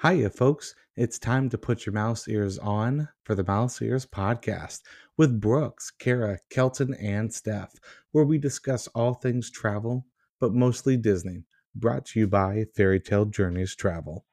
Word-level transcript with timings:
Hiya, 0.00 0.30
folks. 0.30 0.76
It's 0.94 1.18
time 1.18 1.48
to 1.48 1.58
put 1.58 1.84
your 1.84 1.92
mouse 1.92 2.28
ears 2.28 2.56
on 2.56 3.08
for 3.24 3.34
the 3.34 3.42
Mouse 3.42 3.82
Ears 3.82 4.06
podcast 4.06 4.82
with 5.16 5.40
Brooks, 5.40 5.90
Kara, 5.90 6.38
Kelton, 6.50 6.94
and 6.94 7.34
Steph, 7.34 7.74
where 8.12 8.24
we 8.24 8.38
discuss 8.38 8.86
all 8.94 9.14
things 9.14 9.50
travel, 9.50 10.06
but 10.38 10.54
mostly 10.54 10.96
Disney. 10.96 11.42
Brought 11.74 12.06
to 12.06 12.20
you 12.20 12.28
by 12.28 12.66
Fairytale 12.76 13.24
Journeys 13.24 13.74
Travel. 13.74 14.24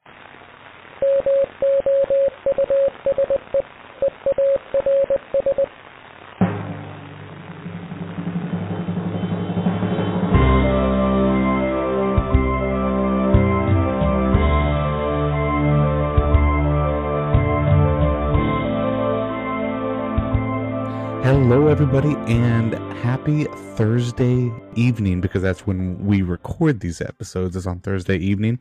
Everybody, 21.96 22.34
and 22.34 22.74
happy 22.98 23.46
Thursday 23.76 24.52
evening 24.76 25.22
because 25.22 25.42
that's 25.42 25.66
when 25.66 25.98
we 26.06 26.22
record 26.22 26.82
these 26.82 27.00
episodes, 27.00 27.56
is 27.56 27.66
on 27.66 27.80
Thursday 27.80 28.18
evening. 28.18 28.60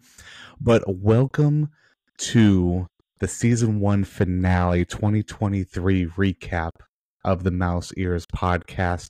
But 0.61 0.85
welcome 0.87 1.71
to 2.19 2.87
the 3.19 3.27
season 3.27 3.81
one 3.81 4.05
finale 4.05 4.85
2023 4.85 6.07
recap 6.07 6.71
of 7.25 7.43
the 7.43 7.51
Mouse 7.51 7.93
Ears 7.97 8.25
podcast. 8.25 9.09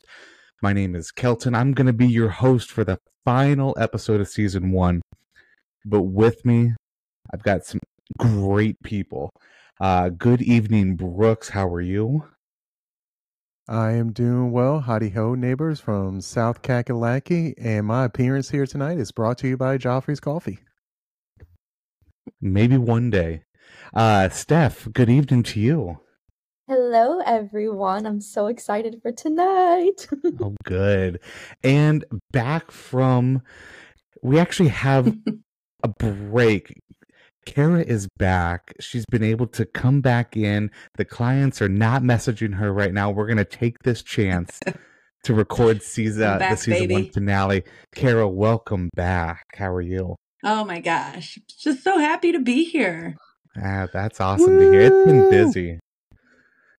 My 0.63 0.73
name 0.73 0.95
is 0.95 1.11
Kelton. 1.11 1.55
I'm 1.55 1.75
going 1.75 1.89
to 1.89 1.93
be 1.93 2.09
your 2.09 2.31
host 2.31 2.71
for 2.71 2.83
the 2.83 2.99
final 3.27 3.77
episode 3.79 4.23
of 4.23 4.29
season 4.29 4.71
one. 4.71 5.03
But 5.85 6.03
with 6.05 6.47
me, 6.47 6.73
I've 7.31 7.43
got 7.43 7.67
some 7.67 7.81
great 8.17 8.83
people. 8.83 9.29
Uh, 9.79 10.09
good 10.09 10.41
evening, 10.41 10.97
Brooks. 10.97 11.51
How 11.51 11.69
are 11.69 11.83
you? 11.83 12.25
I 13.69 13.93
am 13.93 14.13
doing 14.13 14.53
well. 14.53 14.81
Howdy 14.81 15.11
ho, 15.11 15.35
neighbors 15.35 15.81
from 15.81 16.21
South 16.21 16.61
Kakalaki. 16.61 17.55
And 17.57 17.87
my 17.87 18.05
appearance 18.05 18.51
here 18.51 18.67
tonight 18.67 18.99
is 18.99 19.11
brought 19.11 19.39
to 19.39 19.49
you 19.49 19.57
by 19.57 19.79
Joffrey's 19.79 20.21
Coffee. 20.21 20.59
Maybe 22.43 22.77
one 22.77 23.09
day. 23.09 23.45
Uh, 23.95 24.29
Steph, 24.29 24.89
good 24.93 25.09
evening 25.09 25.43
to 25.45 25.61
you. 25.61 26.01
Hello, 26.69 27.21
everyone. 27.25 28.05
I'm 28.05 28.21
so 28.21 28.49
excited 28.49 29.01
for 29.01 29.13
tonight. 29.13 30.09
Oh, 30.41 30.55
good. 30.65 31.21
And 31.63 32.05
back 32.33 32.71
from, 32.71 33.41
we 34.23 34.39
actually 34.39 34.71
have 34.71 35.17
a 35.83 35.89
break. 35.89 36.83
Kara 37.47 37.81
is 37.83 38.09
back. 38.19 38.75
She's 38.81 39.05
been 39.07 39.23
able 39.23 39.47
to 39.49 39.65
come 39.65 40.01
back 40.01 40.37
in. 40.37 40.71
The 40.97 41.05
clients 41.05 41.61
are 41.63 41.69
not 41.69 42.03
messaging 42.03 42.55
her 42.55 42.73
right 42.73 42.93
now. 42.93 43.11
We're 43.11 43.27
going 43.27 43.37
to 43.39 43.45
take 43.45 43.81
this 43.83 44.03
chance 44.03 44.61
to 45.25 45.35
record 45.35 45.83
season, 45.83 46.25
I'm 46.25 46.33
the 46.35 46.39
back, 46.41 46.59
season 46.59 46.91
one 46.93 47.11
finale. 47.11 47.65
Kara, 47.95 48.29
welcome 48.29 48.91
back. 48.95 49.45
How 49.57 49.73
are 49.73 49.81
you? 49.81 50.17
Oh 50.43 50.65
my 50.65 50.81
gosh. 50.81 51.39
Just 51.59 51.83
so 51.83 51.99
happy 51.99 52.33
to 52.33 52.41
be 52.41 52.65
here. 52.65 53.17
Ah, 53.57 53.87
that's 53.93 54.21
awesome 54.21 54.59
to 54.59 54.71
hear. 54.73 54.81
It's 54.83 55.07
been 55.07 55.31
busy. 55.31 55.79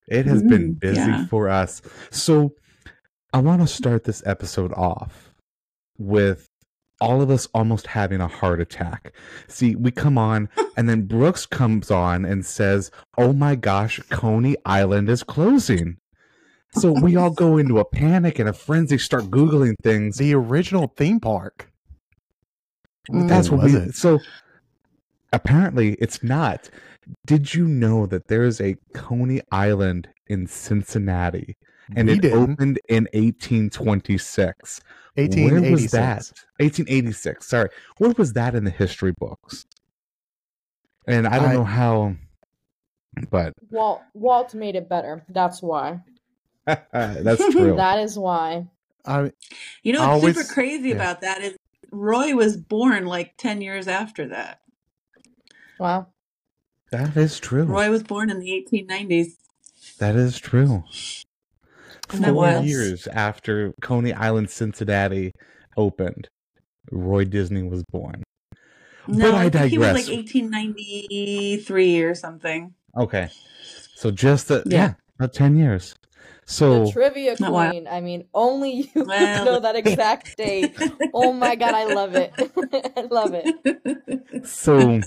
It 0.07 0.25
has 0.27 0.43
been 0.43 0.75
Mm, 0.75 0.79
busy 0.79 0.99
yeah. 0.99 1.25
for 1.27 1.49
us. 1.49 1.81
So 2.11 2.51
I 3.33 3.39
want 3.39 3.61
to 3.61 3.67
start 3.67 4.03
this 4.03 4.21
episode 4.25 4.71
off 4.73 5.33
with 5.97 6.45
all 7.01 7.21
of 7.21 7.29
us 7.29 7.47
almost 7.53 7.87
having 7.87 8.21
a 8.21 8.27
heart 8.27 8.61
attack. 8.61 9.13
See, 9.47 9.75
we 9.75 9.91
come 9.91 10.17
on, 10.17 10.49
and 10.77 10.87
then 10.89 11.03
Brooks 11.07 11.45
comes 11.45 11.91
on 11.91 12.25
and 12.25 12.45
says, 12.45 12.91
Oh 13.17 13.33
my 13.33 13.55
gosh, 13.55 13.99
Coney 14.09 14.55
Island 14.65 15.09
is 15.09 15.23
closing. 15.23 15.97
So 16.71 16.91
we 16.91 17.15
all 17.15 17.31
go 17.31 17.57
into 17.57 17.79
a 17.79 17.85
panic 17.85 18.39
and 18.39 18.49
a 18.49 18.53
frenzy, 18.53 18.97
start 18.97 19.25
Googling 19.25 19.75
things. 19.83 20.17
The 20.17 20.33
original 20.35 20.93
theme 20.97 21.19
park. 21.19 21.69
That's 23.09 23.49
Or 23.49 23.57
what 23.57 23.63
was 23.63 23.73
we. 23.73 23.79
it? 23.79 23.93
So 23.95 24.19
apparently, 25.33 25.93
it's 25.99 26.23
not. 26.23 26.69
Did 27.25 27.53
you 27.53 27.67
know 27.67 28.05
that 28.07 28.27
there 28.27 28.43
is 28.43 28.59
a 28.59 28.75
Coney 28.93 29.41
Island 29.51 30.09
in 30.27 30.47
Cincinnati, 30.47 31.55
and 31.95 32.07
We 32.07 32.15
it 32.15 32.21
didn't. 32.21 32.51
opened 32.53 32.79
in 32.89 33.03
1826? 33.13 34.81
Where 35.15 35.27
was 35.27 35.91
1886. 35.91 35.91
that? 35.93 36.33
1886. 36.59 37.47
Sorry, 37.47 37.69
where 37.97 38.11
was 38.17 38.33
that 38.33 38.53
in 38.55 38.63
the 38.65 38.71
history 38.71 39.13
books? 39.17 39.65
And 41.07 41.27
I 41.27 41.39
don't 41.39 41.49
I- 41.49 41.53
know 41.53 41.63
how, 41.63 42.15
but 43.29 43.53
Walt 43.71 44.01
Walt 44.13 44.53
made 44.53 44.75
it 44.75 44.89
better. 44.89 45.23
That's 45.29 45.61
why. 45.61 46.01
that's 46.65 47.47
true. 47.51 47.75
That 47.75 47.99
is 47.99 48.17
why. 48.17 48.67
I, 49.05 49.31
You 49.83 49.93
know 49.93 50.01
I 50.01 50.07
what's 50.13 50.21
always- 50.23 50.35
super 50.37 50.53
crazy 50.53 50.89
yeah. 50.89 50.95
about 50.95 51.21
that 51.21 51.41
is 51.41 51.55
Roy 51.91 52.33
was 52.35 52.57
born 52.57 53.05
like 53.05 53.37
10 53.37 53.61
years 53.61 53.87
after 53.87 54.27
that. 54.29 54.59
Wow. 55.79 56.07
that 56.91 57.15
is 57.15 57.39
true. 57.39 57.63
Roy 57.65 57.89
was 57.89 58.01
born 58.03 58.29
in 58.29 58.39
the 58.39 58.49
1890s. 58.49 59.33
That 59.99 60.15
is 60.15 60.39
true. 60.39 60.83
Isn't 62.09 62.21
that 62.21 62.29
Four 62.33 62.35
wild? 62.43 62.65
years 62.65 63.07
after 63.07 63.73
Coney 63.81 64.13
Island, 64.13 64.49
Cincinnati 64.49 65.31
opened, 65.77 66.27
Roy 66.91 67.25
Disney 67.25 67.63
was 67.63 67.83
born. 67.91 68.23
No, 69.07 69.35
I 69.35 69.45
I, 69.45 69.49
think 69.49 69.71
he 69.71 69.77
was 69.77 69.87
digress. 69.89 70.07
like 70.07 70.17
1893 70.17 72.01
or 72.03 72.15
something. 72.15 72.73
Okay, 72.97 73.29
so 73.95 74.09
just 74.11 74.47
the, 74.47 74.63
yeah. 74.65 74.77
Yeah. 74.77 74.93
about 75.19 75.33
ten 75.33 75.55
years. 75.57 75.95
So 76.47 76.85
the 76.85 76.91
trivia 76.91 77.31
oh, 77.33 77.35
Not 77.39 77.51
wild. 77.51 77.71
queen. 77.71 77.87
I 77.87 78.01
mean, 78.01 78.25
only 78.33 78.71
you 78.71 78.87
Well- 79.05 79.45
know 79.45 79.59
that 79.59 79.75
exact 79.75 80.37
date. 80.37 80.75
Oh 81.13 81.33
my 81.33 81.55
god, 81.55 81.73
I 81.73 81.85
love 81.93 82.15
it. 82.15 82.31
I 82.97 83.01
love 83.09 83.33
it. 83.33 84.47
so 84.47 85.01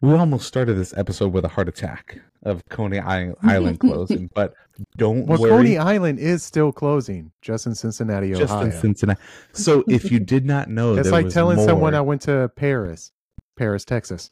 we 0.00 0.12
almost 0.14 0.46
started 0.46 0.74
this 0.74 0.94
episode 0.96 1.32
with 1.32 1.44
a 1.44 1.48
heart 1.48 1.68
attack 1.68 2.20
of 2.46 2.66
Coney 2.68 2.98
I- 3.00 3.32
Island 3.42 3.80
closing, 3.80 4.30
but 4.34 4.54
don't 4.96 5.26
well, 5.26 5.38
worry. 5.38 5.50
Coney 5.50 5.78
Island 5.78 6.18
is 6.18 6.42
still 6.42 6.72
closing, 6.72 7.32
just 7.42 7.66
in 7.66 7.74
Cincinnati, 7.74 8.34
Ohio. 8.34 8.46
just 8.46 8.62
in 8.62 8.72
Cincinnati. 8.72 9.20
So 9.52 9.84
if 9.88 10.10
you 10.10 10.20
did 10.20 10.46
not 10.46 10.68
know, 10.68 10.94
it's 10.94 11.04
there 11.04 11.12
like 11.12 11.24
was 11.26 11.34
telling 11.34 11.58
someone 11.58 11.94
I 11.94 12.00
went 12.00 12.22
to 12.22 12.50
Paris, 12.56 13.12
Paris, 13.56 13.84
Texas. 13.84 14.30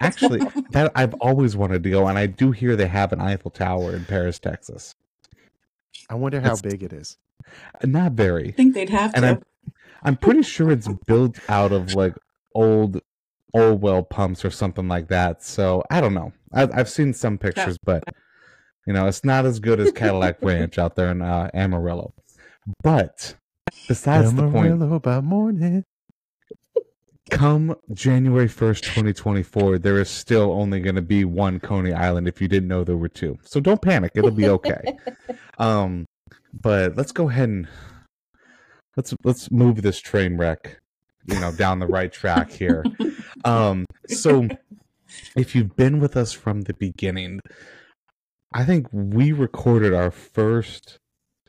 Actually, 0.00 0.40
that 0.70 0.90
I've 0.96 1.14
always 1.14 1.56
wanted 1.56 1.84
to 1.84 1.90
go, 1.90 2.08
and 2.08 2.18
I 2.18 2.26
do 2.26 2.50
hear 2.50 2.74
they 2.74 2.88
have 2.88 3.12
an 3.12 3.20
Eiffel 3.20 3.52
Tower 3.52 3.94
in 3.94 4.04
Paris, 4.04 4.38
Texas. 4.40 4.96
I 6.10 6.14
wonder 6.16 6.40
how 6.40 6.54
It's- 6.54 6.62
big 6.62 6.82
it 6.82 6.92
is. 6.92 7.18
Not 7.84 8.12
very. 8.12 8.48
I 8.48 8.52
think 8.52 8.74
they'd 8.74 8.90
have 8.90 9.12
and 9.14 9.22
to. 9.22 9.28
I'm 9.28 9.42
I'm 10.04 10.16
pretty 10.16 10.42
sure 10.42 10.70
it's 10.70 10.88
built 11.06 11.38
out 11.48 11.72
of 11.72 11.94
like 11.94 12.14
old 12.54 13.00
old 13.54 13.82
well 13.82 14.02
pumps 14.02 14.44
or 14.44 14.50
something 14.50 14.88
like 14.88 15.08
that. 15.08 15.42
So 15.42 15.84
I 15.90 16.00
don't 16.00 16.14
know. 16.14 16.32
I've 16.52 16.70
I've 16.72 16.88
seen 16.88 17.12
some 17.12 17.38
pictures, 17.38 17.78
but 17.84 18.04
you 18.86 18.92
know, 18.92 19.06
it's 19.06 19.24
not 19.24 19.46
as 19.46 19.60
good 19.60 19.80
as 19.80 19.92
Cadillac 19.92 20.38
Ranch 20.42 20.78
out 20.78 20.96
there 20.96 21.10
in 21.10 21.22
uh, 21.22 21.50
Amarillo. 21.54 22.14
But 22.82 23.36
besides 23.88 24.34
the 24.34 24.50
point, 24.50 24.72
Amarillo 24.72 24.98
by 24.98 25.20
morning. 25.20 25.84
come 27.30 27.76
January 27.92 28.48
1st, 28.48 28.80
2024, 28.82 29.78
there 29.78 29.98
is 29.98 30.10
still 30.10 30.52
only 30.52 30.80
going 30.80 30.96
to 30.96 31.02
be 31.02 31.24
one 31.24 31.60
Coney 31.60 31.92
Island 31.92 32.28
if 32.28 32.40
you 32.40 32.48
didn't 32.48 32.68
know 32.68 32.84
there 32.84 32.96
were 32.96 33.08
two. 33.08 33.38
So 33.42 33.60
don't 33.60 33.80
panic, 33.80 34.12
it'll 34.14 34.30
be 34.30 34.48
okay. 34.48 34.82
um 35.58 36.06
but 36.52 36.96
let's 36.96 37.12
go 37.12 37.28
ahead 37.28 37.48
and 37.48 37.68
let's 38.96 39.14
let's 39.24 39.50
move 39.50 39.82
this 39.82 39.98
train 39.98 40.36
wreck, 40.36 40.80
you 41.26 41.38
know, 41.40 41.52
down 41.52 41.78
the 41.78 41.86
right 41.86 42.12
track 42.12 42.50
here. 42.50 42.84
Um 43.44 43.84
so 44.08 44.48
if 45.36 45.54
you've 45.54 45.76
been 45.76 46.00
with 46.00 46.16
us 46.16 46.32
from 46.32 46.62
the 46.62 46.74
beginning, 46.74 47.40
I 48.52 48.64
think 48.64 48.86
we 48.92 49.32
recorded 49.32 49.92
our 49.94 50.10
first 50.10 50.98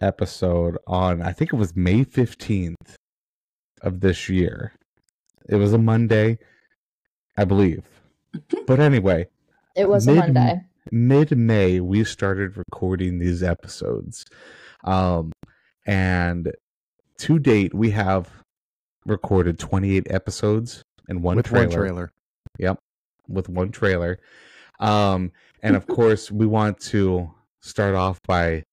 episode 0.01 0.77
on 0.87 1.21
I 1.21 1.31
think 1.31 1.53
it 1.53 1.57
was 1.57 1.75
May 1.75 2.03
15th 2.03 2.75
of 3.81 3.99
this 4.01 4.29
year. 4.29 4.73
It 5.49 5.55
was 5.55 5.73
a 5.73 5.77
Monday, 5.77 6.39
I 7.37 7.45
believe. 7.45 7.83
But 8.67 8.79
anyway, 8.79 9.27
It 9.75 9.87
was 9.89 10.07
Mid- 10.07 10.17
a 10.17 10.19
Monday. 10.21 10.61
mid 10.91 11.37
May 11.37 11.79
we 11.79 12.03
started 12.03 12.57
recording 12.57 13.19
these 13.19 13.43
episodes. 13.43 14.25
Um 14.83 15.31
and 15.85 16.51
to 17.19 17.39
date 17.39 17.73
we 17.73 17.91
have 17.91 18.29
recorded 19.05 19.59
28 19.59 20.07
episodes 20.09 20.81
and 21.07 21.21
one 21.21 21.37
with 21.37 21.47
trailer, 21.47 21.67
one 21.67 21.77
trailer. 21.77 22.11
Yep. 22.59 22.79
With 23.27 23.49
one 23.49 23.71
trailer. 23.71 24.19
Um 24.79 25.31
and 25.61 25.75
of 25.75 25.87
course 25.99 26.31
we 26.31 26.45
want 26.45 26.79
to 26.81 27.31
start 27.61 27.95
off 27.95 28.19
by 28.27 28.63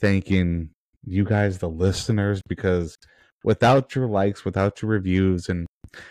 thanking 0.00 0.70
you 1.06 1.24
guys 1.24 1.58
the 1.58 1.68
listeners 1.68 2.40
because 2.48 2.96
without 3.42 3.94
your 3.94 4.08
likes, 4.08 4.44
without 4.44 4.80
your 4.80 4.90
reviews, 4.90 5.48
and 5.48 5.66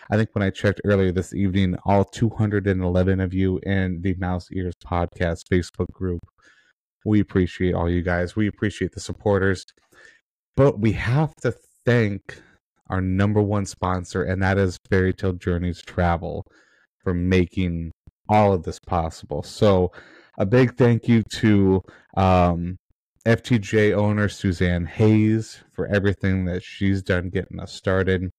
I 0.10 0.18
think 0.18 0.30
when 0.34 0.44
I 0.44 0.50
checked 0.50 0.82
earlier 0.86 1.12
this 1.12 1.34
evening, 1.34 1.76
all 1.86 2.06
211 2.06 3.20
of 3.20 3.34
you 3.34 3.60
in 3.64 4.02
the 4.02 4.14
Mouse 4.16 4.48
Ears 4.52 4.76
Podcast 4.86 5.42
Facebook 5.52 5.92
group, 5.92 6.22
we 7.06 7.20
appreciate 7.20 7.74
all 7.74 7.90
you 7.90 8.02
guys. 8.02 8.36
We 8.36 8.48
appreciate 8.48 8.94
the 8.94 9.00
supporters. 9.00 9.66
But 10.56 10.80
we 10.80 10.94
have 10.94 11.36
to 11.42 11.54
thank 11.86 12.42
our 12.94 13.02
number 13.02 13.42
one 13.42 13.66
sponsor, 13.66 14.22
and 14.22 14.40
that 14.44 14.60
is 14.60 14.78
Fairytale 14.88 15.34
Journeys 15.34 15.82
Travel 15.82 16.46
for 17.04 17.12
making 17.12 17.92
all 18.30 18.54
of 18.54 18.64
this 18.64 18.78
possible. 18.86 19.42
So, 19.42 19.92
a 20.38 20.46
big 20.46 20.76
thank 20.76 21.08
you 21.08 21.24
to 21.38 21.82
um, 22.16 22.78
FTJ 23.26 23.94
owner 23.94 24.30
Suzanne 24.30 24.86
Hayes 24.86 25.64
for 25.72 25.88
everything 25.88 26.46
that 26.46 26.62
she's 26.62 27.02
done 27.02 27.30
getting 27.30 27.60
us 27.60 27.74
started. 27.74 28.30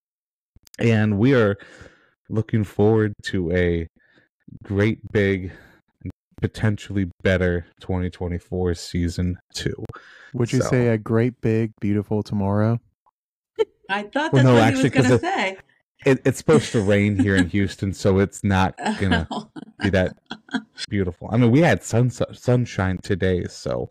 And 0.78 1.18
we 1.18 1.34
are 1.34 1.56
looking 2.28 2.62
forward 2.62 3.12
to 3.24 3.50
a 3.50 3.88
great 4.62 5.00
big 5.12 5.50
potentially 6.40 7.10
better 7.24 7.66
2024 7.80 8.74
season 8.74 9.36
2. 9.54 9.84
Would 10.34 10.52
you 10.52 10.60
So- 10.60 10.68
say 10.68 10.88
a 10.88 10.98
great, 10.98 11.40
big, 11.40 11.72
beautiful 11.80 12.22
tomorrow? 12.22 12.78
I 13.90 14.02
thought 14.04 14.32
Well, 14.32 14.42
that's 14.42 14.44
no, 14.44 14.54
what 14.54 14.62
actually, 14.62 14.90
he 14.90 14.98
was 14.98 15.08
'cause 15.08 15.08
going 15.08 15.20
to 15.20 15.26
say. 15.26 15.56
It, 16.06 16.20
it's 16.26 16.36
supposed 16.38 16.70
to 16.72 16.80
rain 16.82 17.18
here 17.18 17.34
in 17.36 17.48
Houston, 17.48 17.94
so 17.94 18.18
it's 18.18 18.44
not 18.44 18.76
gonna 19.00 19.26
be 19.80 19.88
that 19.90 20.16
beautiful. 20.90 21.30
I 21.32 21.38
mean, 21.38 21.50
we 21.50 21.60
had 21.60 21.82
sun 21.82 22.10
sunshine 22.10 22.98
today, 23.02 23.44
so 23.48 23.88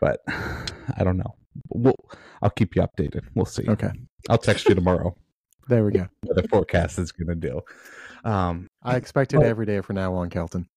but 0.00 0.20
I 0.28 1.02
don't 1.02 1.16
know. 1.16 1.34
We'll, 1.70 1.96
I'll 2.42 2.50
keep 2.50 2.76
you 2.76 2.82
updated. 2.82 3.22
We'll 3.34 3.46
see. 3.46 3.64
Okay. 3.68 3.90
I'll 4.28 4.38
text 4.38 4.68
you 4.68 4.74
tomorrow 4.76 5.16
There 5.68 5.84
we 5.84 5.92
go. 5.92 6.06
what 6.22 6.36
the 6.36 6.46
forecast 6.48 6.98
is 7.00 7.10
gonna 7.10 7.34
do. 7.34 7.62
Um, 8.24 8.68
I 8.84 8.94
expect 8.96 9.34
it 9.34 9.42
every 9.42 9.66
day 9.66 9.80
from 9.80 9.96
now 9.96 10.14
on, 10.14 10.30
Kelton. 10.30 10.68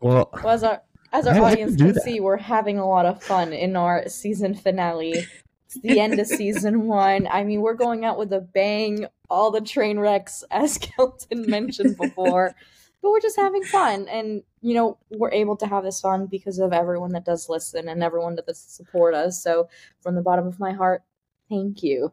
well, 0.00 0.30
Well, 0.44 0.48
as 0.50 0.62
our 0.62 0.82
as 1.12 1.26
our 1.26 1.40
audience 1.42 1.74
can 1.76 1.86
can 1.86 1.94
that. 1.94 2.02
see, 2.04 2.20
we're 2.20 2.36
having 2.36 2.78
a 2.78 2.86
lot 2.86 3.06
of 3.06 3.22
fun 3.22 3.52
in 3.52 3.74
our 3.76 4.08
season 4.08 4.54
finale. 4.54 5.26
It's 5.68 5.80
the 5.82 6.00
end 6.00 6.18
of 6.18 6.26
season 6.26 6.86
one. 6.86 7.28
I 7.30 7.44
mean, 7.44 7.60
we're 7.60 7.74
going 7.74 8.04
out 8.04 8.18
with 8.18 8.32
a 8.32 8.40
bang. 8.40 9.06
All 9.28 9.50
the 9.50 9.60
train 9.60 9.98
wrecks, 9.98 10.42
as 10.50 10.78
Kelton 10.78 11.44
mentioned 11.48 11.98
before, 11.98 12.54
but 13.02 13.10
we're 13.10 13.20
just 13.20 13.36
having 13.36 13.62
fun, 13.62 14.08
and 14.08 14.42
you 14.62 14.74
know, 14.74 14.96
we're 15.10 15.30
able 15.30 15.56
to 15.56 15.66
have 15.66 15.84
this 15.84 16.00
fun 16.00 16.26
because 16.26 16.58
of 16.58 16.72
everyone 16.72 17.12
that 17.12 17.24
does 17.26 17.48
listen 17.48 17.88
and 17.88 18.02
everyone 18.02 18.34
that 18.36 18.46
does 18.46 18.58
support 18.58 19.14
us. 19.14 19.42
So, 19.42 19.68
from 20.00 20.14
the 20.14 20.22
bottom 20.22 20.46
of 20.46 20.58
my 20.58 20.72
heart, 20.72 21.02
thank 21.50 21.82
you. 21.82 22.12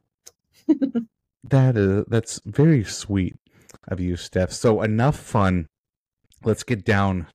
that 1.44 1.78
is 1.78 2.04
that's 2.08 2.42
very 2.46 2.84
sweet 2.84 3.36
of 3.88 4.00
you, 4.00 4.16
Steph. 4.18 4.52
So 4.52 4.82
enough 4.82 5.18
fun. 5.18 5.68
Let's 6.44 6.64
get 6.64 6.84
down 6.86 7.28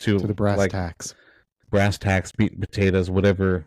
to, 0.00 0.18
To 0.20 0.26
the 0.26 0.34
brass 0.34 0.56
like 0.58 0.70
tacks. 0.70 1.14
brass 1.70 1.98
tacks, 1.98 2.32
meat 2.38 2.52
and 2.52 2.60
potatoes, 2.60 3.10
whatever 3.10 3.66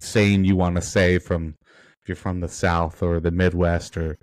saying 0.00 0.44
you 0.44 0.56
want 0.56 0.76
to 0.76 0.82
say 0.82 1.18
from 1.18 1.54
if 2.02 2.08
you're 2.08 2.16
from 2.16 2.40
the 2.40 2.48
South 2.48 3.02
or 3.02 3.18
the 3.20 3.30
Midwest 3.30 3.96
or 3.96 4.18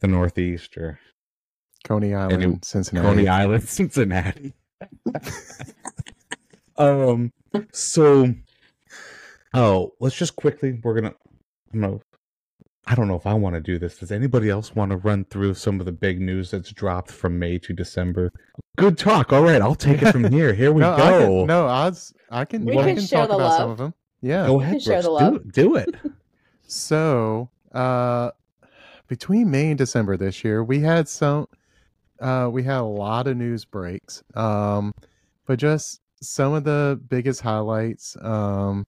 the 0.00 0.06
Northeast 0.08 0.76
or 0.76 0.98
Coney 1.84 2.14
Island, 2.14 2.42
Any- 2.42 2.58
Cincinnati. 2.62 3.06
Coney 3.08 3.28
Island, 3.28 3.62
Cincinnati. 3.68 4.52
um. 6.76 7.32
So, 7.72 8.34
oh, 9.54 9.92
let's 10.00 10.16
just 10.16 10.36
quickly. 10.36 10.78
We're 10.82 10.94
gonna. 10.94 11.14
I'm 11.72 11.80
gonna. 11.80 11.98
I 12.86 12.94
don't 12.96 13.06
know 13.08 13.14
if 13.16 13.26
I 13.26 13.34
want 13.34 13.54
to 13.54 13.60
do 13.60 13.78
this. 13.78 13.98
Does 13.98 14.10
anybody 14.10 14.50
else 14.50 14.74
want 14.74 14.90
to 14.90 14.96
run 14.96 15.24
through 15.26 15.54
some 15.54 15.78
of 15.78 15.86
the 15.86 15.92
big 15.92 16.20
news 16.20 16.50
that's 16.50 16.72
dropped 16.72 17.12
from 17.12 17.38
May 17.38 17.58
to 17.58 17.72
December? 17.72 18.32
Good 18.76 18.98
talk. 18.98 19.32
All 19.32 19.42
right, 19.42 19.62
I'll 19.62 19.74
take 19.76 20.02
it 20.02 20.10
from 20.12 20.24
here. 20.32 20.52
Here 20.54 20.72
we 20.72 20.80
no, 20.80 20.92
I 20.94 20.98
go. 21.10 21.18
can, 21.38 21.46
no, 21.46 21.66
odds. 21.66 22.12
I 22.30 22.44
can. 22.44 22.64
We 22.64 22.78
I 22.78 22.84
can 22.84 22.96
can 22.96 23.06
share 23.06 23.20
talk 23.20 23.28
the 23.30 23.34
about 23.36 23.56
some 23.56 23.70
of 23.70 23.78
them. 23.78 23.94
Yeah. 24.22 24.46
Go 24.46 24.60
ahead, 24.60 24.80
share 24.82 25.02
Brooks. 25.02 25.06
the 25.06 25.30
Do, 25.30 25.32
love. 25.34 25.52
do 25.52 25.76
it. 25.76 25.94
So, 26.68 27.50
uh, 27.72 28.30
between 29.06 29.50
May 29.50 29.68
and 29.70 29.76
December 29.76 30.16
this 30.16 30.42
year, 30.42 30.64
we 30.64 30.80
had 30.80 31.06
some, 31.06 31.46
uh, 32.18 32.48
we 32.50 32.62
had 32.62 32.78
a 32.78 32.82
lot 32.82 33.26
of 33.26 33.36
news 33.36 33.66
breaks. 33.66 34.22
Um, 34.34 34.92
but 35.46 35.58
just 35.58 36.00
some 36.22 36.54
of 36.54 36.64
the 36.64 36.98
biggest 37.08 37.42
highlights. 37.42 38.16
Um, 38.22 38.84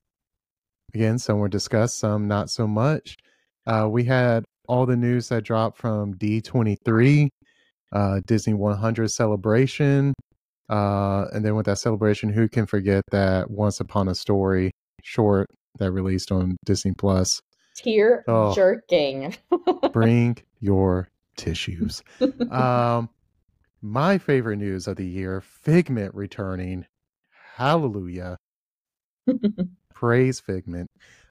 again, 0.94 1.18
some 1.18 1.40
were 1.40 1.48
discussed, 1.48 1.98
some 1.98 2.26
not 2.26 2.48
so 2.48 2.66
much. 2.66 3.16
Uh, 3.66 3.86
we 3.90 4.04
had 4.04 4.44
all 4.66 4.86
the 4.86 4.96
news 4.96 5.28
that 5.28 5.44
dropped 5.44 5.76
from 5.76 6.14
D23, 6.14 7.28
uh, 7.92 8.20
Disney 8.26 8.54
100 8.54 9.08
celebration. 9.10 10.14
Uh, 10.70 11.26
and 11.34 11.44
then 11.44 11.54
with 11.54 11.66
that 11.66 11.78
celebration, 11.78 12.30
who 12.30 12.48
can 12.48 12.64
forget 12.64 13.02
that 13.10 13.50
Once 13.50 13.80
Upon 13.80 14.08
a 14.08 14.14
Story 14.14 14.70
short 15.04 15.46
that 15.78 15.92
released 15.92 16.32
on 16.32 16.56
Disney 16.64 16.92
Plus? 16.92 17.40
Tear 17.76 18.24
Oh. 18.26 18.54
jerking. 18.54 19.36
Bring 19.92 20.36
your 20.60 21.08
tissues. 21.36 22.02
Um, 22.50 23.08
my 23.82 24.16
favorite 24.18 24.56
news 24.56 24.86
of 24.88 24.96
the 24.96 25.06
year 25.06 25.40
Figment 25.42 26.14
returning. 26.14 26.86
Hallelujah. 27.56 28.38
Praise 29.94 30.40
Figment. 30.40 30.88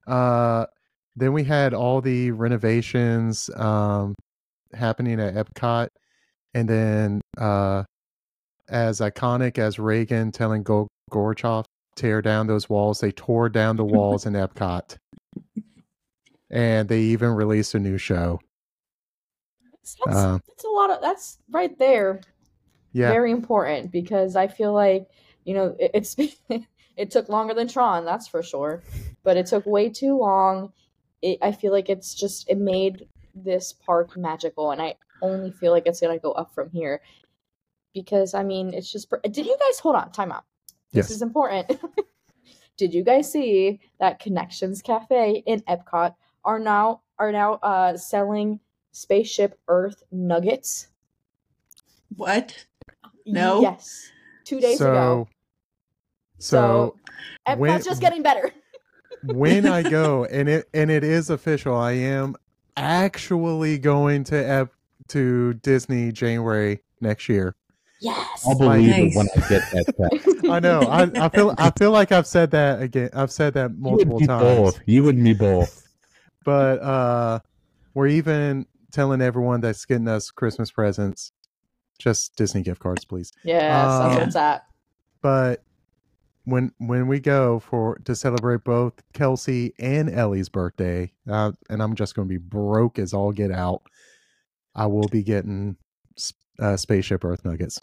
Uh, 0.08 0.66
then 1.16 1.34
we 1.34 1.44
had 1.44 1.74
all 1.74 2.02
the 2.02 2.32
renovations 2.32 3.50
um, 3.56 4.16
happening 4.74 5.20
at 5.20 5.34
Epcot. 5.36 5.88
And 6.54 6.68
then, 6.70 7.22
uh, 7.38 7.84
as 8.70 9.00
iconic 9.00 9.58
as 9.58 9.80
Reagan 9.80 10.32
telling 10.32 10.64
Go- 10.64 10.88
Gorbachev, 11.12 11.66
tear 11.96 12.22
down 12.22 12.48
those 12.48 12.70
walls, 12.70 13.00
they 13.00 13.12
tore 13.12 13.50
down 13.50 13.76
the 13.76 13.86
walls 13.86 14.26
in 14.26 14.34
Epcot. 14.34 14.98
And 16.50 16.88
they 16.88 17.02
even 17.02 17.30
released 17.32 17.74
a 17.74 17.80
new 17.80 17.98
show. 17.98 18.40
That's, 19.72 19.98
Uh, 20.08 20.40
that's 20.48 20.64
a 20.64 20.70
lot 20.70 20.92
of 20.92 21.02
that's 21.02 21.40
right 21.52 21.78
there 21.78 22.22
Yeah. 22.94 23.10
very 23.12 23.32
important 23.32 23.92
because 23.92 24.36
I 24.36 24.48
feel 24.48 24.72
like 24.72 25.08
you 25.46 25.54
know 25.56 25.76
it, 25.80 25.92
it's 25.94 26.16
it 26.96 27.12
took 27.12 27.28
longer 27.28 27.54
than 27.54 27.68
Tron, 27.68 28.06
that's 28.06 28.28
for 28.28 28.44
sure, 28.44 28.82
but 29.24 29.36
it 29.36 29.48
took 29.48 29.66
way 29.66 29.90
too 29.90 30.18
long. 30.18 30.72
It, 31.22 31.40
I 31.42 31.52
feel 31.52 31.72
like 31.72 31.90
it's 31.90 32.14
just 32.14 32.48
it 32.50 32.58
made 32.58 33.08
this 33.36 33.74
park 33.74 34.16
magical, 34.16 34.72
and 34.72 34.82
I 34.82 34.96
only 35.22 35.52
feel 35.52 35.72
like 35.72 35.88
it's 35.88 36.00
gonna 36.02 36.20
go 36.20 36.32
up 36.34 36.54
from 36.54 36.70
here 36.70 37.02
because 37.94 38.34
I 38.34 38.44
mean 38.44 38.74
it's 38.74 38.92
just. 38.92 39.12
Did 39.24 39.46
you 39.46 39.58
guys 39.60 39.80
hold 39.80 39.96
on? 39.96 40.12
Time 40.12 40.32
out. 40.32 40.46
This 40.94 41.10
Yes. 41.10 41.12
is 41.12 41.22
important. 41.22 41.80
Did 42.78 42.94
you 42.94 43.04
guys 43.04 43.32
see 43.32 43.82
that 44.00 44.20
Connections 44.20 44.82
Cafe 44.82 45.44
in 45.46 45.62
Epcot 45.62 46.16
are 46.46 46.60
now 46.60 47.02
are 47.20 47.32
now 47.32 47.54
uh, 47.56 47.98
selling 47.98 48.60
spaceship 48.92 49.60
Earth 49.68 50.04
nuggets? 50.12 50.88
What? 52.16 52.66
No. 53.26 53.62
Yes. 53.62 54.12
Two 54.46 54.60
days 54.60 54.80
ago. 54.82 55.28
So, 56.40 56.96
Epcot's 57.48 57.60
when- 57.60 57.84
just 57.84 58.02
getting 58.02 58.22
better. 58.24 58.52
when 59.24 59.66
I 59.68 59.84
go, 59.84 60.26
and 60.26 60.50
it 60.50 60.68
and 60.74 60.92
it 60.92 61.04
is 61.04 61.30
official, 61.30 61.76
I 61.76 61.94
am 61.94 62.36
actually 62.76 63.78
going 63.78 64.24
to 64.26 64.36
Ep, 64.36 64.74
to 65.10 65.54
Disney 65.56 66.12
January 66.12 66.82
next 67.02 67.30
year. 67.30 67.56
Yes. 68.04 68.44
I'll 68.46 68.58
believe 68.58 68.90
Nice. 68.90 69.14
it 69.14 69.18
when 69.18 69.28
I 69.36 69.48
get 69.48 69.62
that. 69.72 70.22
text. 70.26 70.46
I 70.50 70.60
know. 70.60 70.82
I, 70.82 71.04
I 71.26 71.30
feel 71.30 71.56
I 71.58 71.72
feel 71.72 71.92
like 71.92 72.12
I've 72.12 72.28
said 72.28 72.52
that 72.52 72.82
again. 72.82 73.10
I've 73.14 73.32
said 73.32 73.54
that 73.54 73.72
You 73.72 73.78
multiple 73.80 74.18
and 74.18 74.22
me 74.22 74.28
times. 74.28 74.44
both. 74.44 74.80
You 74.86 75.08
and 75.10 75.20
me 75.24 75.34
both. 75.34 75.80
But 76.46 76.82
uh, 76.82 77.40
we're 77.94 78.08
even 78.08 78.66
telling 78.92 79.22
everyone 79.22 79.62
that's 79.62 79.86
getting 79.86 80.10
us 80.10 80.30
Christmas 80.30 80.72
presents, 80.72 81.32
just 82.00 82.36
Disney 82.36 82.62
gift 82.64 82.82
cards, 82.82 83.06
please. 83.06 83.32
yes, 83.46 83.62
that's 83.64 84.36
Uh, 84.36 84.40
where. 84.42 84.62
But 85.22 85.64
when 86.44 86.74
when 86.80 87.08
we 87.08 87.22
go 87.22 87.60
for 87.60 87.98
to 88.04 88.14
celebrate 88.14 88.66
both 88.66 88.92
Kelsey 89.14 89.74
and 89.80 90.10
Ellie's 90.10 90.50
birthday, 90.50 91.14
uh, 91.32 91.54
and 91.70 91.82
I'm 91.82 91.96
just 91.96 92.14
going 92.14 92.28
to 92.28 92.34
be 92.34 92.38
broke 92.38 93.00
as 93.00 93.14
all 93.14 93.32
get 93.32 93.52
out. 93.52 93.84
I 94.76 94.88
will 94.88 95.08
be 95.08 95.24
getting 95.24 95.78
s- 96.18 96.34
uh, 96.60 96.78
spaceship 96.78 97.24
Earth 97.26 97.44
nuggets. 97.46 97.80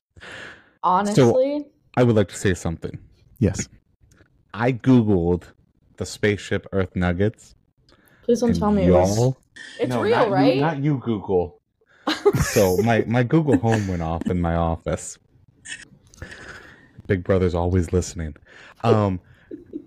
Honestly, 0.82 1.66
I 1.96 2.02
would 2.02 2.16
like 2.16 2.28
to 2.28 2.36
say 2.36 2.54
something. 2.54 2.98
Yes, 3.38 3.68
I 4.54 4.72
googled 4.72 5.44
the 5.96 6.06
spaceship 6.06 6.66
Earth 6.72 6.94
Nuggets. 6.96 7.54
please 8.22 8.40
don't 8.40 8.54
tell 8.56 8.70
me 8.72 8.84
it 8.84 8.90
was, 8.90 9.16
y'all- 9.18 9.36
it's 9.78 9.90
No, 9.90 10.02
real, 10.02 10.16
not 10.16 10.28
you- 10.28 10.34
right? 10.34 10.58
not 10.58 10.78
you, 10.82 10.98
Google. 10.98 11.60
so 12.42 12.76
my 12.78 13.04
my 13.06 13.22
Google 13.22 13.58
Home 13.58 13.86
went 13.88 14.02
off 14.02 14.26
in 14.30 14.40
my 14.40 14.54
office. 14.54 15.18
Big 17.06 17.24
Brother's 17.24 17.54
always 17.54 17.92
listening. 17.92 18.36
Um, 18.84 19.20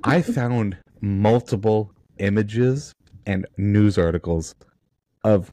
I 0.03 0.21
found 0.21 0.77
multiple 1.01 1.91
images 2.17 2.93
and 3.25 3.45
news 3.57 3.97
articles 3.97 4.55
of 5.23 5.49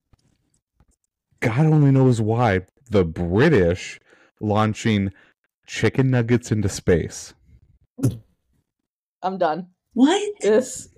God 1.41 1.67
only 1.67 1.91
knows 1.93 2.21
why 2.21 2.61
the 2.91 3.05
British 3.05 4.01
launching 4.41 5.13
chicken 5.67 6.11
nuggets 6.11 6.51
into 6.53 6.69
space. 6.69 7.33
I'm 9.23 9.39
done. 9.39 9.69
What? 9.95 10.33
This. 10.41 10.89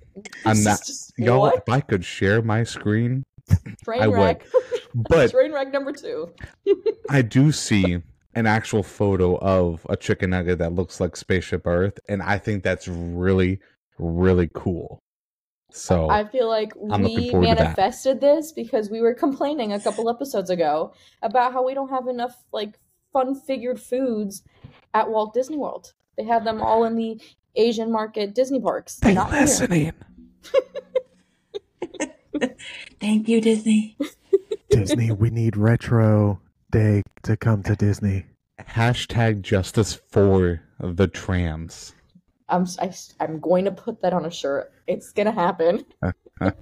I'm 0.44 0.62
not- 0.62 0.84
just- 0.84 1.12
Y'all, 1.18 1.40
what? 1.40 1.56
if 1.56 1.68
I 1.68 1.80
could 1.80 2.04
share 2.04 2.42
my 2.42 2.64
screen, 2.64 3.24
Train 3.84 4.02
I 4.02 4.06
would. 4.06 4.16
wreck. 4.16 4.46
but 4.94 5.30
Train 5.30 5.52
wreck 5.52 5.72
number 5.72 5.92
two. 5.92 6.32
I 7.10 7.22
do 7.22 7.52
see 7.52 7.98
an 8.34 8.46
actual 8.46 8.82
photo 8.82 9.36
of 9.38 9.84
a 9.90 9.96
chicken 9.96 10.30
nugget 10.30 10.58
that 10.58 10.72
looks 10.74 11.00
like 11.00 11.16
Spaceship 11.16 11.66
Earth, 11.66 11.98
and 12.08 12.22
I 12.22 12.38
think 12.38 12.62
that's 12.62 12.88
really, 12.88 13.60
really 13.98 14.48
cool. 14.54 15.00
So 15.72 16.08
I 16.10 16.24
feel 16.24 16.48
like 16.48 16.72
I'm 16.90 17.02
we 17.02 17.30
forward 17.30 17.46
to 17.46 17.54
that. 17.54 17.62
manifested 17.62 18.20
this 18.20 18.52
because 18.52 18.90
we 18.90 19.00
were 19.00 19.14
complaining 19.14 19.72
a 19.72 19.80
couple 19.80 20.08
episodes 20.08 20.50
ago 20.50 20.92
about 21.22 21.52
how 21.52 21.64
we 21.64 21.74
don't 21.74 21.88
have 21.88 22.08
enough 22.08 22.36
like 22.52 22.78
fun 23.12 23.34
figured 23.34 23.80
foods 23.80 24.42
at 24.94 25.10
Walt 25.10 25.34
Disney 25.34 25.56
World. 25.56 25.92
They 26.16 26.24
have 26.24 26.44
them 26.44 26.60
all 26.60 26.84
in 26.84 26.96
the 26.96 27.20
Asian 27.56 27.90
market 27.90 28.34
Disney 28.34 28.60
parks. 28.60 28.96
they 28.96 29.14
not 29.14 29.30
listening. 29.30 29.92
Thank 33.00 33.28
you, 33.28 33.40
Disney. 33.40 33.96
Disney, 34.70 35.10
we 35.10 35.30
need 35.30 35.56
retro 35.56 36.40
day 36.70 37.02
to 37.22 37.36
come 37.36 37.62
to 37.64 37.76
Disney. 37.76 38.26
Hashtag 38.60 39.42
justice 39.42 40.00
for 40.10 40.62
the 40.78 41.08
trams. 41.08 41.94
I'm 42.52 42.62
s- 42.62 42.78
I, 42.78 42.86
s- 42.86 43.14
I'm 43.18 43.40
going 43.40 43.64
to 43.64 43.72
put 43.72 44.00
that 44.02 44.12
on 44.12 44.24
a 44.26 44.30
shirt. 44.30 44.70
It's 44.86 45.10
gonna 45.12 45.32
happen. 45.32 45.84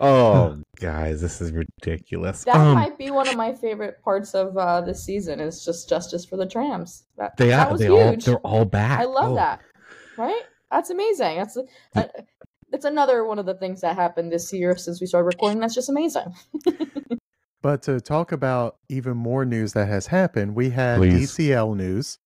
Oh, 0.00 0.62
guys, 0.76 1.20
this 1.20 1.40
is 1.40 1.50
ridiculous. 1.50 2.44
That 2.44 2.54
um, 2.54 2.74
might 2.74 2.96
be 2.96 3.10
one 3.10 3.28
of 3.28 3.34
my 3.36 3.52
favorite 3.52 4.00
parts 4.04 4.32
of 4.32 4.56
uh, 4.56 4.80
this 4.80 5.02
season. 5.02 5.40
Is 5.40 5.64
just 5.64 5.88
justice 5.88 6.24
for 6.24 6.36
the 6.36 6.46
trams. 6.46 7.02
That, 7.16 7.36
they 7.36 7.48
that 7.48 7.66
are. 7.66 7.72
was 7.72 7.80
They 7.80 7.88
all. 7.88 8.10
huge. 8.10 8.24
They're 8.24 8.36
all 8.38 8.64
back. 8.64 9.00
I 9.00 9.04
love 9.06 9.32
Oh, 9.32 9.34
that. 9.34 9.60
Right? 10.16 10.40
That's 10.70 10.90
amazing. 10.90 11.38
That's 11.38 11.56
uh, 11.96 12.04
it's 12.72 12.84
another 12.84 13.24
one 13.24 13.40
of 13.40 13.46
the 13.46 13.54
things 13.54 13.80
that 13.80 13.96
happened 13.96 14.30
this 14.30 14.52
year 14.52 14.76
since 14.76 15.00
we 15.00 15.08
started 15.08 15.26
recording. 15.26 15.58
That's 15.58 15.74
just 15.74 15.88
amazing. 15.88 16.32
But 17.60 17.82
to 17.82 18.00
talk 18.00 18.30
about 18.30 18.76
even 18.88 19.16
more 19.16 19.44
news 19.44 19.72
that 19.72 19.88
has 19.88 20.06
happened, 20.06 20.54
we 20.54 20.70
had 20.70 20.98
Please. 20.98 21.32
DCL 21.32 21.76
news. 21.76 22.18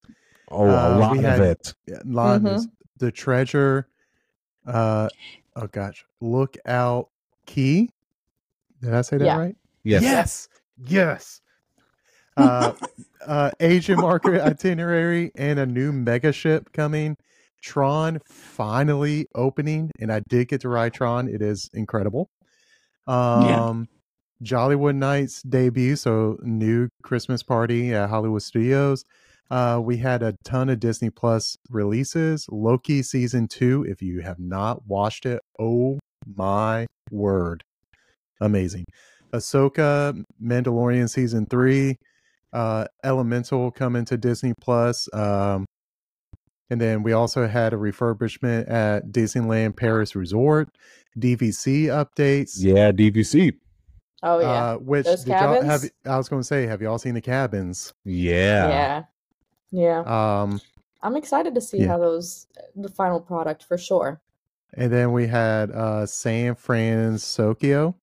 Oh, 0.53 0.69
Uh, 0.69 0.95
a 0.95 0.99
lot 0.99 1.13
we 1.13 1.19
of 1.19 1.25
had- 1.25 1.41
it. 1.41 1.75
Yeah, 1.87 1.99
lot 2.05 2.37
of 2.37 2.43
Mhm. 2.43 2.53
news. 2.53 2.69
The 2.99 3.11
treasure. 3.11 3.89
Uh, 4.67 5.09
oh 5.57 5.67
gosh, 5.67 6.05
look 6.21 6.57
out 6.67 7.09
key. 7.47 7.91
Did 8.81 8.95
I 8.95 9.01
say 9.03 9.19
that 9.19 9.25
Yeah. 9.25 9.39
right? 9.39 9.57
Yes. 9.83 10.03
Yes. 10.03 10.49
Yes. 10.87 11.41
Uh, 12.37 12.73
uh, 13.27 13.51
Asian 13.61 13.99
market 14.01 14.41
itinerary 14.57 15.33
and 15.37 15.59
a 15.59 15.67
new 15.67 15.93
mega 15.93 16.33
ship 16.33 16.73
coming. 16.73 17.17
Tron 17.61 18.19
finally 18.25 19.29
opening, 19.35 19.91
and 20.01 20.13
I 20.13 20.21
did 20.21 20.49
get 20.49 20.61
to 20.63 20.69
ride 20.69 20.93
Tron. 20.95 21.29
It 21.29 21.43
is 21.43 21.71
incredible. 21.75 22.29
Um, 23.07 23.89
Jollywood 24.43 24.97
Nights 24.97 25.43
debut, 25.43 25.95
so 25.97 26.39
new 26.43 26.89
Christmas 27.03 27.43
party 27.43 27.95
at 27.95 28.09
Hollywood 28.11 28.43
Studios. 28.43 29.05
Uh, 29.53 29.79
we 29.79 29.99
had 29.99 30.23
a 30.23 30.35
ton 30.45 30.71
of 30.71 30.81
Disney 30.81 31.11
Plus 31.11 31.59
releases. 31.69 32.47
Loki 32.51 33.03
season 33.03 33.47
two. 33.49 33.85
If 33.87 34.01
you 34.01 34.21
have 34.21 34.39
not 34.39 34.87
watched 34.87 35.27
it, 35.27 35.43
oh 35.61 35.99
my 36.35 36.87
word, 37.11 37.63
amazing. 38.41 38.87
Ahsoka, 39.31 40.25
Mandalorian 40.43 41.11
season 41.11 41.45
three, 41.45 41.99
uh, 42.55 42.87
Elemental 43.05 43.71
coming 43.71 44.07
to 44.07 44.17
Disney 44.17 44.55
Plus. 44.59 45.07
Um, 45.13 45.67
and 46.71 46.81
then 46.81 47.03
we 47.03 47.13
also 47.13 47.47
had 47.47 47.75
a 47.75 47.77
refurbishment 47.77 48.71
at 48.71 49.09
Disneyland 49.09 49.77
Paris 49.77 50.17
Resort, 50.17 50.71
DVC 51.19 51.89
updates. 51.89 52.53
Yeah, 52.57 52.91
DVC. 52.91 53.53
Oh 54.23 54.41
yeah. 54.41 54.47
Uh, 54.47 54.77
which 54.77 55.05
Those 55.05 55.25
did 55.25 55.33
y'all 55.33 55.61
have? 55.61 55.85
I 56.07 56.17
was 56.17 56.31
going 56.31 56.41
to 56.41 56.47
say, 56.47 56.67
have 56.67 56.81
y'all 56.81 56.97
seen 56.97 57.13
the 57.13 57.21
cabins? 57.21 57.93
Yeah. 58.07 58.69
yeah. 58.69 59.03
Yeah. 59.73 60.01
Um, 60.01 60.61
I'm 61.03 61.17
excited 61.17 61.55
to 61.57 61.61
see 61.61 61.79
yeah. 61.81 61.89
how 61.89 61.99
those 61.99 62.47
the 62.77 62.89
final 62.89 63.21
product 63.21 63.65
for 63.65 63.77
sure. 63.77 64.21
and 64.75 64.93
then 64.93 65.13
we 65.13 65.27
had 65.27 65.71
uh, 65.73 66.07
San 66.07 66.55
Fransokyo. 66.55 67.95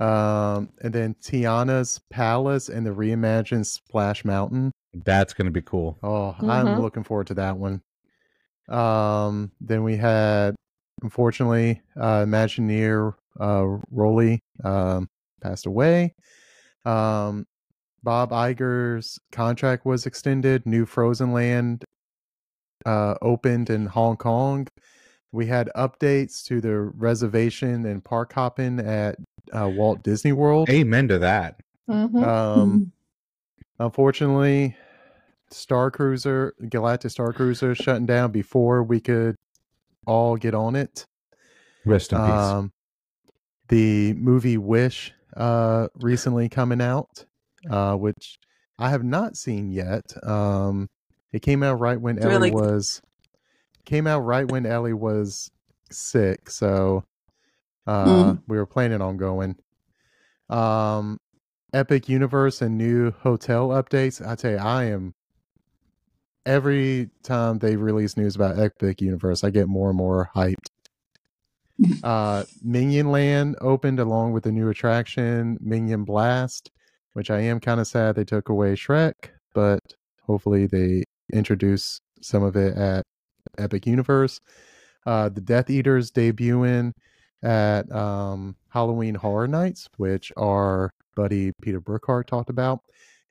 Um, 0.00 0.70
and 0.82 0.92
then 0.92 1.14
Tiana's 1.22 2.00
Palace 2.10 2.68
and 2.68 2.84
the 2.84 2.90
reimagined 2.90 3.66
Splash 3.66 4.24
Mountain. 4.24 4.72
That's 4.92 5.32
gonna 5.34 5.50
be 5.52 5.62
cool. 5.62 5.98
Oh, 6.02 6.34
I'm 6.40 6.66
Mhm. 6.66 6.80
looking 6.80 7.04
forward 7.04 7.28
to 7.28 7.34
that 7.34 7.56
one. 7.58 7.82
Um, 8.68 9.52
then 9.60 9.84
we 9.84 9.96
had, 9.96 10.54
unfortunately, 11.02 11.82
uh, 11.96 12.22
Imagineer 12.24 13.14
uh, 13.38 13.66
Rolly 13.90 14.40
um, 14.64 15.08
passed 15.40 15.66
away. 15.66 16.14
Um, 16.84 17.44
Bob 18.04 18.30
Iger's 18.30 19.18
contract 19.32 19.84
was 19.84 20.06
extended. 20.06 20.66
New 20.66 20.86
Frozen 20.86 21.32
Land 21.32 21.84
uh, 22.86 23.14
opened 23.22 23.70
in 23.70 23.86
Hong 23.86 24.16
Kong. 24.16 24.68
We 25.32 25.46
had 25.46 25.70
updates 25.74 26.44
to 26.44 26.60
the 26.60 26.78
reservation 26.78 27.86
and 27.86 28.04
park 28.04 28.32
hopping 28.32 28.78
at 28.78 29.16
uh, 29.52 29.68
Walt 29.68 30.02
Disney 30.02 30.32
World. 30.32 30.70
Amen 30.70 31.08
to 31.08 31.18
that. 31.18 31.58
Mm-hmm. 31.90 32.22
Um, 32.22 32.92
unfortunately, 33.78 34.76
Star 35.50 35.90
Cruiser, 35.90 36.54
Galactic 36.68 37.10
Star 37.10 37.32
Cruiser, 37.32 37.74
shutting 37.74 38.06
down 38.06 38.30
before 38.30 38.82
we 38.82 39.00
could 39.00 39.36
all 40.06 40.36
get 40.36 40.54
on 40.54 40.76
it. 40.76 41.06
Rest 41.84 42.12
in 42.12 42.18
peace. 42.18 42.28
Um, 42.28 42.72
the 43.68 44.12
movie 44.14 44.58
Wish 44.58 45.12
uh, 45.36 45.88
recently 45.96 46.48
coming 46.48 46.80
out, 46.80 47.24
uh, 47.70 47.94
which 47.96 48.38
I 48.78 48.90
have 48.90 49.04
not 49.04 49.36
seen 49.36 49.70
yet. 49.70 50.02
Um, 50.26 50.88
it 51.32 51.42
came 51.42 51.62
out 51.62 51.80
right 51.80 52.00
when 52.00 52.16
It's 52.16 52.24
Ellie 52.26 52.34
really- 52.34 52.50
was 52.52 53.00
came 53.84 54.06
out 54.06 54.20
right 54.20 54.50
when 54.50 54.64
Ellie 54.66 54.92
was 54.94 55.50
sick, 55.90 56.48
so 56.50 57.04
uh, 57.86 58.04
Mm. 58.06 58.42
we 58.48 58.56
were 58.56 58.64
planning 58.66 59.02
on 59.02 59.16
going. 59.18 59.56
Um, 60.48 61.18
Epic 61.74 62.08
Universe 62.08 62.62
and 62.62 62.78
new 62.78 63.10
hotel 63.10 63.68
updates. 63.68 64.26
I 64.26 64.36
tell 64.36 64.52
you, 64.52 64.56
I 64.58 64.84
am 64.84 65.14
every 66.46 67.10
time 67.22 67.58
they 67.58 67.76
release 67.76 68.16
news 68.16 68.36
about 68.36 68.58
Epic 68.58 69.00
Universe, 69.00 69.44
I 69.44 69.50
get 69.50 69.66
more 69.68 69.88
and 69.90 69.96
more 69.98 70.30
hyped. 70.34 70.68
uh, 72.04 72.44
Minion 72.62 73.10
Land 73.10 73.56
opened 73.60 73.98
along 73.98 74.32
with 74.32 74.44
the 74.44 74.52
new 74.52 74.68
attraction 74.68 75.58
Minion 75.60 76.04
Blast, 76.04 76.70
which 77.14 77.30
I 77.30 77.40
am 77.40 77.58
kind 77.60 77.80
of 77.80 77.86
sad 77.86 78.14
they 78.14 78.24
took 78.24 78.48
away 78.48 78.74
Shrek, 78.74 79.14
but 79.54 79.80
hopefully 80.22 80.66
they 80.66 81.04
introduce 81.32 82.00
some 82.20 82.42
of 82.42 82.56
it 82.56 82.76
at 82.76 83.04
Epic 83.58 83.86
Universe. 83.86 84.40
Uh, 85.06 85.28
the 85.28 85.40
Death 85.40 85.70
Eaters 85.70 86.10
debuting 86.10 86.92
at 87.42 87.90
um, 87.92 88.56
Halloween 88.70 89.14
Horror 89.14 89.48
Nights, 89.48 89.88
which 89.96 90.32
our 90.36 90.90
buddy 91.14 91.52
Peter 91.62 91.80
Burkhart 91.80 92.26
talked 92.26 92.50
about. 92.50 92.80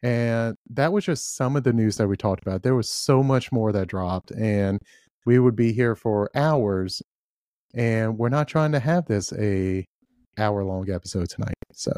And 0.02 0.56
that 0.70 0.92
was 0.92 1.06
just 1.06 1.36
some 1.36 1.56
of 1.56 1.63
the 1.63 1.74
news 1.74 1.98
that 1.98 2.08
we 2.08 2.18
talked 2.18 2.42
about. 2.42 2.62
There 2.62 2.75
was 2.75 2.90
so 2.90 3.24
much 3.24 3.52
more 3.52 3.72
that 3.72 3.88
dropped, 3.88 4.32
and 4.32 4.80
we 5.25 5.40
would 5.40 5.56
be 5.56 5.72
here 5.72 5.96
for 5.96 6.30
hours. 6.36 7.02
And 7.74 8.18
we're 8.18 8.30
not 8.30 8.48
trying 8.48 8.74
to 8.74 8.80
have 8.80 9.06
this 9.06 9.34
a 9.34 9.86
hour 10.38 10.63
long 10.63 10.90
episode 10.92 11.30
tonight. 11.30 11.56
So 11.72 11.92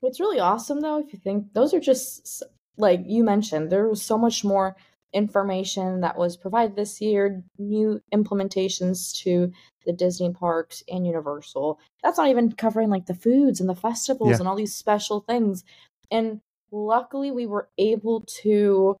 What's 0.00 0.20
really 0.20 0.40
awesome 0.40 0.80
though, 0.80 0.98
if 0.98 1.12
you 1.12 1.18
think 1.18 1.52
those 1.52 1.74
are 1.74 1.80
just 1.80 2.42
like 2.76 3.00
you 3.04 3.22
mentioned, 3.22 3.70
there 3.70 3.88
was 3.88 4.02
so 4.02 4.16
much 4.16 4.44
more 4.44 4.76
information 5.12 6.00
that 6.00 6.16
was 6.16 6.36
provided 6.36 6.76
this 6.76 7.00
year, 7.00 7.42
new 7.58 8.00
implementations 8.14 9.14
to 9.22 9.52
the 9.84 9.92
Disney 9.92 10.32
parks 10.32 10.82
and 10.88 11.06
Universal. 11.06 11.78
That's 12.02 12.18
not 12.18 12.28
even 12.28 12.52
covering 12.52 12.90
like 12.90 13.06
the 13.06 13.14
foods 13.14 13.60
and 13.60 13.68
the 13.68 13.74
festivals 13.74 14.30
Yeah. 14.30 14.36
and 14.38 14.48
all 14.48 14.56
these 14.56 14.74
special 14.74 15.20
things. 15.20 15.64
And 16.10 16.40
luckily 16.70 17.30
we 17.30 17.46
were 17.46 17.68
able 17.76 18.22
to 18.42 18.96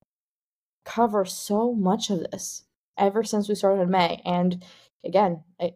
cover 0.84 1.24
so 1.24 1.72
much 1.72 2.10
of 2.10 2.30
this 2.30 2.64
ever 2.98 3.22
since 3.22 3.48
we 3.48 3.54
started 3.54 3.82
in 3.82 3.90
May. 3.90 4.20
And 4.24 4.64
again, 5.04 5.44
I, 5.60 5.74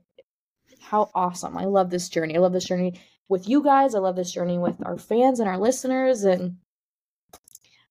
how 0.80 1.10
awesome. 1.14 1.56
I 1.56 1.64
love 1.64 1.90
this 1.90 2.08
journey. 2.08 2.36
I 2.36 2.40
love 2.40 2.52
this 2.52 2.64
journey 2.66 3.00
with 3.28 3.48
you 3.48 3.62
guys. 3.62 3.94
I 3.94 3.98
love 4.00 4.16
this 4.16 4.32
journey 4.32 4.58
with 4.58 4.76
our 4.84 4.98
fans 4.98 5.40
and 5.40 5.48
our 5.48 5.58
listeners. 5.58 6.24
And 6.24 6.56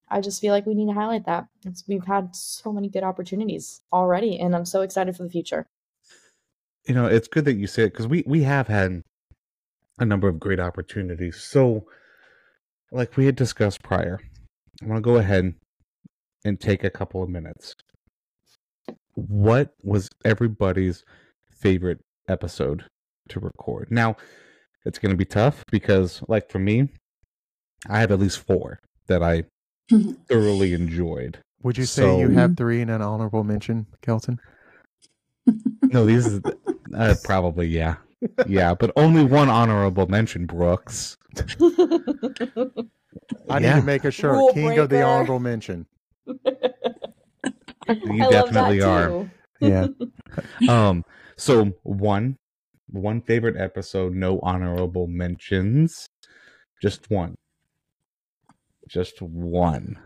I 0.10 0.22
just 0.22 0.42
feel 0.42 0.54
like 0.54 0.66
we 0.66 0.76
need 0.76 0.88
to 0.88 0.94
highlight 0.94 1.26
that. 1.26 1.48
It's, 1.66 1.84
we've 1.88 2.06
had 2.06 2.36
so 2.36 2.72
many 2.72 2.90
good 2.90 3.04
opportunities 3.04 3.82
already, 3.92 4.40
and 4.40 4.56
I'm 4.56 4.66
so 4.66 4.82
excited 4.82 5.16
for 5.16 5.24
the 5.24 5.30
future. 5.30 5.68
you 6.88 6.94
know, 6.94 7.06
it's 7.06 7.28
good 7.28 7.46
that 7.46 7.54
you 7.56 7.68
say 7.68 7.84
it 7.84 7.94
because 7.94 8.08
we 8.08 8.24
we 8.28 8.44
have 8.44 8.68
had 8.68 9.04
a 10.00 10.06
number 10.06 10.28
of 10.28 10.40
great 10.40 10.60
opportunities. 10.60 11.42
So, 11.42 11.86
like 12.92 13.16
we 13.18 13.26
had 13.26 13.36
discussed 13.36 13.84
prior, 13.84 14.20
I 14.82 14.86
want 14.86 14.98
to 14.98 15.02
go 15.02 15.18
ahead 15.18 15.54
and 16.46 16.60
take 16.60 16.84
a 16.84 16.90
couple 16.90 17.24
of 17.24 17.30
minutes. 17.30 17.76
What 19.16 19.74
was 19.84 20.10
everybody's 20.26 21.06
favorite 21.52 22.00
episode 22.28 22.86
to 23.30 23.40
record? 23.40 23.90
Now, 23.92 24.18
it's 24.86 25.00
going 25.00 25.12
to 25.12 25.18
be 25.18 25.26
tough 25.26 25.64
because, 25.72 26.22
like 26.28 26.50
for 26.50 26.60
me, 26.60 26.90
I 27.90 28.00
have 28.00 28.12
at 28.12 28.20
least 28.20 28.40
four 28.40 28.80
that 29.08 29.24
I 29.24 29.44
thoroughly 30.28 30.74
enjoyed. 30.74 31.40
Would 31.64 31.78
you 31.78 31.86
say 31.86 32.20
you 32.20 32.30
have 32.30 32.58
three 32.58 32.82
and 32.82 32.92
an 32.92 33.02
honorable 33.02 33.44
mention, 33.44 33.88
Kelton? 34.02 34.40
No, 35.84 36.06
these 36.06 36.26
is 36.26 36.42
uh, 36.96 37.16
probably 37.24 37.68
yeah, 37.68 37.96
yeah, 38.48 38.74
but 38.74 38.92
only 38.96 39.24
one 39.24 39.50
honorable 39.50 40.08
mention, 40.08 40.46
Brooks. 40.46 41.18
I 43.50 43.60
yeah, 43.60 43.76
need 43.76 43.82
to 43.82 43.86
make 43.86 44.04
a 44.06 44.12
shirt. 44.12 44.34
Rule 44.36 44.54
King 44.54 44.78
of 44.78 44.90
the 44.90 45.04
honorable 45.04 45.40
mention. 45.40 45.86
you 46.26 46.36
I 46.46 48.30
definitely 48.30 48.80
love 48.80 48.80
that 48.80 48.84
are. 48.84 49.08
too. 49.10 49.30
Yeah. 49.60 49.88
Um, 50.68 51.06
so 51.38 51.66
one, 51.84 52.38
one 52.94 53.22
favorite 53.22 53.58
episode, 53.58 54.14
no 54.14 54.40
honorable 54.42 55.08
mentions, 55.08 56.08
just 56.82 57.10
one, 57.10 57.36
just 58.88 59.22
one. 59.22 60.00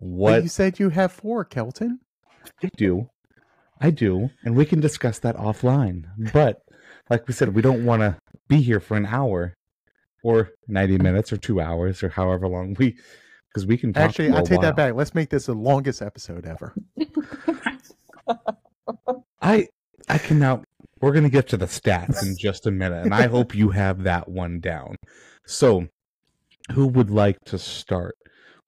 But 0.00 0.06
What 0.06 0.42
you 0.42 0.48
said 0.48 0.78
you 0.78 0.90
have 0.90 1.12
four, 1.12 1.44
Kelton. 1.44 2.00
I 2.62 2.70
do, 2.76 3.10
I 3.80 3.90
do, 3.90 4.30
and 4.44 4.56
we 4.56 4.64
can 4.64 4.80
discuss 4.80 5.18
that 5.20 5.36
offline. 5.36 6.04
But 6.32 6.62
like 7.10 7.28
we 7.28 7.34
said, 7.34 7.54
we 7.54 7.62
don't 7.62 7.84
want 7.84 8.00
to 8.00 8.16
be 8.48 8.62
here 8.62 8.80
for 8.80 8.96
an 8.96 9.06
hour, 9.06 9.54
or 10.22 10.50
ninety 10.66 10.98
minutes, 10.98 11.32
or 11.32 11.36
two 11.36 11.60
hours, 11.60 12.02
or 12.02 12.08
however 12.08 12.48
long 12.48 12.74
we, 12.78 12.96
because 13.52 13.66
we 13.66 13.76
can 13.76 13.92
talk 13.92 14.04
Actually, 14.04 14.30
i 14.30 14.38
I 14.38 14.40
a 14.40 14.44
take 14.44 14.60
that 14.60 14.76
back. 14.76 14.94
Let's 14.94 15.14
make 15.14 15.30
this 15.30 15.46
the 15.46 15.54
longest 15.54 16.00
episode 16.00 16.46
ever. 16.46 16.74
I 19.42 19.68
I 20.08 20.18
can 20.18 20.38
we're 21.00 21.12
gonna 21.12 21.28
get 21.28 21.48
to 21.48 21.56
the 21.56 21.66
stats 21.66 22.22
in 22.22 22.36
just 22.40 22.66
a 22.66 22.70
minute, 22.70 23.04
and 23.04 23.14
I 23.14 23.26
hope 23.26 23.54
you 23.54 23.70
have 23.70 24.02
that 24.04 24.28
one 24.28 24.60
down. 24.60 24.96
So 25.46 25.88
who 26.72 26.86
would 26.88 27.10
like 27.10 27.38
to 27.46 27.58
start 27.58 28.16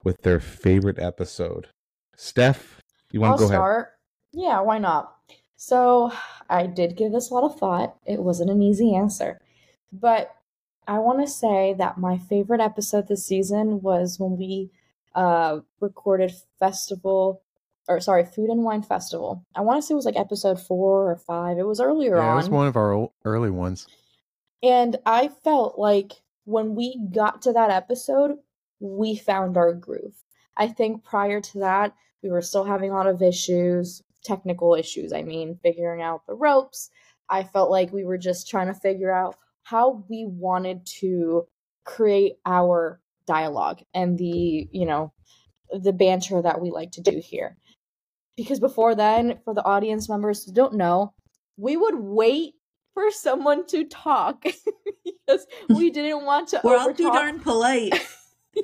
with 0.03 0.21
their 0.23 0.39
favorite 0.39 0.99
episode? 0.99 1.67
Steph, 2.15 2.81
you 3.11 3.21
wanna 3.21 3.37
go 3.37 3.45
ahead? 3.45 3.85
Yeah, 4.33 4.61
why 4.61 4.77
not? 4.77 5.15
So 5.55 6.11
I 6.49 6.65
did 6.65 6.97
give 6.97 7.11
this 7.11 7.29
a 7.29 7.33
lot 7.33 7.43
of 7.43 7.59
thought. 7.59 7.95
It 8.05 8.19
wasn't 8.19 8.49
an 8.49 8.61
easy 8.61 8.95
answer. 8.95 9.39
But 9.91 10.33
I 10.87 10.99
want 10.99 11.19
to 11.19 11.27
say 11.27 11.75
that 11.77 11.97
my 11.97 12.17
favorite 12.17 12.61
episode 12.61 13.07
this 13.07 13.25
season 13.25 13.81
was 13.81 14.19
when 14.19 14.37
we 14.37 14.71
uh 15.13 15.59
recorded 15.79 16.33
festival 16.57 17.41
or 17.87 17.99
sorry, 17.99 18.25
food 18.25 18.49
and 18.49 18.63
wine 18.63 18.83
festival. 18.83 19.45
I 19.55 19.61
want 19.61 19.81
to 19.81 19.85
say 19.85 19.93
it 19.93 19.95
was 19.95 20.05
like 20.05 20.17
episode 20.17 20.59
4 20.59 21.11
or 21.11 21.15
5. 21.15 21.57
It 21.57 21.65
was 21.65 21.79
earlier 21.79 22.17
Yeah, 22.17 22.33
it 22.33 22.35
was 22.35 22.49
one 22.49 22.67
of 22.67 22.75
our 22.75 23.09
early 23.25 23.49
ones. 23.49 23.87
And 24.63 24.97
I 25.05 25.29
felt 25.43 25.79
like 25.79 26.13
when 26.45 26.75
we 26.75 26.99
got 27.11 27.41
to 27.43 27.53
that 27.53 27.71
episode, 27.71 28.37
we 28.79 29.15
found 29.15 29.57
our 29.57 29.73
groove. 29.73 30.15
I 30.57 30.67
think 30.67 31.03
prior 31.03 31.41
to 31.41 31.59
that, 31.59 31.93
we 32.21 32.29
were 32.29 32.41
still 32.41 32.63
having 32.63 32.91
a 32.91 32.93
lot 32.93 33.07
of 33.07 33.21
issues, 33.21 34.03
technical 34.23 34.75
issues, 34.75 35.13
I 35.13 35.23
mean, 35.23 35.59
figuring 35.63 36.01
out 36.01 36.25
the 36.27 36.35
ropes. 36.35 36.89
I 37.29 37.43
felt 37.43 37.71
like 37.71 37.91
we 37.91 38.03
were 38.03 38.17
just 38.17 38.49
trying 38.49 38.67
to 38.67 38.73
figure 38.73 39.11
out 39.11 39.37
how 39.63 40.03
we 40.09 40.25
wanted 40.27 40.85
to 40.99 41.47
create 41.85 42.33
our 42.45 42.99
dialogue 43.25 43.81
and 43.93 44.17
the, 44.17 44.67
you 44.71 44.85
know, 44.85 45.13
the 45.71 45.93
banter 45.93 46.41
that 46.41 46.61
we 46.61 46.69
like 46.69 46.91
to 46.91 47.01
do 47.01 47.21
here. 47.23 47.57
Because 48.41 48.59
before 48.59 48.95
then, 48.95 49.39
for 49.43 49.53
the 49.53 49.63
audience 49.63 50.09
members 50.09 50.43
who 50.43 50.51
don't 50.51 50.73
know, 50.73 51.13
we 51.57 51.77
would 51.77 51.95
wait 51.95 52.55
for 52.93 53.11
someone 53.11 53.65
to 53.67 53.85
talk 53.85 54.43
because 55.05 55.45
we 55.69 55.89
didn't 55.91 56.25
want 56.25 56.49
to 56.49 56.61
We're 56.63 56.77
all 56.77 56.93
too 56.93 57.11
darn 57.11 57.39
polite. 57.39 57.93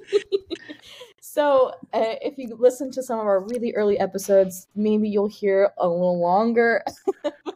So, 1.19 1.71
uh, 1.93 2.15
if 2.21 2.37
you 2.37 2.55
listen 2.57 2.89
to 2.91 3.03
some 3.03 3.19
of 3.19 3.25
our 3.25 3.41
really 3.41 3.73
early 3.75 3.99
episodes, 3.99 4.67
maybe 4.75 5.09
you'll 5.09 5.27
hear 5.27 5.71
a 5.77 5.87
little 5.87 6.19
longer 6.21 6.83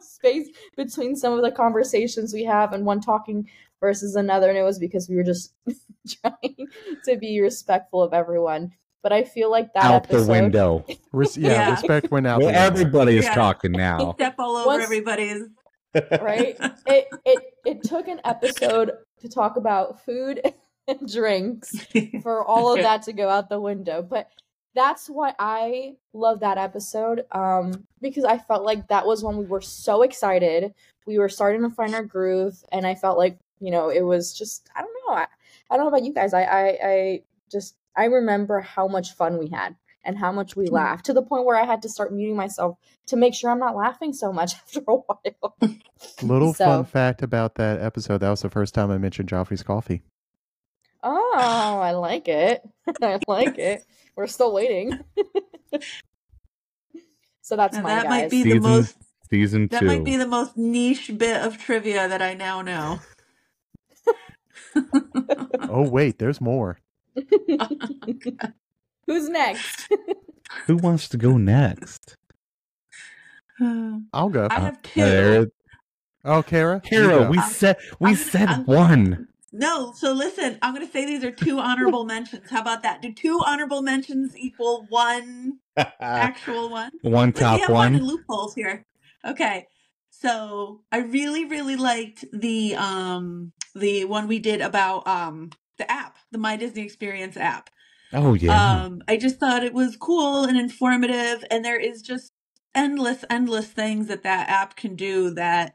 space 0.00 0.50
between 0.76 1.16
some 1.16 1.32
of 1.32 1.42
the 1.42 1.50
conversations 1.50 2.34
we 2.34 2.44
have 2.44 2.74
and 2.74 2.84
one 2.84 3.00
talking 3.00 3.48
versus 3.80 4.14
another. 4.14 4.50
And 4.50 4.58
it 4.58 4.62
was 4.62 4.78
because 4.78 5.08
we 5.08 5.16
were 5.16 5.24
just 5.24 5.54
trying 6.20 6.68
to 7.06 7.16
be 7.16 7.40
respectful 7.40 8.02
of 8.02 8.12
everyone. 8.12 8.72
But 9.02 9.12
I 9.12 9.24
feel 9.24 9.50
like 9.50 9.72
that 9.74 9.84
Out 9.84 10.04
episode, 10.04 10.24
the 10.24 10.30
window. 10.32 10.84
Res- 11.12 11.36
yeah, 11.36 11.50
Yeah. 11.52 11.70
respect 11.72 12.10
went 12.10 12.26
out. 12.26 12.40
Well, 12.40 12.52
the 12.52 12.58
everybody 12.58 13.16
is 13.16 13.24
Yeah. 13.24 13.34
talking 13.34 13.72
now. 13.72 14.12
Step 14.18 14.34
all 14.38 14.56
over 14.56 14.66
Once- 14.66 14.84
everybody's. 14.84 15.42
right? 16.20 16.56
it, 16.86 17.08
it 17.24 17.38
it 17.66 17.82
took 17.82 18.08
an 18.08 18.20
episode 18.24 18.92
to 19.20 19.28
talk 19.28 19.56
about 19.56 20.04
food 20.04 20.40
and 20.88 21.12
drinks 21.12 21.84
for 22.22 22.44
all 22.44 22.74
of 22.74 22.80
that 22.82 23.02
to 23.02 23.12
go 23.12 23.28
out 23.28 23.48
the 23.50 23.60
window. 23.60 24.02
But 24.02 24.28
that's 24.74 25.08
why 25.10 25.34
I 25.38 25.96
love 26.14 26.40
that 26.40 26.56
episode 26.56 27.24
um, 27.32 27.86
because 28.00 28.24
I 28.24 28.38
felt 28.38 28.64
like 28.64 28.88
that 28.88 29.06
was 29.06 29.22
when 29.22 29.36
we 29.36 29.44
were 29.44 29.60
so 29.60 30.00
excited. 30.02 30.72
We 31.06 31.18
were 31.18 31.28
starting 31.28 31.60
to 31.62 31.68
find 31.70 31.94
our 31.94 32.04
groove, 32.04 32.54
and 32.72 32.86
I 32.86 32.94
felt 32.94 33.18
like 33.18 33.36
you 33.60 33.70
know 33.70 33.90
it 33.90 34.02
was 34.02 34.32
just 34.32 34.70
I 34.74 34.80
don't 34.80 34.94
know 35.08 35.14
I, 35.14 35.26
I 35.70 35.76
don't 35.76 35.84
know 35.84 35.88
about 35.88 36.04
you 36.06 36.14
guys. 36.14 36.32
I, 36.32 36.44
I 36.44 36.78
I 36.82 37.22
just 37.50 37.74
I 37.96 38.04
remember 38.06 38.60
how 38.60 38.88
much 38.88 39.12
fun 39.14 39.38
we 39.38 39.48
had 39.48 39.76
and 40.04 40.18
how 40.18 40.32
much 40.32 40.56
we 40.56 40.66
laughed 40.66 41.06
to 41.06 41.12
the 41.12 41.22
point 41.22 41.44
where 41.44 41.56
I 41.56 41.64
had 41.64 41.82
to 41.82 41.88
start 41.88 42.12
muting 42.12 42.34
myself 42.36 42.76
to 43.06 43.16
make 43.16 43.34
sure 43.34 43.50
I'm 43.50 43.58
not 43.60 43.76
laughing 43.76 44.12
so 44.12 44.32
much 44.32 44.54
after 44.66 44.80
a 44.88 44.94
while. 44.96 45.56
Little 46.22 46.54
So- 46.54 46.64
fun 46.64 46.84
fact 46.84 47.22
about 47.22 47.54
that 47.56 47.80
episode. 47.80 48.18
That 48.18 48.30
was 48.30 48.42
the 48.42 48.50
first 48.50 48.74
time 48.74 48.90
I 48.90 48.98
mentioned 48.98 49.28
Joffrey's 49.28 49.62
coffee. 49.62 50.02
Oh, 51.04 51.34
I 51.82 51.92
like 51.92 52.28
it. 52.28 52.62
I 53.02 53.18
like 53.26 53.58
it. 53.58 53.84
We're 54.16 54.26
still 54.28 54.52
waiting. 54.54 55.00
so 57.42 57.56
that's 57.56 57.74
And 57.76 57.82
mine, 57.84 57.96
that 57.96 58.02
guys. 58.04 58.10
might 58.22 58.30
be 58.30 58.42
the 58.44 58.60
most. 58.60 58.96
season 59.30 59.66
That 59.68 59.80
two. 59.80 59.86
might 59.86 60.04
be 60.04 60.16
the 60.16 60.26
most 60.28 60.56
niche 60.56 61.10
bit 61.16 61.40
of 61.42 61.58
trivia 61.58 62.06
that 62.08 62.22
I 62.22 62.34
now 62.34 62.62
know. 62.62 63.00
Oh 65.68 65.88
wait, 65.88 66.18
there's 66.18 66.40
more. 66.40 66.78
Who's 69.06 69.28
next? 69.28 69.88
Who 70.66 70.76
wants 70.76 71.08
to 71.10 71.16
go 71.16 71.36
next? 71.36 72.16
I 73.60 74.00
I'll 74.12 74.28
go. 74.28 74.48
I 74.50 74.60
have 74.60 74.82
two. 74.82 75.00
There, 75.00 75.46
Oh, 76.24 76.42
Kara. 76.42 76.80
Kara, 76.80 77.28
we 77.28 77.38
I'm- 77.38 77.50
said 77.50 77.76
we 77.98 78.10
I'm- 78.10 78.16
said 78.16 78.48
I'm- 78.48 78.64
one. 78.64 79.28
No, 79.54 79.92
so 79.94 80.12
listen, 80.12 80.58
I'm 80.62 80.72
going 80.74 80.86
to 80.86 80.90
say 80.90 81.04
these 81.04 81.22
are 81.24 81.30
two 81.30 81.58
honorable 81.58 82.06
mentions. 82.06 82.48
How 82.48 82.62
about 82.62 82.82
that? 82.84 83.02
Do 83.02 83.12
two 83.12 83.38
honorable 83.44 83.82
mentions 83.82 84.34
equal 84.34 84.86
one 84.88 85.58
actual 86.00 86.70
one? 86.70 86.90
one 87.02 87.28
Let's 87.28 87.40
top 87.40 87.58
see, 87.60 87.64
I'm 87.66 87.72
one. 87.72 87.98
loopholes 87.98 88.54
here. 88.54 88.86
Okay. 89.26 89.66
So 90.08 90.80
I 90.90 90.98
really, 91.00 91.44
really 91.44 91.76
liked 91.76 92.24
the 92.32 92.76
um 92.76 93.52
the 93.74 94.04
one 94.06 94.26
we 94.26 94.38
did 94.38 94.62
about 94.62 95.06
um 95.06 95.50
the 95.82 95.90
app, 95.90 96.16
the 96.30 96.38
My 96.38 96.56
Disney 96.56 96.82
Experience 96.82 97.36
app. 97.36 97.70
Oh 98.12 98.34
yeah. 98.34 98.84
Um 98.84 99.02
I 99.08 99.16
just 99.16 99.38
thought 99.38 99.64
it 99.64 99.74
was 99.74 99.96
cool 99.96 100.44
and 100.44 100.56
informative 100.56 101.44
and 101.50 101.64
there 101.64 101.80
is 101.80 102.02
just 102.02 102.32
endless, 102.74 103.24
endless 103.28 103.68
things 103.68 104.06
that 104.08 104.22
that 104.22 104.48
app 104.48 104.76
can 104.76 104.96
do 104.96 105.30
that 105.30 105.74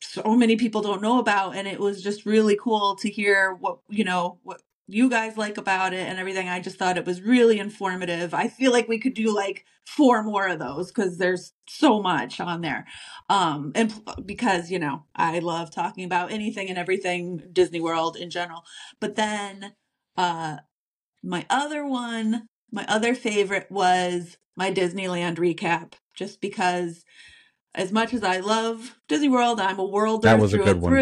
so 0.00 0.36
many 0.36 0.56
people 0.56 0.82
don't 0.82 1.02
know 1.02 1.18
about 1.18 1.56
and 1.56 1.66
it 1.66 1.80
was 1.80 2.02
just 2.02 2.24
really 2.24 2.56
cool 2.60 2.94
to 2.96 3.10
hear 3.10 3.54
what 3.54 3.78
you 3.88 4.04
know 4.04 4.38
what 4.44 4.62
you 4.88 5.10
guys 5.10 5.36
like 5.36 5.58
about 5.58 5.92
it 5.92 6.08
and 6.08 6.18
everything 6.18 6.48
i 6.48 6.58
just 6.58 6.78
thought 6.78 6.96
it 6.96 7.04
was 7.04 7.20
really 7.20 7.58
informative. 7.58 8.32
I 8.32 8.48
feel 8.48 8.72
like 8.72 8.88
we 8.88 8.98
could 8.98 9.14
do 9.14 9.34
like 9.34 9.64
four 9.86 10.22
more 10.22 10.48
of 10.48 10.58
those 10.58 10.88
because 10.88 11.18
there's 11.18 11.52
so 11.68 12.00
much 12.00 12.40
on 12.40 12.62
there. 12.62 12.86
Um 13.28 13.72
and 13.74 13.92
because 14.24 14.70
you 14.70 14.78
know 14.78 15.04
i 15.14 15.38
love 15.38 15.70
talking 15.70 16.04
about 16.04 16.32
anything 16.32 16.68
and 16.68 16.78
everything 16.78 17.42
disney 17.52 17.80
world 17.80 18.16
in 18.16 18.30
general. 18.30 18.64
But 18.98 19.16
then 19.16 19.74
uh 20.16 20.58
my 21.22 21.46
other 21.50 21.86
one 21.86 22.48
my 22.72 22.84
other 22.88 23.14
favorite 23.14 23.70
was 23.70 24.38
my 24.56 24.72
disneyland 24.72 25.36
recap 25.36 25.92
just 26.14 26.40
because 26.40 27.04
as 27.74 27.92
much 27.92 28.12
as 28.12 28.24
I 28.24 28.38
love 28.38 28.96
Disney 29.08 29.28
World, 29.28 29.60
I'm 29.60 29.78
a 29.78 29.84
worlder 29.84 30.26
That 30.26 30.40
was 30.40 30.52
a 30.52 30.56
through 30.56 30.64
good 30.64 30.76
and 30.76 30.82
one. 30.82 30.92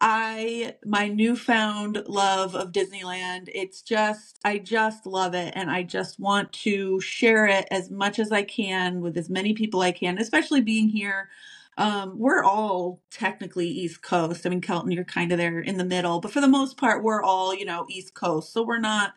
I 0.00 0.76
my 0.86 1.08
newfound 1.08 2.04
love 2.08 2.54
of 2.56 2.72
Disneyland. 2.72 3.48
It's 3.54 3.82
just 3.82 4.38
I 4.44 4.58
just 4.58 5.06
love 5.06 5.34
it 5.34 5.54
and 5.56 5.70
I 5.70 5.82
just 5.84 6.20
want 6.20 6.52
to 6.54 7.00
share 7.00 7.46
it 7.46 7.66
as 7.70 7.90
much 7.90 8.18
as 8.20 8.32
I 8.32 8.44
can 8.44 9.00
with 9.00 9.16
as 9.18 9.30
many 9.30 9.54
people 9.54 9.82
I 9.82 9.92
can, 9.92 10.18
especially 10.18 10.62
being 10.62 10.88
here 10.90 11.28
Um, 11.76 12.18
we're 12.18 12.44
all 12.44 13.02
technically 13.10 13.68
East 13.68 14.02
Coast. 14.02 14.46
I 14.46 14.50
mean, 14.50 14.60
Kelton, 14.60 14.92
you're 14.92 15.04
kind 15.04 15.32
of 15.32 15.38
there 15.38 15.60
in 15.60 15.78
the 15.78 15.84
middle, 15.84 16.20
but 16.20 16.32
for 16.32 16.40
the 16.40 16.48
most 16.48 16.76
part, 16.76 17.02
we're 17.02 17.22
all, 17.22 17.54
you 17.54 17.64
know, 17.64 17.86
East 17.90 18.14
Coast. 18.14 18.52
So 18.52 18.62
we're 18.62 18.78
not, 18.78 19.14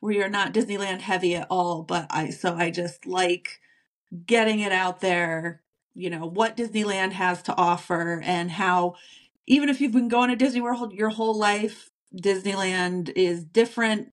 we 0.00 0.22
are 0.22 0.28
not 0.30 0.54
Disneyland 0.54 1.00
heavy 1.02 1.36
at 1.36 1.48
all. 1.50 1.82
But 1.84 2.06
I, 2.10 2.30
so 2.30 2.54
I 2.56 2.70
just 2.70 3.06
like 3.06 3.60
getting 4.26 4.60
it 4.60 4.72
out 4.72 5.00
there, 5.00 5.62
you 5.94 6.10
know, 6.10 6.26
what 6.26 6.56
Disneyland 6.56 7.12
has 7.12 7.42
to 7.44 7.56
offer 7.56 8.20
and 8.24 8.50
how, 8.50 8.96
even 9.46 9.68
if 9.68 9.80
you've 9.80 9.92
been 9.92 10.08
going 10.08 10.30
to 10.30 10.36
Disney 10.36 10.60
World 10.60 10.92
your 10.92 11.10
whole 11.10 11.38
life, 11.38 11.88
Disneyland 12.14 13.12
is 13.14 13.44
different, 13.44 14.10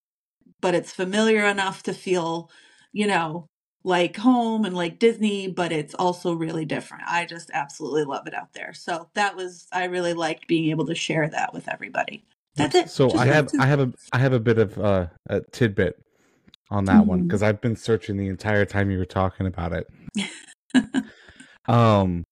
but 0.62 0.76
it's 0.76 0.92
familiar 0.92 1.46
enough 1.46 1.84
to 1.84 1.94
feel, 1.94 2.50
you 2.92 3.08
know, 3.08 3.48
like 3.84 4.18
home 4.18 4.66
and 4.66 4.76
like 4.76 5.00
Disney, 5.00 5.48
but 5.48 5.72
it's 5.72 5.94
also 5.96 6.34
really 6.34 6.66
different. 6.66 7.04
I 7.08 7.26
just 7.26 7.52
absolutely 7.54 8.06
love 8.06 8.28
it 8.28 8.34
out 8.34 8.54
there. 8.54 8.74
So 8.74 9.10
that 9.14 9.36
was 9.36 9.68
I 9.72 9.86
really 9.86 10.14
liked 10.14 10.48
being 10.48 10.70
able 10.70 10.86
to 10.88 10.96
share 10.96 11.28
that 11.30 11.54
with 11.54 11.68
everybody. 11.68 12.24
That's 12.56 12.76
it. 12.76 12.90
So 12.90 13.10
Just 13.10 13.22
I 13.22 13.26
have 13.26 13.50
I 13.60 13.66
have 13.66 13.80
a 13.80 13.94
I 14.14 14.18
have 14.20 14.34
a 14.34 14.40
bit 14.40 14.58
of 14.58 14.78
uh, 14.80 15.08
a 15.28 15.42
tidbit 15.52 16.00
on 16.70 16.86
that 16.86 17.06
one 17.06 17.20
Mhm. 17.20 17.24
because 17.24 17.44
I've 17.44 17.62
been 17.62 17.76
searching 17.76 18.18
the 18.18 18.28
entire 18.28 18.66
time 18.66 18.90
you 18.90 18.98
were 19.00 19.06
talking 19.06 19.48
about 19.48 19.74
it. 19.74 19.88
um, 21.66 22.24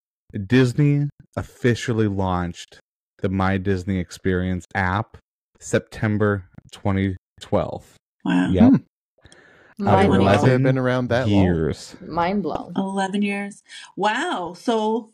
Disney 0.48 1.10
officially 1.36 2.08
launched 2.08 2.80
the 3.22 3.30
My 3.30 3.58
Disney 3.58 3.98
Experience 4.00 4.66
app 4.76 5.18
September 5.60 6.46
2012. 6.72 7.96
wow. 8.26 8.50
Yep, 8.52 8.64
Hmm. 8.74 9.86
Mind 9.86 10.08
of 10.10 10.14
Realize 10.14 10.38
blown. 10.40 10.50
it 10.50 10.54
had 10.54 10.64
been 10.64 10.78
around 10.78 11.08
that 11.10 11.28
long. 11.28 11.44
years. 11.44 11.96
Mind 12.02 12.44
blown. 12.44 12.74
11 12.76 13.24
years. 13.24 13.64
Wow. 13.96 14.54
So 14.56 15.10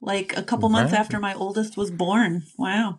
like 0.00 0.36
a 0.36 0.42
couple 0.42 0.68
months 0.70 0.92
Right. 0.92 0.98
after 1.00 1.20
my 1.20 1.34
oldest 1.34 1.76
was 1.76 1.90
born. 1.92 2.42
Wow. 2.56 2.98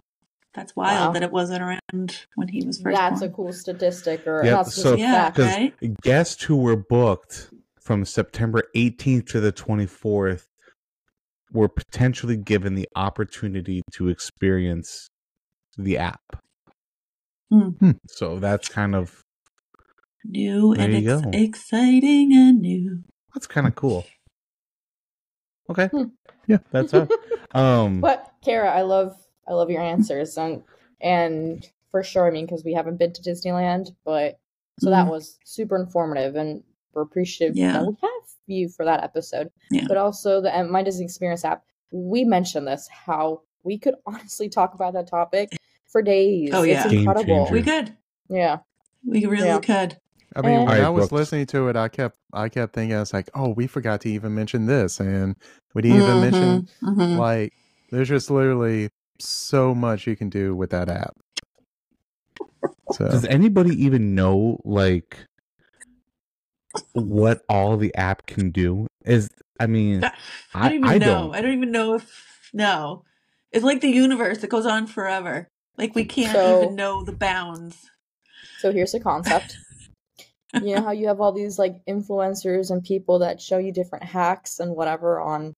That's 0.53 0.75
wild 0.77 1.07
Wow. 1.07 1.11
that 1.13 1.23
it 1.23 1.31
wasn't 1.31 1.61
around 1.61 2.25
when 2.35 2.47
he 2.47 2.65
was 2.65 2.81
first 2.81 2.95
That's 2.95 3.21
a 3.21 3.29
cool 3.29 3.51
statistic, 3.51 4.25
or 4.25 4.43
Yep, 4.45 4.53
not 4.53 4.65
so- 4.67 4.71
statistic 4.71 4.99
Yeah, 4.99 5.11
fact. 5.13 5.35
Because 5.35 5.55
right? 5.55 6.01
guests 6.01 6.43
who 6.43 6.55
were 6.57 6.75
booked 6.77 7.49
from 7.79 8.05
September 8.05 8.63
18th 8.75 9.25
to 9.27 9.39
the 9.41 9.51
24th 9.51 10.47
were 11.51 11.67
potentially 11.69 12.37
given 12.37 12.75
the 12.75 12.87
opportunity 12.95 13.81
to 13.93 14.09
experience 14.09 15.07
the 15.77 15.97
app. 15.97 16.21
Hmm. 17.51 17.91
So 18.07 18.39
that's 18.39 18.67
kind 18.69 18.95
of 18.95 19.21
New 20.25 20.73
and 20.73 20.93
ex- 20.95 21.23
exciting 21.33 22.33
and 22.33 22.61
new. 22.61 23.03
that's 23.33 23.47
kind 23.47 23.65
of 23.65 23.75
cool. 23.75 24.05
Okay. 25.69 25.87
Hmm. 25.87 26.03
Yeah. 26.47 26.57
That's 26.71 26.93
it. 26.93 27.09
Um 27.53 28.01
But 28.01 28.31
Kara, 28.43 28.71
I 28.71 28.81
love 28.81 29.15
I 29.47 29.53
love 29.53 29.69
your 29.69 29.81
answers, 29.81 30.37
and 30.37 30.63
and 31.01 31.67
for 31.91 32.03
sure, 32.03 32.27
I 32.27 32.31
mean, 32.31 32.45
because 32.45 32.63
we 32.63 32.73
haven't 32.73 32.97
been 32.97 33.13
to 33.13 33.21
Disneyland, 33.21 33.95
but 34.03 34.39
so 34.79 34.89
that 34.89 35.05
Mhm. 35.07 35.11
was 35.11 35.37
super 35.45 35.75
informative, 35.77 36.35
and 36.35 36.63
we're 36.93 37.03
appreciative 37.03 37.55
Yeah. 37.55 37.73
that 37.73 37.85
we 37.87 37.95
have 38.49 38.55
you 38.55 38.69
for 38.69 38.85
that 38.85 39.03
episode. 39.03 39.49
Yeah. 39.71 39.85
But 39.87 39.97
also 39.97 40.41
the 40.41 40.63
My 40.69 40.83
Disney 40.83 41.05
Experience 41.05 41.45
app. 41.45 41.63
We 41.91 42.23
mentioned 42.23 42.67
this 42.67 42.87
how 42.91 43.41
we 43.63 43.77
could 43.77 43.95
honestly 44.05 44.49
talk 44.49 44.73
about 44.73 44.93
that 44.93 45.07
topic 45.07 45.49
for 45.87 46.01
days. 46.01 46.49
Oh, 46.53 46.63
yeah. 46.63 46.83
it's 46.85 46.93
incredible. 46.93 47.47
We 47.51 47.63
could. 47.63 47.95
Yeah, 48.29 48.59
We 49.05 49.25
really 49.25 49.47
Yeah. 49.47 49.59
could. 49.59 49.97
I 50.35 50.41
mean, 50.41 50.51
And- 50.51 50.59
when 50.59 50.67
Alright, 50.67 50.83
I 50.83 50.89
was 50.89 51.09
Brooks. 51.09 51.11
listening 51.31 51.45
to 51.47 51.67
it, 51.69 51.75
I 51.75 51.87
kept 51.87 52.15
I 52.31 52.47
kept 52.49 52.73
thinking, 52.75 52.95
I 52.95 52.99
was 52.99 53.11
like, 53.11 53.27
oh, 53.33 53.49
we 53.49 53.65
forgot 53.65 54.01
to 54.01 54.09
even 54.09 54.35
mention 54.35 54.67
this, 54.67 54.99
and 54.99 55.35
we 55.73 55.81
didn't 55.81 56.03
even 56.03 56.21
mention 56.21 56.67
Mhm, 56.83 56.95
mhm. 56.95 57.17
like 57.17 57.53
there's 57.89 58.07
just 58.07 58.29
literally 58.29 58.89
so 59.17 59.73
much 59.73 60.05
you 60.05 60.15
can 60.15 60.29
do 60.29 60.55
with 60.55 60.69
that 60.69 60.89
app. 60.89 61.17
So 62.91 63.05
does 63.07 63.25
anybody 63.25 63.71
even 63.83 64.13
know 64.13 64.59
like 64.63 65.17
what 66.93 67.41
all 67.49 67.77
the 67.77 67.93
app 67.95 68.25
can 68.25 68.51
do? 68.51 68.87
Is 69.05 69.29
I 69.59 69.67
mean 69.67 70.03
I 70.03 70.11
I, 70.53 70.69
don't 70.69 70.77
even 70.77 70.89
I 70.89 70.97
know. 70.97 71.05
don't. 71.05 71.35
I 71.35 71.41
don't 71.41 71.53
even 71.53 71.71
know 71.71 71.95
if 71.95 72.27
no. 72.53 73.03
It's 73.51 73.65
like 73.65 73.81
the 73.81 73.89
universe. 73.89 74.43
It 74.43 74.49
goes 74.49 74.65
on 74.65 74.87
forever. 74.87 75.47
Like 75.77 75.95
we 75.95 76.05
can't 76.05 76.33
So- 76.35 76.63
even 76.63 76.75
know 76.75 77.03
the 77.03 77.11
bounds. 77.13 77.89
So 78.59 78.71
here's 78.71 78.91
the 78.91 78.99
concept. 78.99 79.57
you 80.53 80.75
know 80.75 80.81
how 80.81 80.91
you 80.91 81.07
have 81.07 81.21
all 81.21 81.31
these 81.31 81.57
like 81.57 81.79
influencers 81.87 82.71
and 82.71 82.83
people 82.83 83.19
that 83.19 83.41
show 83.41 83.57
you 83.57 83.71
different 83.71 84.03
hacks 84.03 84.59
and 84.59 84.75
whatever 84.75 85.19
on 85.19 85.53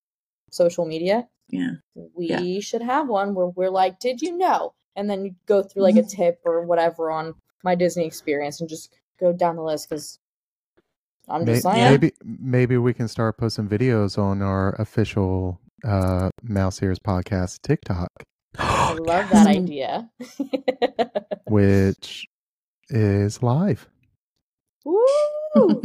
social 0.52 0.86
media? 0.86 1.28
Yeah. 1.50 1.72
We 1.96 2.28
Yeah. 2.28 2.60
should 2.62 2.82
have 2.82 3.08
one 3.10 3.34
where 3.34 3.48
we're 3.48 3.70
like, 3.70 4.00
"Did 4.00 4.22
you 4.22 4.38
know?" 4.38 4.74
And 4.96 5.10
then 5.10 5.26
you 5.26 5.36
go 5.46 5.64
through 5.64 5.84
like 5.84 5.96
a 5.96 6.00
mm-hmm. 6.00 6.08
tip 6.08 6.42
or 6.46 6.66
whatever 6.66 7.10
on 7.12 7.36
my 7.64 7.76
Disney 7.76 8.06
experience 8.06 8.60
and 8.60 8.70
just 8.70 8.94
go 9.20 9.34
down 9.34 9.56
the 9.56 9.64
list 9.64 9.90
because 9.90 10.20
I'm 11.30 11.46
may- 11.46 11.54
just 11.54 11.64
saying. 11.64 11.92
maybe 11.92 12.12
maybe 12.24 12.78
we 12.78 12.94
can 12.94 13.08
start 13.08 13.38
posting 13.38 13.68
videos 13.68 14.18
on 14.18 14.42
our 14.42 14.74
official 14.80 15.60
uh 15.84 16.30
Mouse 16.44 16.82
Ears 16.82 17.00
podcast 17.00 17.62
TikTok, 17.62 18.10
I 18.58 18.94
love 19.00 19.30
that 19.30 19.48
idea. 19.48 20.10
which 21.48 22.28
is 22.90 23.42
live. 23.44 23.88
Woo! 24.86 25.82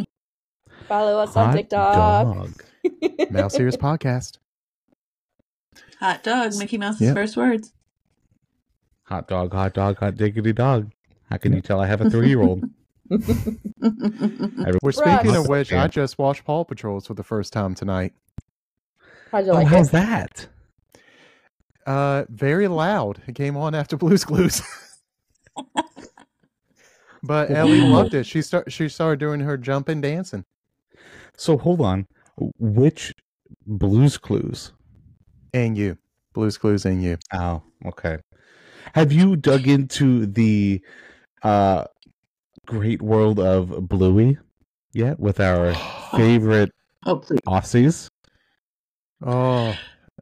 Follow 0.88 1.18
us 1.20 1.36
on 1.36 1.46
Hot 1.46 1.56
TikTok. 1.56 1.94
dog. 2.36 2.62
Mouse 3.30 3.58
Ears 3.58 3.76
podcast. 3.76 4.38
Hot 6.00 6.22
dog, 6.22 6.54
Mickey 6.56 6.78
Mouse's 6.78 7.00
Yep. 7.02 7.14
first 7.14 7.36
words. 7.36 7.72
Hot 9.04 9.28
dog, 9.28 9.52
hot 9.52 9.74
dog, 9.74 9.98
hot 9.98 10.16
diggity 10.16 10.52
dog. 10.52 10.90
How 11.30 11.36
can 11.38 11.52
you 11.52 11.60
tell 11.60 11.80
I 11.80 11.86
have 11.86 12.00
a 12.00 12.10
three 12.10 12.28
year 12.28 12.42
old? 12.42 12.64
We're 13.08 13.20
Brooks. 14.80 14.98
speaking 14.98 15.36
of 15.36 15.48
which, 15.48 15.72
I 15.72 15.86
just 15.86 16.18
watched 16.18 16.44
Paw 16.44 16.64
Patrols 16.64 17.06
for 17.06 17.14
the 17.14 17.22
first 17.22 17.52
time 17.52 17.74
tonight. 17.74 18.12
How'd 19.32 19.46
you 19.46 19.52
Oh, 19.52 19.54
like 19.54 19.66
how's 19.66 19.88
it? 19.88 19.92
that? 19.92 20.48
Uh, 21.86 22.24
very 22.28 22.66
loud. 22.68 23.20
It 23.26 23.34
came 23.34 23.56
on 23.56 23.74
after 23.74 23.96
Blue's 23.96 24.24
Clues. 24.24 24.60
but 27.22 27.50
Ellie 27.50 27.80
loved 27.80 28.14
it. 28.14 28.24
She 28.26 28.42
start 28.42 28.72
she 28.72 28.88
started 28.88 29.20
doing 29.20 29.40
her 29.40 29.56
jumping, 29.56 30.00
dancing. 30.00 30.44
So 31.36 31.56
hold 31.58 31.80
on. 31.80 32.06
Which 32.58 33.12
Blues 33.66 34.18
Clues? 34.18 34.72
And 35.54 35.78
you, 35.78 35.96
Blue's 36.34 36.58
Clues, 36.58 36.84
and 36.84 37.02
you. 37.02 37.18
Oh, 37.32 37.62
okay. 37.86 38.18
Have 38.94 39.12
you 39.12 39.36
dug 39.36 39.66
into 39.68 40.26
the 40.26 40.80
uh 41.42 41.84
great 42.66 43.00
world 43.02 43.38
of 43.40 43.88
Bluey 43.88 44.38
yet 44.92 45.18
with 45.20 45.40
our 45.40 45.74
favorite 46.16 46.72
oh, 47.06 47.16
please. 47.16 47.40
Aussies? 47.46 48.08
Oh, 49.24 49.74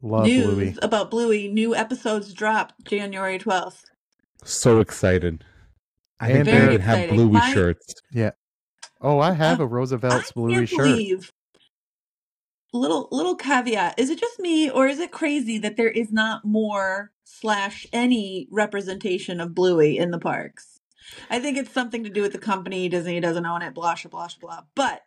love 0.02 0.26
News 0.26 0.44
Bluey. 0.46 0.76
about 0.82 1.10
Bluey. 1.10 1.48
New 1.48 1.74
episodes 1.74 2.32
drop 2.32 2.72
January 2.84 3.38
12th. 3.38 3.82
So 4.44 4.80
excited. 4.80 5.44
I 6.20 6.26
think 6.28 6.38
And 6.40 6.48
they 6.48 6.64
even 6.64 6.80
have. 6.80 7.08
Bluey 7.10 7.32
My- 7.32 7.52
shirts. 7.52 7.94
Yeah. 8.12 8.30
Oh, 9.00 9.18
I 9.18 9.32
have 9.32 9.60
Uh, 9.60 9.64
a 9.64 9.66
Roosevelt's 9.66 10.30
I 10.30 10.32
Bluey 10.34 10.66
shirt. 10.66 10.78
believe. 10.78 11.32
Little 12.72 13.08
little 13.12 13.36
caveat: 13.36 13.98
Is 13.98 14.10
it 14.10 14.18
just 14.18 14.38
me, 14.40 14.68
or 14.70 14.86
is 14.88 14.98
it 14.98 15.12
crazy 15.12 15.58
that 15.58 15.76
there 15.76 15.90
is 15.90 16.10
not 16.12 16.44
more 16.44 17.12
slash 17.24 17.86
any 17.92 18.48
representation 18.50 19.40
of 19.40 19.54
Bluey 19.54 19.96
in 19.98 20.10
the 20.10 20.18
parks? 20.18 20.73
I 21.30 21.38
think 21.38 21.56
it's 21.58 21.72
something 21.72 22.04
to 22.04 22.10
do 22.10 22.22
with 22.22 22.32
the 22.32 22.38
company. 22.38 22.88
Disney 22.88 23.20
doesn't 23.20 23.46
own 23.46 23.62
it. 23.62 23.74
Blah 23.74 23.94
blah 24.10 24.10
blah 24.10 24.28
blah. 24.40 24.60
But 24.74 25.02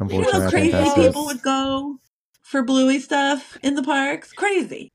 you 0.00 0.06
know 0.06 0.16
Unfortunately, 0.16 0.40
how 0.42 0.50
crazy 0.50 0.70
that's 0.72 0.98
it. 0.98 1.06
people 1.06 1.24
would 1.26 1.42
go 1.42 1.98
for 2.42 2.62
Bluey 2.62 2.98
stuff 2.98 3.56
in 3.62 3.74
the 3.74 3.82
parks. 3.82 4.32
Crazy. 4.32 4.92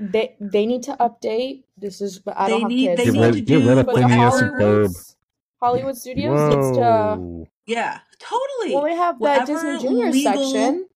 They 0.00 0.36
they 0.40 0.64
need 0.66 0.82
to 0.84 0.96
update. 0.98 1.64
This 1.76 2.00
is 2.00 2.20
I 2.26 2.46
They 2.46 2.50
don't 2.52 2.60
have 2.62 2.68
need- 2.70 2.84
kids. 2.96 2.98
they 2.98 3.04
Get 3.18 3.34
need 3.34 3.46
to 3.46 3.60
do 3.60 3.70
of 3.78 3.86
but 3.86 3.94
what 3.94 4.02
Phineas 4.08 4.40
and 4.40 4.52
Ferb. 4.54 5.14
Hollywood 5.60 5.96
Studios 5.96 6.54
needs 6.54 6.76
to 6.76 6.82
Whoa. 6.82 7.48
Yeah, 7.66 7.98
totally. 8.18 8.74
well, 8.74 8.84
they 8.84 8.94
have 8.94 9.18
that 9.20 9.48
Whatever 9.48 9.72
Disney 9.72 9.88
Junior 9.88 10.10
legal- 10.12 10.50
section. 10.52 10.86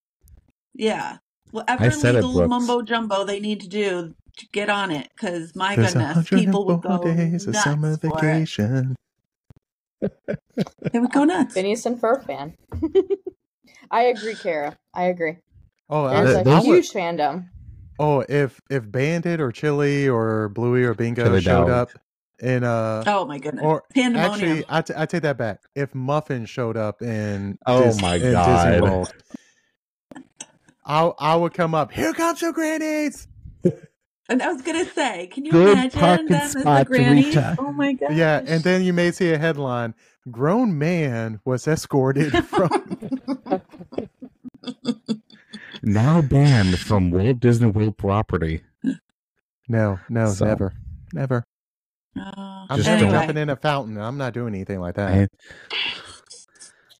Yeah. 0.75 1.19
Whatever 1.51 1.85
I 1.85 1.89
said 1.89 2.15
it, 2.15 2.23
legal 2.25 2.47
mumbo 2.47 2.81
jumbo 2.83 3.25
they 3.25 3.41
need 3.41 3.61
to 3.63 3.69
do 3.69 3.91
to 3.91 4.15
get 4.53 4.69
on 4.71 4.91
it, 4.91 5.09
because 5.15 5.55
my 5.55 5.77
There's 5.77 5.95
goodness, 5.95 6.29
people 6.29 6.65
would 6.67 6.85
104 6.85 6.99
go 6.99 7.05
days 7.17 7.47
of 7.47 7.55
nuts 7.55 7.65
summer 7.65 7.97
for 7.97 8.07
it. 8.09 8.15
vacation. 8.21 8.97
They 10.01 10.99
would 10.99 11.13
go 11.13 11.25
nuts. 11.25 11.55
Phineas 11.55 11.85
and 11.87 12.01
Ferb 12.01 12.25
fan. 12.27 12.55
I 13.91 14.03
agree, 14.05 14.35
Kara. 14.35 14.77
I 14.95 15.05
agree. 15.05 15.37
Oh, 15.89 16.05
I, 16.05 16.23
There's 16.25 16.37
Uh, 16.37 16.41
a 16.41 16.45
those- 16.45 16.65
huge 16.65 16.91
fandom. 16.93 17.49
oh, 17.99 18.25
if 18.29 18.61
if 18.71 18.91
Bandit 18.91 19.41
or 19.41 19.53
Chili 19.53 20.09
or 20.09 20.49
Bluey 20.49 20.85
or 20.85 20.95
Bingo 20.95 21.25
Chili 21.25 21.41
showed 21.41 21.67
dog. 21.67 21.71
up 21.71 21.91
in 22.41 22.65
uh 22.65 23.03
Oh 23.07 23.27
my 23.27 23.39
goodness. 23.39 23.65
or 23.65 23.83
Pandemonium. 23.95 24.33
actually 24.33 24.65
I, 24.71 24.81
t- 24.83 24.95
I 24.97 25.07
take 25.07 25.23
that 25.23 25.37
back. 25.37 25.61
If 25.75 25.95
Muffin 25.95 26.47
showed 26.47 26.77
up 26.77 27.03
in 27.03 27.59
Oh 27.67 27.83
Dis- 27.85 28.01
my 28.01 28.17
in 28.17 28.33
God. 28.33 28.65
Disney 28.71 28.81
World, 28.81 29.13
I 30.87 31.13
I 31.19 31.37
would 31.37 31.53
come 31.53 31.75
up. 31.75 31.93
Here 31.93 32.13
comes 32.15 32.41
your 32.41 32.53
grannies. 32.53 33.29
And 34.31 34.41
I 34.43 34.53
was 34.53 34.63
gonna 34.63 34.85
say, 34.85 35.27
can 35.27 35.45
you 35.45 35.51
Good 35.53 35.73
imagine 35.73 36.01
parking 36.01 36.27
them 36.27 36.41
as 36.41 36.55
the 36.55 36.61
spot, 36.61 36.87
grannies? 36.87 37.27
Rita. 37.27 37.57
Oh 37.59 37.73
my 37.73 37.93
god! 37.95 38.15
Yeah, 38.15 38.41
and 38.47 38.63
then 38.63 38.83
you 38.85 38.93
may 38.93 39.11
see 39.11 39.33
a 39.33 39.39
headline: 39.39 39.93
"Grown 40.31 40.79
man 40.79 41.41
was 41.45 41.67
escorted 41.69 42.33
from." 42.47 42.71
Now 45.83 46.21
banned 46.21 46.79
from 46.79 47.11
Walt 47.11 47.41
Disney 47.41 47.69
World 47.71 47.97
property. 47.97 48.63
no, 49.69 49.99
no, 50.11 50.27
So- 50.31 50.45
never, 50.45 50.75
never. 51.15 51.47
Oh, 52.19 52.67
I'm 52.69 52.77
Just 52.77 52.89
never 52.89 53.05
don't- 53.05 53.13
jumping 53.13 53.37
in 53.39 53.49
a 53.49 53.57
fountain. 53.57 53.99
I'm 53.99 54.19
not 54.19 54.35
doing 54.35 54.55
anything 54.55 54.81
like 54.81 54.97
that. 54.97 55.11
And 55.13 55.29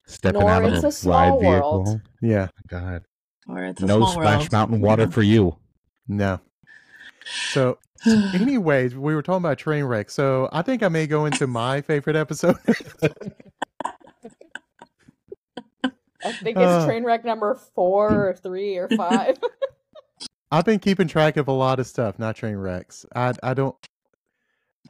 stepping 0.07 0.41
Nor 0.41 0.51
out 0.51 0.65
of 0.65 0.83
a, 0.85 0.87
a 0.87 0.93
small 0.93 1.13
ride 1.39 1.47
world. 1.47 1.87
vehicle. 1.89 2.01
Yeah, 2.23 2.49
God. 2.69 3.03
Or 3.49 3.65
it's 3.65 3.83
a 3.83 3.87
No 3.87 3.99
small 3.99 4.13
splash 4.13 4.39
world. 4.41 4.53
mountain 4.53 4.81
water 4.81 5.11
for 5.11 5.23
you. 5.23 5.57
no. 6.09 6.41
So, 7.53 7.79
anyways, 8.07 8.95
we 8.95 9.15
were 9.15 9.23
talking 9.23 9.45
about 9.45 9.59
train 9.59 9.85
wreck. 9.85 10.11
So, 10.11 10.49
I 10.53 10.63
think 10.63 10.83
I 10.83 10.89
may 10.89 11.07
go 11.07 11.27
into 11.27 11.47
my 11.47 11.81
favorite 11.81 12.17
episode. 12.17 12.57
I 16.23 16.33
think 16.33 16.59
it's 16.59 16.67
Uh. 16.67 16.85
train 16.87 17.05
wreck 17.05 17.25
number 17.25 17.55
four 17.75 18.29
or 18.29 18.35
three 18.35 18.77
or 18.77 18.89
five. 18.91 19.39
I've 20.53 20.65
been 20.65 20.79
keeping 20.81 21.09
track 21.09 21.37
of 21.37 21.49
a 21.49 21.53
lot 21.53 21.79
of 21.81 21.87
stuff, 21.87 22.19
not 22.19 22.37
train 22.37 22.57
wrecks. 22.57 23.07
I 23.15 23.33
I 23.43 23.55
don't 23.55 23.75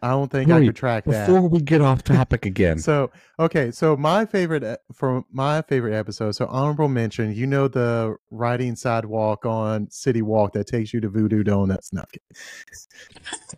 I 0.03 0.11
don't 0.11 0.31
think 0.31 0.51
I 0.51 0.65
could 0.65 0.77
track 0.77 1.05
that. 1.05 1.27
Before 1.27 1.47
we 1.47 1.61
get 1.61 1.83
off 1.83 2.03
topic 2.03 2.47
again, 2.47 2.79
So 2.91 3.11
okay, 3.39 3.71
so 3.71 3.97
my 3.97 4.25
favorite 4.25 4.65
e- 4.65 4.77
for 4.95 5.25
my 5.31 5.61
favorite 5.63 5.95
episode. 5.95 6.33
So 6.33 6.47
honorable 6.47 6.89
mention. 6.89 7.35
You 7.35 7.47
know 7.47 7.69
the 7.69 8.17
riding 8.31 8.77
sidewalk 8.77 9.45
on 9.45 9.91
City 9.91 10.23
Walk 10.23 10.55
that 10.55 10.67
takes 10.67 10.95
you 10.95 11.01
to 11.01 11.09
Voodoo 11.11 11.43
Doughnuts. 11.43 11.93
No, 11.93 12.03
I'm 12.03 12.07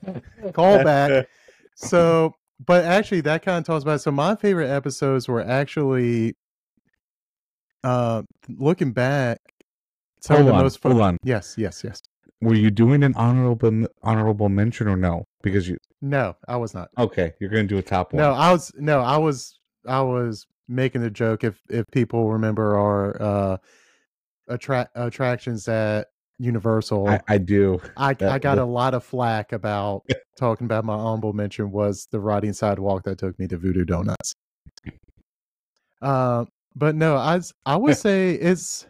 kidding. 0.05 0.53
call 0.53 0.83
back. 0.83 1.29
So, 1.77 2.35
but 2.65 2.85
actually, 2.85 3.21
that 3.23 3.43
kind 3.43 3.59
of 3.59 3.65
talks 3.65 3.83
about. 3.85 4.01
So 4.01 4.11
my 4.11 4.35
favorite 4.35 4.69
episodes 4.69 5.29
were 5.29 5.43
actually, 5.43 6.37
uh, 7.85 8.23
looking 8.49 8.93
back. 8.93 9.39
Some 10.21 10.37
hold 10.37 10.49
of 10.49 10.53
the 10.53 10.59
on, 10.59 10.63
most 10.65 10.79
fun. 10.81 10.93
hold 10.93 11.03
on. 11.03 11.19
Yes, 11.25 11.55
yes, 11.57 11.83
yes. 11.85 12.03
Were 12.43 12.55
you 12.55 12.71
doing 12.71 13.03
an 13.05 13.15
honorable 13.15 13.87
honorable 14.03 14.49
mention 14.49 14.89
or 14.89 14.97
no? 14.97 15.25
Because 15.43 15.69
you 15.69 15.79
No, 16.01 16.37
I 16.49 16.57
was 16.57 16.75
not. 16.75 16.91
okay, 16.99 17.33
you're 17.41 17.51
gonna 17.51 17.65
do 17.65 17.79
a 17.79 17.83
top 17.83 18.13
one. 18.13 18.23
No, 18.23 18.33
I 18.33 18.51
was 18.53 18.73
no, 18.77 19.01
I 19.01 19.17
was 19.17 19.59
I 19.87 20.01
was 20.03 20.47
making 20.69 21.03
a 21.05 21.11
joke 21.11 21.45
if 21.45 21.61
if 21.71 21.87
people 21.91 22.31
remember 22.33 22.77
our 22.79 23.23
uh 23.23 23.57
attra- 24.51 24.91
attractions 24.95 25.69
at 25.69 26.09
Universal. 26.39 27.09
I, 27.09 27.21
I 27.29 27.39
do. 27.39 27.81
I, 27.97 28.15
that- 28.15 28.33
I 28.33 28.39
got 28.41 28.57
that- 28.57 28.63
a 28.63 28.65
lot 28.65 28.95
of 28.95 29.05
flack 29.05 29.53
about 29.53 30.03
talking 30.37 30.65
about 30.65 30.85
my 30.85 30.95
honorable 30.95 31.33
mention 31.33 31.71
was 31.71 32.09
the 32.11 32.19
riding 32.21 32.53
sidewalk 32.53 33.05
that 33.05 33.19
took 33.19 33.39
me 33.39 33.47
to 33.49 33.57
Voodoo 33.57 33.85
Doughnuts. 33.85 34.35
Uh, 36.01 36.47
but 36.75 36.95
no, 36.97 37.17
I 37.17 37.41
I 37.65 37.77
would 37.77 37.97
say 38.07 38.33
it's 38.33 38.87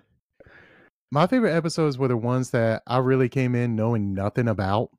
my 1.13 1.27
favorite 1.27 1.55
episodes 1.55 1.99
were 1.99 2.09
the 2.09 2.17
ones 2.17 2.51
that 2.51 2.83
I 2.87 2.99
really 2.99 3.29
came 3.29 3.55
in 3.55 3.77
knowing 3.77 4.15
nothing 4.15 4.49
about 4.49 4.91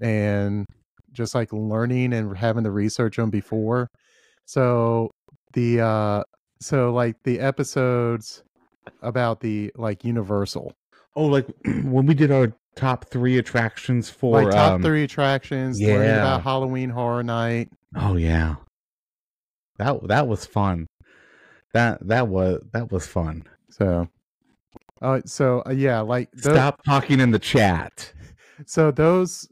and 0.00 0.66
just 1.12 1.34
like 1.34 1.52
learning 1.52 2.12
and 2.12 2.36
having 2.36 2.64
to 2.64 2.70
research 2.70 3.16
them 3.16 3.30
before. 3.30 3.90
So 4.44 5.10
the 5.54 5.80
uh 5.80 6.22
so 6.60 6.92
like 6.92 7.16
the 7.24 7.40
episodes 7.40 8.44
about 9.02 9.40
the 9.40 9.72
like 9.76 10.04
Universal 10.04 10.72
Oh, 11.14 11.26
like 11.26 11.46
when 11.64 12.06
we 12.06 12.14
did 12.14 12.30
our 12.30 12.52
top 12.74 13.06
three 13.10 13.38
attractions 13.38 14.08
for 14.08 14.42
like 14.42 14.52
top 14.52 14.74
um, 14.74 14.82
three 14.82 15.04
attractions, 15.04 15.80
learning 15.80 16.08
yeah. 16.08 16.20
about 16.20 16.42
Halloween 16.42 16.90
Horror 16.90 17.22
Night. 17.22 17.68
Oh 17.96 18.16
yeah, 18.16 18.56
that 19.78 20.06
that 20.08 20.26
was 20.26 20.46
fun. 20.46 20.86
That 21.74 22.06
that 22.06 22.28
was 22.28 22.62
that 22.72 22.90
was 22.90 23.06
fun. 23.06 23.44
So, 23.70 24.08
uh, 25.02 25.20
so 25.26 25.62
uh, 25.66 25.70
yeah, 25.70 26.00
like 26.00 26.30
tho- 26.32 26.54
Stop 26.54 26.82
talking 26.84 27.20
in 27.20 27.30
the 27.30 27.38
chat. 27.38 28.12
so 28.66 28.90
those 28.90 29.48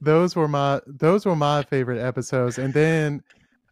those 0.00 0.34
were 0.36 0.48
my 0.48 0.80
those 0.86 1.24
were 1.24 1.36
my 1.36 1.62
favorite 1.62 2.00
episodes, 2.00 2.58
and 2.58 2.74
then 2.74 3.22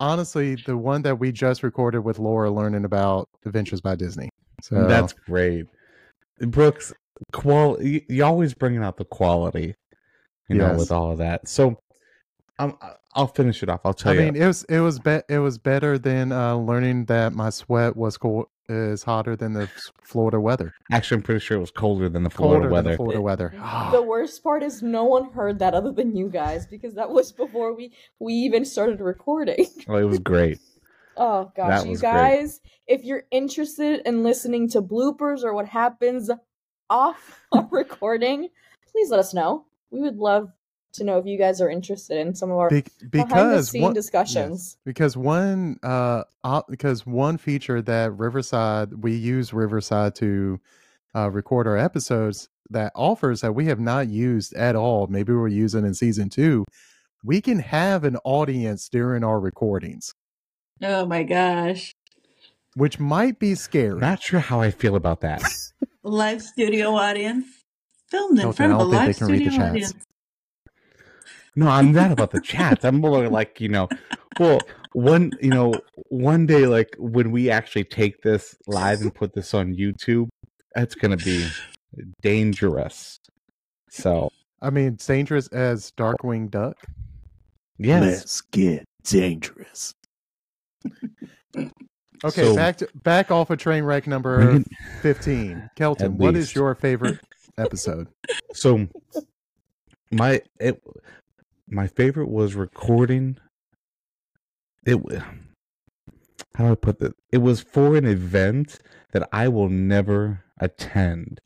honestly, 0.00 0.54
the 0.54 0.76
one 0.76 1.02
that 1.02 1.18
we 1.18 1.32
just 1.32 1.62
recorded 1.62 2.00
with 2.00 2.18
Laura 2.18 2.50
learning 2.50 2.84
about 2.84 3.28
Adventures 3.44 3.80
by 3.80 3.94
Disney. 3.94 4.28
So 4.60 4.86
That's 4.86 5.12
great, 5.12 5.66
Brooks. 6.40 6.92
Qual, 7.32 7.80
you, 7.80 8.00
you 8.08 8.24
always 8.24 8.52
bringing 8.54 8.82
out 8.82 8.96
the 8.96 9.04
quality, 9.04 9.74
you 10.48 10.56
know, 10.56 10.74
with 10.74 10.90
all 10.90 11.12
of 11.12 11.18
that. 11.18 11.46
So, 11.46 11.78
um, 12.58 12.76
I'll 13.14 13.28
finish 13.28 13.62
it 13.62 13.68
off. 13.68 13.80
I'll 13.84 13.94
tell 13.94 14.12
I 14.12 14.14
you. 14.14 14.20
I 14.22 14.24
mean, 14.24 14.36
it 14.36 14.46
was 14.46 14.64
it 14.64 14.80
was 14.80 14.98
be- 14.98 15.22
it 15.28 15.38
was 15.38 15.58
better 15.58 15.98
than 15.98 16.32
uh, 16.32 16.56
learning 16.56 17.06
that 17.06 17.32
my 17.32 17.50
sweat 17.50 17.96
was 17.96 18.16
co- 18.16 18.48
is 18.68 19.02
hotter 19.02 19.34
than 19.36 19.52
the 19.52 19.68
Florida 20.02 20.40
weather, 20.40 20.72
Actually, 20.90 21.16
I'm 21.18 21.22
pretty 21.22 21.40
sure 21.40 21.56
it 21.56 21.60
was 21.60 21.70
colder 21.70 22.08
than 22.08 22.22
the 22.22 22.30
Florida 22.30 22.60
colder 22.60 22.68
than 22.68 22.72
weather. 22.72 22.90
the 22.90 22.96
Florida 22.96 23.20
weather. 23.20 23.54
the 23.92 24.02
worst 24.02 24.42
part 24.42 24.62
is 24.62 24.82
no 24.82 25.04
one 25.04 25.30
heard 25.32 25.58
that 25.58 25.74
other 25.74 25.92
than 25.92 26.16
you 26.16 26.28
guys 26.28 26.66
because 26.66 26.94
that 26.94 27.10
was 27.10 27.32
before 27.32 27.74
we 27.74 27.92
we 28.18 28.32
even 28.34 28.64
started 28.64 29.00
recording. 29.00 29.66
Oh, 29.88 29.96
it 29.96 30.04
was 30.04 30.18
great. 30.20 30.58
Oh 31.16 31.52
gosh, 31.56 31.80
That 31.80 31.84
you 31.84 31.90
was 31.90 32.00
great. 32.00 32.12
guys, 32.12 32.60
if 32.86 33.04
you're 33.04 33.24
interested 33.30 34.00
in 34.06 34.22
listening 34.22 34.68
to 34.70 34.80
bloopers 34.80 35.42
or 35.44 35.52
what 35.54 35.66
happens 35.68 36.30
off 36.88 37.40
our 37.52 37.68
recording, 37.70 38.48
please 38.90 39.10
let 39.10 39.20
us 39.20 39.34
know. 39.34 39.66
We 39.90 40.00
would 40.00 40.16
love 40.16 40.50
to 40.94 41.04
know 41.04 41.18
if 41.18 41.26
you 41.26 41.38
guys 41.38 41.60
are 41.60 41.70
interested 41.70 42.18
in 42.18 42.34
some 42.34 42.50
of 42.50 42.58
our 42.58 42.68
Be- 42.68 42.84
behind 43.10 43.30
the 43.30 43.34
because 43.34 43.70
scene 43.70 43.82
one, 43.82 43.94
discussions. 43.94 44.76
because 44.84 45.16
one 45.16 45.78
uh 45.82 46.24
op- 46.44 46.68
because 46.68 47.06
one 47.06 47.38
feature 47.38 47.80
that 47.82 48.12
Riverside 48.16 49.02
we 49.02 49.14
use 49.14 49.52
Riverside 49.52 50.14
to 50.16 50.60
uh, 51.14 51.30
record 51.30 51.66
our 51.66 51.76
episodes 51.76 52.48
that 52.70 52.92
offers 52.94 53.40
that 53.42 53.54
we 53.54 53.66
have 53.66 53.80
not 53.80 54.08
used 54.08 54.54
at 54.54 54.74
all. 54.76 55.06
Maybe 55.06 55.32
we're 55.32 55.48
using 55.48 55.84
in 55.84 55.94
season 55.94 56.28
two. 56.30 56.64
We 57.24 57.40
can 57.40 57.58
have 57.60 58.04
an 58.04 58.16
audience 58.24 58.88
during 58.88 59.22
our 59.22 59.38
recordings, 59.38 60.12
Oh 60.82 61.06
my 61.06 61.22
gosh. 61.22 61.92
which 62.74 62.98
might 62.98 63.38
be 63.38 63.54
scary. 63.54 64.00
Not 64.00 64.22
sure 64.22 64.40
how 64.40 64.60
I 64.60 64.70
feel 64.70 64.96
about 64.96 65.20
that. 65.20 65.42
Live 66.02 66.42
studio 66.42 66.94
audience. 66.96 67.46
Filmed 68.10 68.32
in 68.38 68.42
Hilton, 68.42 68.56
front 68.56 68.72
of 68.72 68.80
a 68.80 68.82
don't 68.82 68.90
think 68.90 69.00
they 69.02 69.06
live 69.06 69.16
can 69.16 69.26
read 69.28 69.46
the 69.46 69.50
studio 69.50 69.66
audience. 69.68 69.94
No, 71.54 71.68
I'm 71.68 71.92
not 71.92 72.12
about 72.12 72.30
the 72.30 72.40
chats. 72.40 72.84
I'm 72.84 73.00
more 73.00 73.28
like, 73.28 73.60
you 73.60 73.68
know, 73.68 73.88
well, 74.40 74.60
one, 74.94 75.32
you 75.40 75.50
know, 75.50 75.74
one 76.08 76.46
day, 76.46 76.66
like 76.66 76.94
when 76.98 77.30
we 77.30 77.50
actually 77.50 77.84
take 77.84 78.22
this 78.22 78.56
live 78.66 79.00
and 79.02 79.14
put 79.14 79.34
this 79.34 79.52
on 79.54 79.74
YouTube, 79.74 80.28
that's 80.74 80.94
going 80.94 81.16
to 81.16 81.22
be 81.24 81.46
dangerous. 82.22 83.18
So, 83.90 84.30
I 84.62 84.70
mean, 84.70 84.96
dangerous 85.06 85.48
as 85.48 85.90
Darkwing 85.92 86.50
Duck. 86.50 86.76
yes. 87.78 88.40
get 88.52 88.84
dangerous. 89.04 89.92
Okay, 92.24 92.44
So- 92.44 92.54
back 92.54 92.76
to 92.76 92.88
back 93.02 93.30
off 93.32 93.50
of 93.50 93.58
train 93.58 93.82
wreck 93.82 94.06
number 94.06 94.36
Bring 94.44 94.64
fifteen. 95.00 95.68
Kelton, 95.74 96.06
At 96.06 96.12
what 96.12 96.36
is 96.36 96.46
least. 96.46 96.54
your 96.54 96.72
favorite 96.76 97.18
episode? 97.58 98.06
So, 98.54 98.86
my 100.12 100.40
it, 100.60 100.80
my 101.72 101.86
favorite 101.86 102.28
was 102.28 102.54
recording. 102.54 103.38
It 104.84 104.98
how 106.54 106.66
do 106.66 106.72
I 106.72 106.74
put 106.74 106.98
that? 106.98 107.14
It 107.30 107.38
was 107.38 107.60
for 107.60 107.96
an 107.96 108.04
event 108.04 108.78
that 109.12 109.28
I 109.32 109.48
will 109.48 109.68
never 109.68 110.44
attend, 110.58 111.40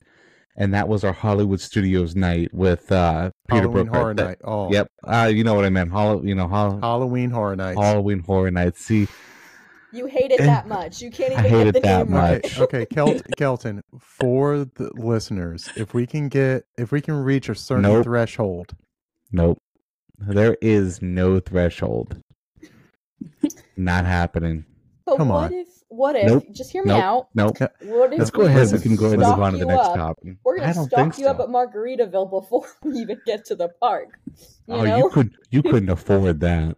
and 0.56 0.72
that 0.74 0.88
was 0.88 1.04
our 1.04 1.12
Hollywood 1.12 1.60
Studios 1.60 2.16
night 2.16 2.52
with 2.52 2.90
uh, 2.90 3.30
Peter 3.48 3.62
Halloween 3.62 3.86
Brookhart. 3.86 3.94
Horror 3.94 4.14
That- 4.14 4.24
Night. 4.26 4.38
Oh, 4.44 4.72
Yep, 4.72 4.88
uh, 5.04 5.30
you 5.32 5.44
know 5.44 5.54
what 5.54 5.64
I 5.64 5.70
meant. 5.70 5.90
Hol- 5.90 6.26
you 6.26 6.34
know, 6.34 6.48
hol- 6.48 6.80
Halloween 6.80 7.30
Horror 7.30 7.56
Night. 7.56 7.76
Halloween 7.78 8.20
Horror 8.20 8.50
Night. 8.50 8.76
See, 8.76 9.06
You 9.92 10.06
hate 10.06 10.32
it 10.32 10.38
that 10.38 10.66
much. 10.66 11.00
You 11.02 11.10
can't 11.10 11.34
I 11.34 11.40
even 11.40 11.50
hate 11.50 11.58
get 11.58 11.66
it 11.68 11.74
the 11.74 11.80
that 11.80 12.08
name 12.08 12.16
right. 12.16 12.42
much. 12.42 12.58
Okay, 12.60 12.82
okay, 12.82 12.86
Kelt, 12.94 13.22
Kelton. 13.36 13.82
For 14.00 14.64
the 14.64 14.90
listeners, 14.94 15.68
if 15.76 15.92
we 15.94 16.06
can 16.06 16.28
get, 16.28 16.64
if 16.78 16.90
we 16.90 17.00
can 17.00 17.14
reach 17.14 17.48
a 17.48 17.54
certain 17.54 17.82
Nope. 17.82 18.04
threshold, 18.04 18.74
nope, 19.30 19.58
there 20.18 20.56
is 20.60 21.02
no 21.02 21.40
threshold. 21.40 22.16
Not 23.76 24.04
happening. 24.04 24.64
But 25.04 25.18
Come 25.18 25.28
what 25.28 25.44
on. 25.44 25.52
if? 25.54 25.68
What 25.88 26.16
if? 26.16 26.26
Nope. 26.26 26.44
Just 26.52 26.72
hear 26.72 26.82
me 26.82 26.88
Nope. 26.88 27.02
out. 27.02 27.28
Nope. 27.34 27.58
What 27.82 28.12
if 28.12 28.18
Let's 28.18 28.30
go 28.30 28.42
we 28.42 28.48
ahead. 28.48 28.72
We 28.72 28.78
can 28.80 28.96
go 28.96 29.06
ahead 29.06 29.20
and 29.20 29.28
move 29.28 29.40
on 29.40 29.52
to 29.52 29.58
the 29.58 29.66
next 29.66 29.86
up? 29.88 29.94
topic. 29.96 30.36
We're 30.44 30.58
gonna 30.58 30.74
don't 30.74 30.86
stalk 30.86 31.00
think 31.14 31.18
you 31.18 31.28
up 31.28 31.38
at 31.38 31.48
Margaritaville 31.48 32.28
before 32.30 32.66
we 32.82 32.98
even 32.98 33.20
get 33.24 33.44
to 33.46 33.54
the 33.54 33.68
park. 33.80 34.18
You 34.66 34.74
oh, 34.74 34.82
know? 34.84 34.96
you 34.96 35.10
could 35.10 35.36
you 35.50 35.62
couldn't 35.62 35.90
afford 35.90 36.40
that. 36.40 36.76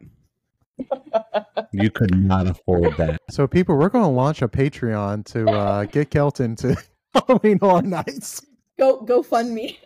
You 1.72 1.90
could 1.90 2.14
not 2.14 2.46
afford 2.46 2.96
that. 2.96 3.20
so 3.31 3.46
people, 3.46 3.77
we're 3.77 3.88
going 3.88 4.05
to 4.05 4.11
launch 4.11 4.42
a 4.42 4.48
Patreon 4.48 5.24
to 5.33 5.51
uh, 5.51 5.85
get 5.85 6.11
Kelton 6.11 6.57
to 6.57 6.77
Halloween 7.14 7.59
Horror 7.59 7.83
Nights. 7.83 8.46
Go 8.79 9.01
go 9.03 9.22
fund 9.22 9.53
me. 9.53 9.79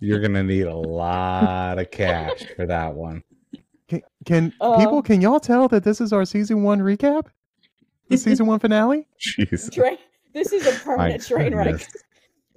You're 0.00 0.20
gonna 0.26 0.42
need 0.42 0.62
a 0.66 0.74
lot 0.76 1.78
of 1.78 1.90
cash 1.90 2.44
for 2.56 2.66
that 2.66 2.94
one. 2.94 3.22
Can, 3.88 4.02
can 4.24 4.52
Uh. 4.60 4.78
people? 4.78 5.02
Can 5.02 5.20
y'all 5.20 5.40
tell 5.40 5.68
that 5.68 5.84
this 5.84 6.00
is 6.00 6.12
our 6.12 6.24
season 6.24 6.62
one 6.62 6.80
recap? 6.80 7.26
The 8.08 8.16
season 8.16 8.46
one 8.46 8.58
finale. 8.58 9.06
Jeez. 9.20 9.72
Train. 9.72 9.98
This 10.32 10.52
is 10.52 10.66
a 10.66 10.72
permanent 10.84 11.24
train 11.26 11.54
wreck. 11.54 11.86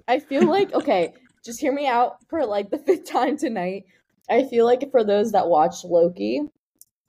I 0.08 0.18
feel 0.20 0.48
like 0.48 0.72
okay, 0.74 1.12
just 1.44 1.60
hear 1.60 1.72
me 1.72 1.86
out 1.86 2.16
for 2.28 2.44
like 2.44 2.70
the 2.70 2.78
fifth 2.78 3.04
time 3.10 3.36
tonight. 3.36 3.84
I 4.30 4.44
feel 4.44 4.64
like 4.64 4.90
for 4.90 5.04
those 5.04 5.32
that 5.32 5.46
watched 5.48 5.84
Loki, 5.84 6.40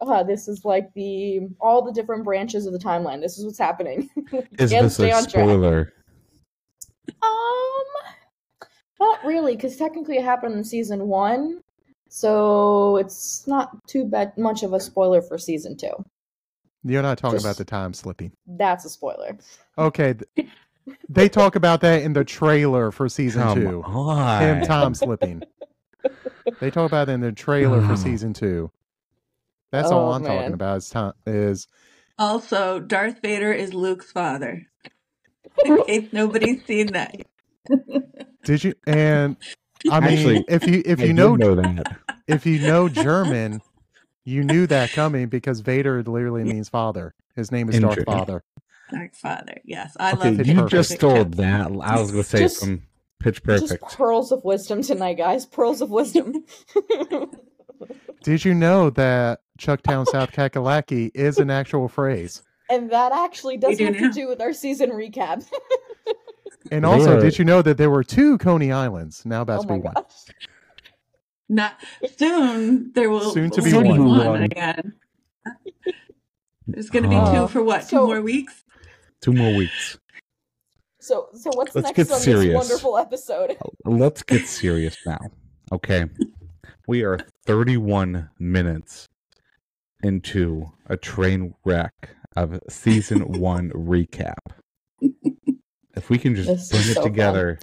uh, 0.01 0.23
this 0.23 0.47
is 0.47 0.65
like 0.65 0.93
the 0.95 1.41
all 1.61 1.81
the 1.83 1.91
different 1.93 2.23
branches 2.23 2.65
of 2.65 2.73
the 2.73 2.79
timeline. 2.79 3.21
This 3.21 3.37
is 3.37 3.45
what's 3.45 3.59
happening. 3.59 4.09
Is 4.59 4.71
this 4.71 4.99
a 4.99 5.11
on 5.11 5.21
track. 5.23 5.29
spoiler? 5.29 5.93
Um, 7.21 7.83
not 9.05 9.23
really, 9.25 9.55
because 9.55 9.77
technically 9.77 10.17
it 10.17 10.23
happened 10.23 10.55
in 10.55 10.63
season 10.63 11.07
one, 11.07 11.61
so 12.09 12.97
it's 12.97 13.45
not 13.47 13.85
too 13.87 14.05
bad 14.05 14.37
much 14.37 14.63
of 14.63 14.73
a 14.73 14.79
spoiler 14.79 15.21
for 15.21 15.37
season 15.37 15.75
two. 15.77 15.93
You're 16.83 17.01
not 17.01 17.17
talking 17.17 17.39
about 17.39 17.57
the 17.57 17.65
time 17.65 17.93
slipping. 17.93 18.31
That's 18.47 18.85
a 18.85 18.89
spoiler. 18.89 19.37
Okay, 19.77 20.15
they 21.09 21.29
talk 21.29 21.55
about 21.55 21.81
that 21.81 22.01
in 22.03 22.13
the 22.13 22.23
trailer 22.23 22.91
for 22.91 23.09
season 23.09 23.41
Come 23.41 23.59
two. 23.61 23.83
on. 23.83 24.41
Him 24.41 24.61
time 24.65 24.93
slipping. 24.93 25.41
They 26.59 26.69
talk 26.69 26.87
about 26.91 27.09
it 27.09 27.13
in 27.13 27.21
the 27.21 27.31
trailer 27.31 27.81
for 27.81 27.93
Oh. 27.93 27.95
season 27.95 28.33
two. 28.33 28.71
That's 29.71 29.89
all 29.89 30.09
Oh, 30.09 30.11
I'm 30.13 30.21
man. 30.23 30.31
talking 30.37 30.53
about. 30.53 30.77
Is 30.77 30.89
time 30.91 31.13
is 31.25 31.67
Also, 32.19 32.79
Darth 32.79 33.19
Vader 33.21 33.51
is 33.51 33.73
Luke's 33.73 34.11
father. 34.11 34.67
In 35.65 35.83
case 35.85 36.09
nobody's 36.13 36.63
seen 36.65 36.87
that. 36.93 37.15
Did 38.43 38.63
you 38.63 38.73
and 38.87 39.37
I 39.91 39.99
mean 39.99 40.09
Actually, 40.17 40.45
if 40.47 40.67
you 40.67 40.81
if 40.85 40.99
I 40.99 41.03
you 41.05 41.13
know, 41.13 41.35
know 41.35 41.55
that. 41.55 41.97
if 42.27 42.45
you 42.45 42.59
know 42.59 42.89
German, 42.89 43.61
you 44.23 44.43
knew 44.43 44.67
that 44.67 44.91
coming 44.91 45.27
because 45.27 45.59
Vader 45.59 46.01
literally 46.03 46.43
means 46.43 46.69
father. 46.69 47.13
His 47.35 47.51
name 47.51 47.69
is 47.69 47.79
Darth 47.79 47.97
Interesting. 47.99 48.13
Father. 48.13 48.43
Darth 48.91 49.15
Father. 49.17 49.57
Yes, 49.65 49.95
I 49.99 50.13
Okay, 50.13 50.29
love 50.29 50.37
Pitch 50.37 50.47
you 50.47 50.53
Perfect. 50.55 50.71
just 50.71 50.91
stole 50.91 51.25
that. 51.25 51.67
I 51.81 51.99
was 51.99 52.11
gonna 52.11 52.23
say 52.23 52.39
Just- 52.39 52.59
from 52.61 52.83
Pitch 53.19 53.43
Just 53.43 53.67
Perfect. 53.69 53.97
pearls 53.97 54.31
of 54.31 54.43
wisdom 54.43 54.81
tonight, 54.81 55.15
guys. 55.17 55.45
Pearls 55.45 55.81
of 55.81 55.89
wisdom. 55.89 56.43
Did 58.23 58.43
you 58.45 58.53
know 58.53 58.89
that 58.91 59.39
Chucktown, 59.59 60.05
South 60.07 60.31
Kakalaki 60.31 61.11
is 61.13 61.37
an 61.39 61.49
actual 61.49 61.87
phrase? 61.87 62.41
and 62.67 62.89
that 62.89 63.11
actually 63.11 63.57
does 63.57 63.77
We 63.77 63.85
have 63.85 63.97
to 63.97 64.09
do 64.11 64.27
with 64.27 64.41
our 64.41 64.51
season 64.53 64.89
recap. 64.89 65.45
And 66.71 66.85
also, 66.85 67.11
Really? 67.15 67.29
did 67.29 67.39
you 67.39 67.45
know 67.45 67.61
that 67.61 67.77
there 67.77 67.89
were 67.89 68.03
two 68.03 68.37
Coney 68.39 68.71
Islands? 68.71 69.23
Now 69.25 69.41
about 69.41 69.59
oh 69.59 69.61
to 69.63 69.67
my 69.69 69.75
be 69.75 69.81
one. 69.81 69.93
gosh. 69.93 70.13
Not 71.47 71.75
soon. 72.17 72.91
There 72.93 73.09
will 73.09 73.31
Soon 73.31 73.51
to 73.51 73.61
be 73.61 73.71
will 73.71 73.83
one. 73.83 74.25
one 74.25 74.43
again. 74.43 74.93
There's 76.67 76.89
going 76.89 77.03
to 77.03 77.09
be 77.09 77.15
Oh. 77.15 77.31
two 77.31 77.37
ah. 77.43 77.47
for 77.47 77.63
what? 77.63 77.87
Two 77.87 77.97
more 78.07 78.21
weeks. 78.21 78.63
Two 79.21 79.33
more 79.33 79.53
weeks. 79.55 79.99
So, 80.99 81.27
so 81.33 81.51
what's 81.53 81.75
Let's 81.75 81.85
next 81.89 81.97
get 81.97 82.11
on 82.11 82.19
serious. 82.19 82.45
this 82.53 82.55
wonderful 82.69 82.97
episode? 82.97 83.51
Uh, 83.51 83.69
let's 83.91 84.23
get 84.23 84.47
serious 84.47 84.97
now. 85.05 85.19
Okay. 85.71 86.05
We 86.87 87.03
are 87.03 87.19
31 87.45 88.31
minutes 88.39 89.07
into 90.01 90.71
a 90.87 90.97
train 90.97 91.53
wreck 91.63 92.09
of 92.35 92.59
season 92.69 93.39
one 93.39 93.69
recap. 93.69 94.33
If 95.95 96.09
we 96.09 96.17
can 96.17 96.35
just 96.35 96.49
This 96.49 96.69
bring 96.69 96.81
it 96.81 96.95
so 96.95 97.01
fun. 97.01 97.11
together 97.11 97.59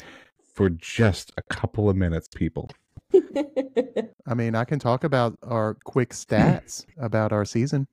for 0.54 0.70
just 0.70 1.32
a 1.36 1.42
couple 1.42 1.88
of 1.88 1.96
minutes, 1.96 2.28
people. 2.34 2.70
I 4.26 4.34
mean, 4.34 4.54
I 4.54 4.64
can 4.64 4.78
talk 4.78 5.04
about 5.04 5.36
our 5.42 5.74
quick 5.84 6.10
stats 6.10 6.84
about 6.98 7.32
our 7.32 7.44
season. 7.44 7.88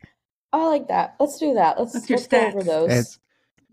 I 0.53 0.65
like 0.65 0.87
that. 0.87 1.15
Let's 1.19 1.37
do 1.37 1.53
that. 1.55 1.79
Let's, 1.79 1.93
What's 1.93 2.09
your 2.09 2.17
let's 2.17 2.27
go 2.27 2.45
over 2.47 2.63
those. 2.63 2.91
It's, 2.91 3.19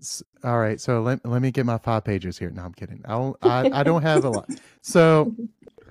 s- 0.00 0.22
all 0.44 0.58
right. 0.58 0.80
So 0.80 1.00
let, 1.02 1.24
let 1.26 1.40
me 1.42 1.50
get 1.50 1.66
my 1.66 1.78
five 1.78 2.04
pages 2.04 2.38
here. 2.38 2.50
No, 2.50 2.62
I'm 2.62 2.72
kidding. 2.72 3.02
I 3.04 3.10
don't, 3.12 3.36
I, 3.42 3.70
I 3.72 3.82
don't 3.82 4.02
have 4.02 4.24
a 4.24 4.30
lot. 4.30 4.48
So 4.82 5.34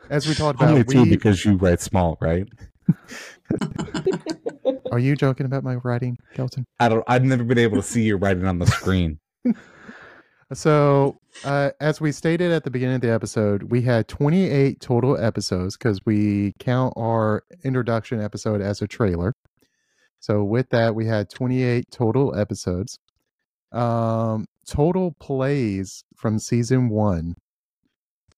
as 0.09 0.25
we 0.25 0.33
talked 0.35 0.55
about, 0.55 0.69
Only 0.69 0.81
about, 0.81 0.93
two 0.93 1.03
we, 1.03 1.09
because 1.09 1.43
you 1.43 1.57
write 1.57 1.81
small, 1.81 2.17
right? 2.21 2.47
are 4.91 4.99
you 4.99 5.17
joking 5.17 5.45
about 5.45 5.65
my 5.65 5.75
writing, 5.75 6.17
Kelton? 6.33 6.65
I 6.79 6.87
don't. 6.87 7.03
I've 7.07 7.25
never 7.25 7.43
been 7.43 7.57
able 7.57 7.75
to 7.75 7.83
see 7.83 8.03
you 8.03 8.15
writing 8.15 8.45
on 8.45 8.57
the 8.59 8.67
screen. 8.67 9.19
So, 10.53 11.17
uh, 11.43 11.71
as 11.79 11.99
we 11.99 12.11
stated 12.11 12.51
at 12.51 12.63
the 12.63 12.69
beginning 12.69 12.95
of 12.95 13.01
the 13.01 13.11
episode, 13.11 13.63
we 13.63 13.81
had 13.81 14.07
28 14.07 14.79
total 14.79 15.17
episodes 15.17 15.75
because 15.75 15.99
we 16.05 16.53
count 16.59 16.93
our 16.95 17.43
introduction 17.63 18.21
episode 18.21 18.61
as 18.61 18.79
a 18.81 18.87
trailer. 18.87 19.33
So, 20.19 20.43
with 20.43 20.69
that, 20.69 20.93
we 20.93 21.07
had 21.07 21.31
28 21.31 21.85
total 21.91 22.35
episodes. 22.35 22.99
Um, 23.71 24.45
total 24.67 25.15
plays 25.19 26.03
from 26.15 26.37
season 26.37 26.89
one. 26.89 27.35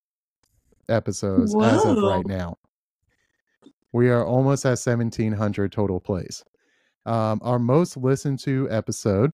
episodes 0.88 1.55
as 1.57 1.85
of 1.85 1.97
right 1.97 2.27
now. 2.27 2.57
We 3.92 4.11
are 4.11 4.24
almost 4.24 4.64
at 4.66 4.79
1,700 4.79 5.72
total 5.72 6.01
plays. 6.01 6.44
Um, 7.07 7.40
our 7.42 7.59
most 7.59 7.96
listened 7.96 8.38
to 8.40 8.68
episode, 8.70 9.31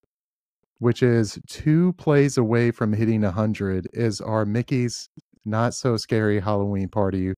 which 0.78 1.02
is 1.02 1.38
two 1.48 1.92
plays 1.94 2.38
away 2.38 2.70
from 2.70 2.92
hitting 2.92 3.22
100, 3.22 3.88
is 3.92 4.20
our 4.20 4.46
Mickey's 4.46 5.08
Not 5.44 5.74
So 5.74 5.96
Scary 5.96 6.38
Halloween 6.40 6.88
Party 6.88 7.32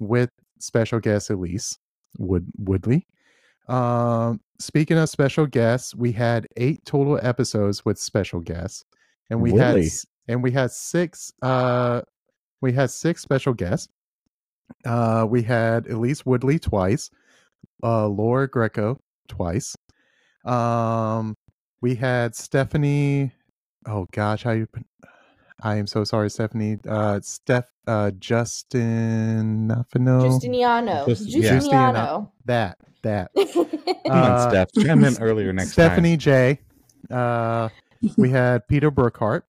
with 0.00 0.30
special 0.58 0.98
guest 1.00 1.30
Elise 1.30 1.78
Wood- 2.18 2.50
Woodley. 2.58 3.06
Um, 3.68 4.40
speaking 4.58 4.96
of 4.96 5.08
special 5.08 5.46
guests, 5.46 5.94
we 5.94 6.12
had 6.12 6.46
eight 6.56 6.84
total 6.84 7.18
episodes 7.22 7.84
with 7.84 7.98
special 7.98 8.40
guests, 8.40 8.84
and 9.28 9.40
we 9.42 9.50
had 9.58 9.74
and 10.28 10.42
we 10.42 10.52
had 10.52 10.70
six. 10.70 11.32
Uh, 11.42 12.02
we 12.60 12.72
had 12.72 12.90
six 12.90 13.22
special 13.22 13.52
guests. 13.54 13.88
Uh, 14.84 15.26
we 15.28 15.42
had 15.42 15.86
Elise 15.88 16.24
Woodley 16.26 16.58
twice, 16.58 17.10
uh, 17.82 18.06
Laura 18.06 18.48
Greco 18.48 19.00
twice. 19.28 19.76
Um, 20.44 21.36
we 21.80 21.94
had 21.96 22.34
Stephanie. 22.34 23.32
Oh 23.86 24.06
gosh, 24.12 24.42
how 24.44 24.52
you? 24.52 24.68
I 25.62 25.76
am 25.76 25.86
so 25.86 26.04
sorry, 26.04 26.28
Stephanie. 26.30 26.78
Uh, 26.86 27.20
Steph, 27.22 27.70
uh, 27.86 28.10
Justin 28.18 29.68
Nafino. 29.68 30.22
Justiniano. 30.28 31.06
Just- 31.06 31.28
yeah. 31.28 31.58
Justiniano. 31.58 32.30
That 32.44 32.78
that. 33.02 33.30
Come 33.36 33.66
Uh, 34.06 34.10
on, 34.12 34.50
Steph. 34.50 34.72
Chime 34.72 35.04
in 35.04 35.16
earlier 35.20 35.52
next 35.52 35.72
Stephanie 35.72 36.16
J. 36.16 36.60
Uh, 37.10 37.68
we 38.16 38.30
had 38.30 38.66
Peter 38.68 38.90
Burkhart. 38.90 39.42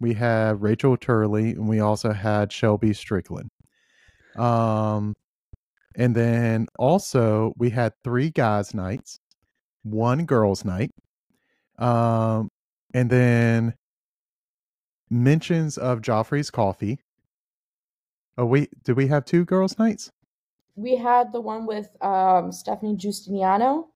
We 0.00 0.14
had 0.14 0.60
Rachel 0.60 0.96
Turley, 0.96 1.50
and 1.50 1.68
we 1.68 1.80
also 1.80 2.12
had 2.12 2.50
Shelby 2.52 2.92
Strickland. 2.92 3.50
Um, 4.36 5.14
and 5.96 6.14
then 6.14 6.66
also 6.78 7.52
we 7.56 7.70
had 7.70 7.92
three 8.02 8.30
guys' 8.30 8.74
nights, 8.74 9.18
one 9.82 10.24
girls' 10.24 10.64
night, 10.64 10.90
um, 11.78 12.48
and 12.94 13.10
then 13.10 13.74
mentions 15.10 15.76
of 15.76 16.00
Joffrey's 16.00 16.50
coffee. 16.50 16.98
Oh 18.38 18.46
wait, 18.46 18.70
did 18.84 18.96
we 18.96 19.08
have 19.08 19.24
two 19.24 19.44
girls' 19.44 19.78
nights? 19.78 20.10
we 20.76 20.96
had 20.96 21.32
the 21.32 21.40
one 21.40 21.66
with 21.66 21.88
um, 22.02 22.50
Stephanie 22.52 22.96
Justiniano, 22.96 23.88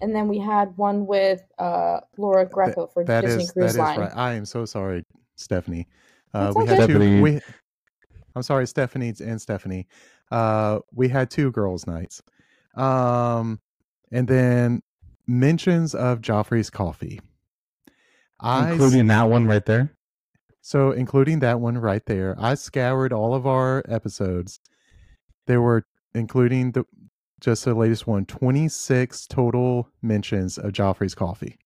and 0.00 0.14
then 0.14 0.28
we 0.28 0.38
had 0.38 0.76
one 0.76 1.06
with 1.06 1.42
uh, 1.58 2.00
Laura 2.16 2.46
Greco 2.46 2.86
for 2.86 3.04
That 3.04 3.22
Disney 3.22 3.42
is 3.42 3.48
that 3.48 3.54
Cruise 3.54 3.70
is 3.72 3.78
Line. 3.78 4.00
right. 4.00 4.16
I 4.16 4.34
am 4.34 4.44
so 4.44 4.64
sorry, 4.64 5.04
Stephanie. 5.36 5.86
Uh, 6.32 6.52
we 6.54 6.62
okay. 6.62 6.76
had 6.76 6.86
two. 6.86 6.94
Stephanie. 6.94 7.20
We, 7.20 7.40
I'm 8.36 8.42
sorry, 8.42 8.66
Stephanie 8.66 9.14
and 9.24 9.40
Stephanie. 9.40 9.86
Uh, 10.30 10.80
we 10.92 11.08
had 11.08 11.30
two 11.30 11.50
girls' 11.50 11.86
nights, 11.86 12.22
um, 12.76 13.60
and 14.12 14.28
then 14.28 14.82
mentions 15.26 15.94
of 15.94 16.20
Joffrey's 16.20 16.70
coffee. 16.70 17.20
time. 18.40 18.64
I 18.64 18.66
s- 18.68 18.72
Including 18.72 19.06
that 19.08 19.28
one 19.28 19.46
right 19.46 19.64
there. 19.64 19.92
so 20.60 20.92
including 20.92 21.40
that 21.40 21.60
one 21.60 21.78
right 21.78 22.04
there. 22.06 22.36
I 22.38 22.54
scoured 22.54 23.12
all 23.12 23.34
of 23.34 23.46
our 23.46 23.82
episodes. 23.88 24.60
There 25.46 25.60
were 25.60 25.84
including 26.14 26.72
the 26.72 26.84
just 27.40 27.64
the 27.64 27.74
latest 27.74 28.06
one, 28.06 28.26
26 28.26 29.26
total 29.26 29.88
mentions 30.02 30.58
of 30.58 30.72
Joffrey's 30.72 31.14
coffee. 31.14 31.56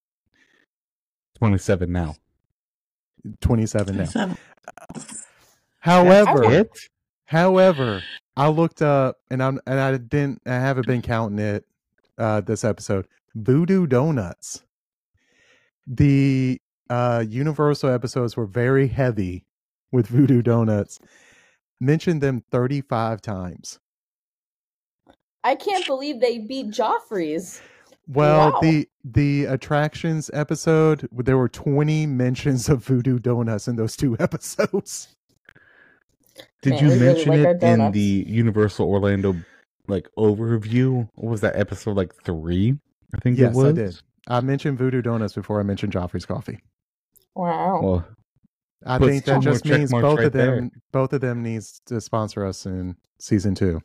27 1.39 1.91
now. 1.93 2.15
27 3.41 3.97
now. 4.15 4.37
Seven. 5.85 6.07
However, 6.07 6.45
It? 6.53 6.71
However, 7.27 8.03
I 8.37 8.49
looked 8.49 8.83
up 8.83 9.17
and 9.31 9.43
I'm 9.43 9.61
and 9.67 9.79
I 9.81 9.97
didn't 9.97 10.43
I 10.47 10.55
haven't 10.55 10.87
been 10.87 11.03
counting 11.03 11.39
it 11.39 11.65
uh, 12.19 12.41
this 12.41 12.65
episode. 12.65 13.07
Voodoo 13.35 13.87
Doughnuts. 13.87 14.63
The 15.87 16.61
uh, 16.89 17.25
Universal 17.29 17.91
episodes 17.91 18.37
were 18.37 18.47
very 18.47 18.87
heavy 18.89 19.45
with 19.93 20.07
Voodoo 20.07 20.43
Doughnuts. 20.43 20.99
Mentioned 21.81 22.23
them 22.23 22.43
35 22.51 23.21
times. 23.21 23.79
I 25.43 25.57
can't 25.57 25.87
believe 25.87 26.21
they 26.21 26.39
beat 26.39 26.69
Joffrey's. 26.69 27.61
Well, 28.07 28.53
Wow. 28.53 28.61
the 28.61 28.89
the 29.05 29.45
attractions 29.47 30.31
episode, 30.33 31.09
there 31.13 31.37
were 31.39 31.49
20 31.49 32.07
mentions 32.07 32.69
of 32.69 32.85
Voodoo 32.85 33.19
Doughnuts 33.19 33.67
in 33.69 33.77
those 33.77 33.97
two 33.97 34.17
episodes. 34.21 35.09
Did 36.65 36.75
Man, 36.75 36.83
you 36.83 36.89
we 36.89 36.95
really 36.95 37.07
mention 37.15 37.45
like 37.45 37.57
it 37.57 37.63
in 37.63 37.93
the 37.93 38.25
Universal 38.27 38.89
Orlando 38.89 39.37
like 39.87 40.09
overview? 40.19 41.07
What 41.15 41.31
was 41.31 41.41
that 41.43 41.57
episode 41.57 41.97
like 41.97 42.15
three? 42.25 42.75
I 43.15 43.19
think 43.19 43.39
Yes, 43.39 43.55
it 43.55 43.57
was. 43.57 43.67
I 43.67 43.73
did. 43.73 44.01
I 44.27 44.41
mentioned 44.41 44.79
Voodoo 44.79 45.03
Doughnuts 45.03 45.35
before 45.35 45.61
I 45.61 45.63
mentioned 45.63 45.93
Joffrey's 45.93 46.25
Coffee. 46.25 46.59
Wow. 47.35 47.81
Well, 47.83 48.09
I 48.87 48.99
think 48.99 49.25
that 49.27 49.43
just 49.43 49.67
means 49.67 49.91
both 49.91 50.19
right 50.19 50.27
of 50.27 50.33
them 50.33 50.71
both 50.91 51.13
of 51.13 51.21
them 51.21 51.43
needs 51.43 51.83
to 51.87 52.01
sponsor 52.01 52.47
us 52.47 52.65
in 52.65 52.97
season 53.19 53.55
two. 53.55 53.81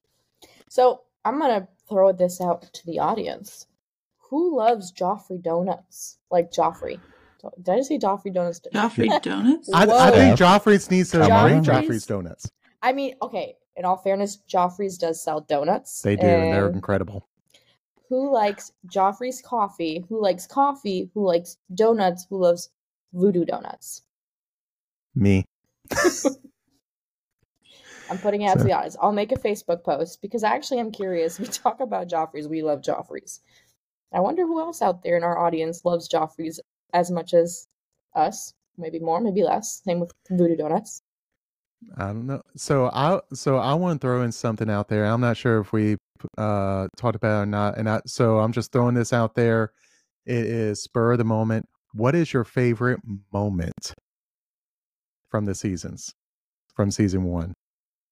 So 0.69 1.01
I'm 1.25 1.37
gonna 1.39 1.67
throw 1.89 2.13
this 2.13 2.39
out 2.39 2.61
to 2.61 2.85
the 2.85 2.99
audience. 2.99 3.65
Who 4.29 4.57
loves 4.57 4.93
Joffrey 4.93 5.41
donuts? 5.41 6.17
Like 6.31 6.51
Joffrey. 6.51 6.99
Did 7.61 7.69
I 7.73 7.77
just 7.77 7.89
say 7.89 7.97
Joffrey 7.97 8.33
donuts? 8.33 8.61
Joffrey 8.73 9.21
Donuts. 9.21 9.69
I, 9.73 9.83
I 9.83 10.11
think 10.11 10.37
Joffrey's 10.37 10.91
needs 10.91 11.11
to 11.11 11.19
Come 11.19 11.43
bring 11.43 11.57
on. 11.59 11.65
Joffrey's 11.65 12.05
Donuts. 12.05 12.51
I 12.81 12.93
mean, 12.93 13.15
okay. 13.21 13.55
In 13.75 13.85
all 13.85 13.97
fairness, 13.97 14.39
Joffrey's 14.49 14.97
does 14.97 15.21
sell 15.23 15.41
donuts. 15.41 16.01
They 16.01 16.15
do, 16.15 16.25
and 16.27 16.53
they're 16.53 16.69
incredible. 16.69 17.27
who 18.09 18.31
likes 18.33 18.71
Joffrey's 18.87 19.41
coffee? 19.41 20.03
Who 20.09 20.21
likes 20.21 20.45
coffee? 20.47 21.09
Who 21.13 21.25
likes 21.25 21.57
donuts? 21.73 22.25
Who 22.29 22.39
loves 22.41 22.69
voodoo 23.13 23.45
doughnuts? 23.45 24.01
Me. 25.15 25.45
I'm 28.09 28.17
putting 28.17 28.41
it 28.41 28.47
out 28.47 28.53
So- 28.57 28.59
to 28.59 28.63
the 28.65 28.73
audience. 28.73 28.97
I'll 29.01 29.11
make 29.11 29.31
a 29.31 29.35
Facebook 29.35 29.83
post 29.83 30.21
because 30.21 30.43
I 30.43 30.55
actually 30.55 30.79
am 30.79 30.91
curious. 30.91 31.39
We 31.39 31.45
talk 31.45 31.79
about 31.79 32.09
Joffrey's. 32.09 32.47
We 32.47 32.63
love 32.63 32.81
Joffrey's. 32.81 33.39
I 34.11 34.19
wonder 34.19 34.43
who 34.47 34.59
else 34.59 34.81
out 34.81 35.03
there 35.03 35.15
in 35.15 35.23
our 35.23 35.37
audience 35.37 35.85
loves 35.85 36.09
Joffrey's 36.09 36.59
as 36.93 37.11
much 37.11 37.33
as 37.35 37.67
us. 38.15 38.53
Maybe 38.77 38.99
more, 38.99 39.21
maybe 39.21 39.43
less. 39.43 39.81
Same 39.85 39.99
with 39.99 40.11
Voodoo 40.29 40.55
Doughnuts. 40.55 41.01
I 41.97 42.07
don't 42.07 42.27
know. 42.27 42.41
So 42.55 42.89
I 42.93 43.19
so 43.33 43.57
I 43.57 43.73
want 43.73 44.01
to 44.01 44.05
throw 44.05 44.21
in 44.23 44.31
something 44.31 44.69
out 44.69 44.89
there. 44.89 45.05
I'm 45.05 45.21
not 45.21 45.37
sure 45.37 45.59
if 45.59 45.71
we 45.71 45.97
uh 46.37 46.87
talked 46.97 47.15
about 47.15 47.39
it 47.39 47.43
or 47.43 47.45
not, 47.45 47.77
and 47.77 47.89
I 47.89 48.01
so 48.05 48.39
I'm 48.39 48.51
just 48.51 48.71
throwing 48.71 48.95
this 48.95 49.13
out 49.13 49.35
there. 49.35 49.71
It 50.25 50.45
is 50.45 50.83
spur 50.83 51.13
of 51.13 51.17
the 51.17 51.23
moment. 51.23 51.67
What 51.93 52.15
is 52.15 52.33
your 52.33 52.43
favorite 52.43 52.99
moment 53.33 53.93
from 55.29 55.45
the 55.45 55.55
seasons, 55.55 56.13
from 56.75 56.91
season 56.91 57.23
one? 57.23 57.53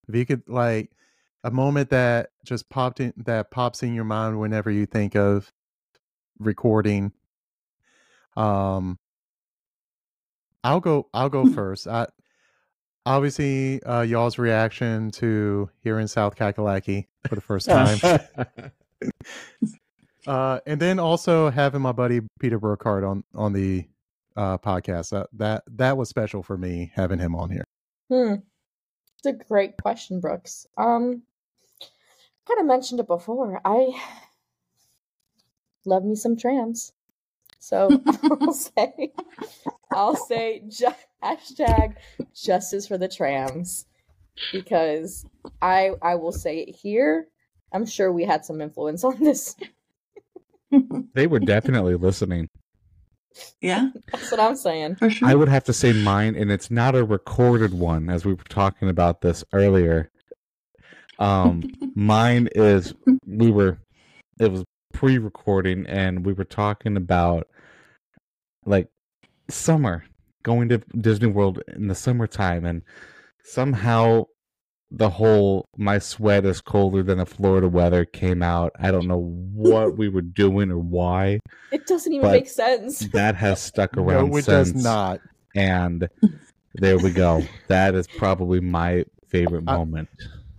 If 0.08 0.16
you 0.16 0.26
could 0.26 0.48
like 0.48 0.92
a 1.44 1.52
moment 1.52 1.90
that 1.90 2.30
just 2.46 2.70
popped 2.70 3.00
in 3.00 3.14
that 3.18 3.52
pops 3.52 3.84
in 3.84 3.94
your 3.94 4.06
mind 4.06 4.40
whenever 4.40 4.72
you 4.72 4.86
think 4.86 5.16
of 5.16 5.52
recording. 6.40 7.12
Um, 8.36 8.98
I'll 10.64 10.80
go. 10.80 11.08
I'll 11.14 11.30
go 11.30 11.46
first. 11.52 11.88
I 11.88 12.08
obviously 13.08 13.82
uh, 13.84 14.02
y'all's 14.02 14.38
reaction 14.38 15.10
to 15.12 15.70
hearing 15.82 16.08
South 16.08 16.36
Kakalaki 16.36 17.08
for 17.28 17.36
the 17.36 17.42
first 17.42 17.68
time, 17.68 18.00
uh, 20.28 20.60
and 20.66 20.80
then 20.80 21.00
also 21.00 21.50
having 21.50 21.82
my 21.82 21.94
buddy 21.94 22.22
Peter 22.40 22.60
Burkhardt 22.60 23.04
on 23.04 23.24
on 23.34 23.54
the 23.54 23.88
uh, 24.36 24.58
podcast. 24.58 25.14
Uh, 25.14 25.26
that 25.34 25.64
that 25.68 25.98
was 25.98 26.10
special 26.10 26.44
for 26.44 26.58
me 26.58 26.92
having 26.94 27.20
him 27.20 27.36
on 27.36 27.50
here. 27.50 27.64
Hmm. 28.10 28.36
It's 29.18 29.26
a 29.26 29.34
great 29.34 29.78
question, 29.82 30.20
Brooks. 30.20 30.68
Um, 30.78 31.24
kind 32.48 32.60
of 32.60 32.66
mentioned 32.66 33.00
it 33.00 33.08
before. 33.08 33.60
I 33.66 34.00
love 35.86 36.04
me 36.04 36.16
some 36.16 36.38
trams. 36.38 36.94
So 37.60 38.02
I'll 38.24 38.54
say, 38.54 39.14
I'll 39.92 40.16
say 40.16 40.64
ju- 40.68 40.88
hashtag 41.24 41.96
justice 42.36 42.88
for 42.88 42.98
the 42.98 43.08
trams 43.08 43.86
because 44.52 45.26
I 45.62 45.92
I 46.02 46.16
will 46.16 46.32
say 46.32 46.60
it 46.60 46.76
here. 46.76 47.28
I'm 47.74 47.86
sure 47.86 48.12
we 48.12 48.24
had 48.24 48.46
some 48.46 48.62
influence 48.62 49.04
on 49.04 49.18
this. 49.20 49.56
they 51.14 51.28
were 51.28 51.40
definitely 51.40 51.96
listening. 51.96 52.48
yeah, 53.62 53.90
That's 54.12 54.32
what 54.32 54.40
I'm 54.40 54.56
saying. 54.56 54.96
for 54.96 55.10
sure. 55.10 55.28
I 55.28 55.36
would 55.36 55.50
have 55.50 55.64
to 55.66 55.74
say 55.74 55.92
mine, 55.94 56.36
and 56.36 56.52
it's 56.52 56.72
not 56.72 56.96
a 56.96 57.04
recorded 57.04 57.74
one, 57.74 58.10
as 58.10 58.26
we 58.26 58.34
were 58.34 58.44
talking 58.50 58.90
about 58.90 59.22
this 59.22 59.44
earlier. 59.54 60.10
Um, 61.20 61.64
mine 61.96 62.48
is 62.56 62.94
we 63.26 63.52
were 63.52 63.80
it 64.40 64.52
was 64.52 64.64
pre-recording, 64.98 65.86
and 65.86 66.26
we 66.26 66.34
were 66.34 66.44
talking 66.44 66.98
about 66.98 67.48
like 68.66 68.88
summer, 69.48 70.04
going 70.42 70.70
to 70.70 70.80
Disney 71.00 71.28
World 71.28 71.62
in 71.76 71.88
the 71.88 71.94
summertime, 71.94 72.66
and 72.66 72.82
somehow 73.44 74.24
the 74.90 75.12
whole 75.12 75.66
"my 75.78 76.00
sweat 76.00 76.46
is 76.46 76.62
colder 76.62 77.04
than 77.04 77.20
the 77.20 77.28
Florida 77.28 77.70
weather" 77.70 78.06
came 78.06 78.42
out. 78.42 78.72
I 78.80 78.90
don't 78.90 79.08
know 79.08 79.22
what 79.54 79.98
we 79.98 80.10
were 80.10 80.24
doing 80.24 80.72
or 80.72 80.80
why. 80.80 81.40
It 81.72 81.86
doesn't 81.86 82.12
even 82.12 82.32
make 82.32 82.48
sense. 82.50 83.00
That 83.12 83.36
has 83.36 83.62
stuck 83.62 83.98
around 83.98 84.32
no, 84.32 84.38
it 84.38 84.46
since 84.46 84.72
does 84.72 84.84
not. 84.84 85.20
and 85.56 86.10
there 86.74 86.98
we 86.98 87.12
go. 87.12 87.44
That 87.68 87.94
is 87.94 88.08
probably 88.08 88.62
my 88.62 89.06
favorite 89.28 89.66
I- 89.68 89.78
moment. 89.78 90.10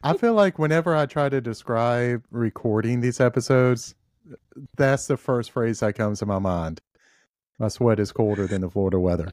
I 0.04 0.16
feel 0.16 0.34
like 0.34 0.60
whenever 0.60 0.94
I 0.94 1.06
try 1.06 1.28
to 1.28 1.40
describe 1.40 2.22
recording 2.30 3.00
these 3.00 3.18
episodes, 3.18 3.96
that's 4.76 5.06
the 5.06 5.16
first 5.16 5.50
phrase 5.50 5.80
that 5.80 5.94
comes 5.94 6.18
to 6.20 6.26
my 6.26 6.38
mind. 6.38 6.80
My 7.58 7.68
sweat 7.68 7.98
is 8.00 8.12
colder 8.12 8.46
than 8.46 8.60
the 8.62 8.70
Florida 8.70 8.98
weather. 9.00 9.30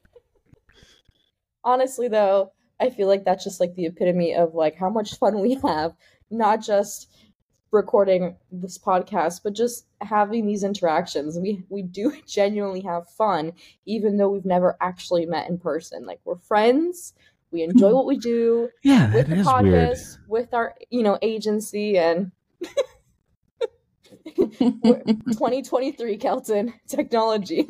honestly 1.64 2.08
though 2.08 2.52
i 2.80 2.90
feel 2.90 3.08
like 3.08 3.24
that's 3.24 3.44
just 3.44 3.60
like 3.60 3.74
the 3.74 3.86
epitome 3.86 4.34
of 4.34 4.54
like 4.54 4.76
how 4.76 4.88
much 4.90 5.16
fun 5.18 5.40
we 5.40 5.54
have 5.64 5.94
not 6.30 6.62
just 6.62 7.10
recording 7.72 8.36
this 8.52 8.78
podcast 8.78 9.40
but 9.42 9.52
just 9.52 9.86
having 10.00 10.46
these 10.46 10.62
interactions 10.62 11.38
we 11.38 11.64
we 11.68 11.82
do 11.82 12.12
genuinely 12.26 12.80
have 12.80 13.08
fun 13.08 13.52
even 13.84 14.16
though 14.16 14.28
we've 14.28 14.44
never 14.44 14.76
actually 14.80 15.26
met 15.26 15.48
in 15.48 15.58
person 15.58 16.06
like 16.06 16.20
we're 16.24 16.36
friends 16.36 17.12
we 17.50 17.64
hmm. 17.64 17.70
enjoy 17.70 17.92
what 17.92 18.06
we 18.06 18.16
do 18.18 18.68
Yeah, 18.82 19.12
with 19.14 19.28
the 19.28 19.36
is 19.36 19.46
podcast 19.46 20.18
weird. 20.18 20.28
with 20.28 20.54
our 20.54 20.74
you 20.90 21.02
know 21.02 21.18
agency 21.22 21.98
and 21.98 22.30
2023 24.36 26.16
kelton 26.16 26.72
technology 26.88 27.66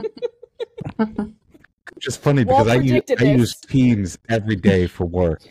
Just 1.98 2.20
funny 2.20 2.44
because 2.44 2.68
I 2.68 2.74
use, 2.76 3.02
I 3.18 3.24
use 3.24 3.54
Teams 3.56 4.18
every 4.28 4.56
day 4.56 4.86
for 4.86 5.04
work. 5.06 5.42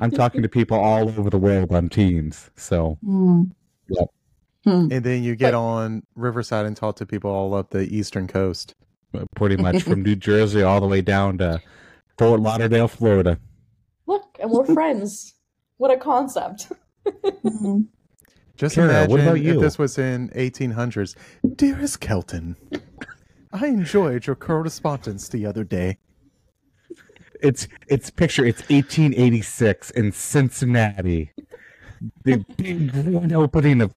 I'm 0.00 0.10
talking 0.22 0.42
to 0.42 0.48
people 0.48 0.78
all 0.78 1.08
over 1.08 1.28
the 1.30 1.38
world 1.38 1.72
on 1.72 1.88
Teams. 1.88 2.50
So 2.56 2.98
Mm. 3.04 3.50
Yep. 3.88 4.08
Hmm. 4.64 4.88
And 4.90 5.04
then 5.04 5.22
you 5.22 5.36
get 5.36 5.52
But- 5.52 5.58
on 5.60 6.02
Riverside 6.14 6.64
and 6.66 6.76
talk 6.76 6.96
to 6.96 7.06
people 7.06 7.30
all 7.30 7.54
up 7.54 7.70
the 7.70 7.80
eastern 7.94 8.26
coast. 8.26 8.74
uh, 9.14 9.24
pretty 9.36 9.56
much 9.56 9.82
from 9.82 10.02
New 10.08 10.16
Jersey 10.16 10.62
all 10.62 10.80
the 10.80 10.86
way 10.88 11.00
down 11.02 11.38
to 11.38 11.60
Fort 12.18 12.40
Lauderdale, 12.40 12.88
Florida. 12.88 13.38
look 14.06 14.36
and 14.40 14.50
we're 14.50 14.64
friends 14.66 15.34
what 15.76 15.90
a 15.90 15.96
concept 15.96 16.70
Mm. 17.44 17.86
Just 18.56 18.76
Kara, 18.76 18.88
imagine 18.88 19.10
what 19.10 19.20
about 19.20 19.38
if 19.38 19.60
this 19.60 19.78
was 19.78 19.98
in 19.98 20.28
1800s. 20.30 21.16
Dearest 21.56 22.00
Kelton, 22.00 22.56
I 23.52 23.66
enjoyed 23.66 24.26
your 24.26 24.36
correspondence 24.36 25.28
the 25.28 25.44
other 25.46 25.64
day. 25.64 25.98
It's 27.42 27.66
it's 27.88 28.10
picture 28.10 28.44
it's 28.44 28.60
1886 28.70 29.90
in 29.90 30.12
Cincinnati. 30.12 31.32
The 32.24 32.44
big 32.56 32.92
grand 32.92 33.32
opening 33.32 33.80
of 33.80 33.94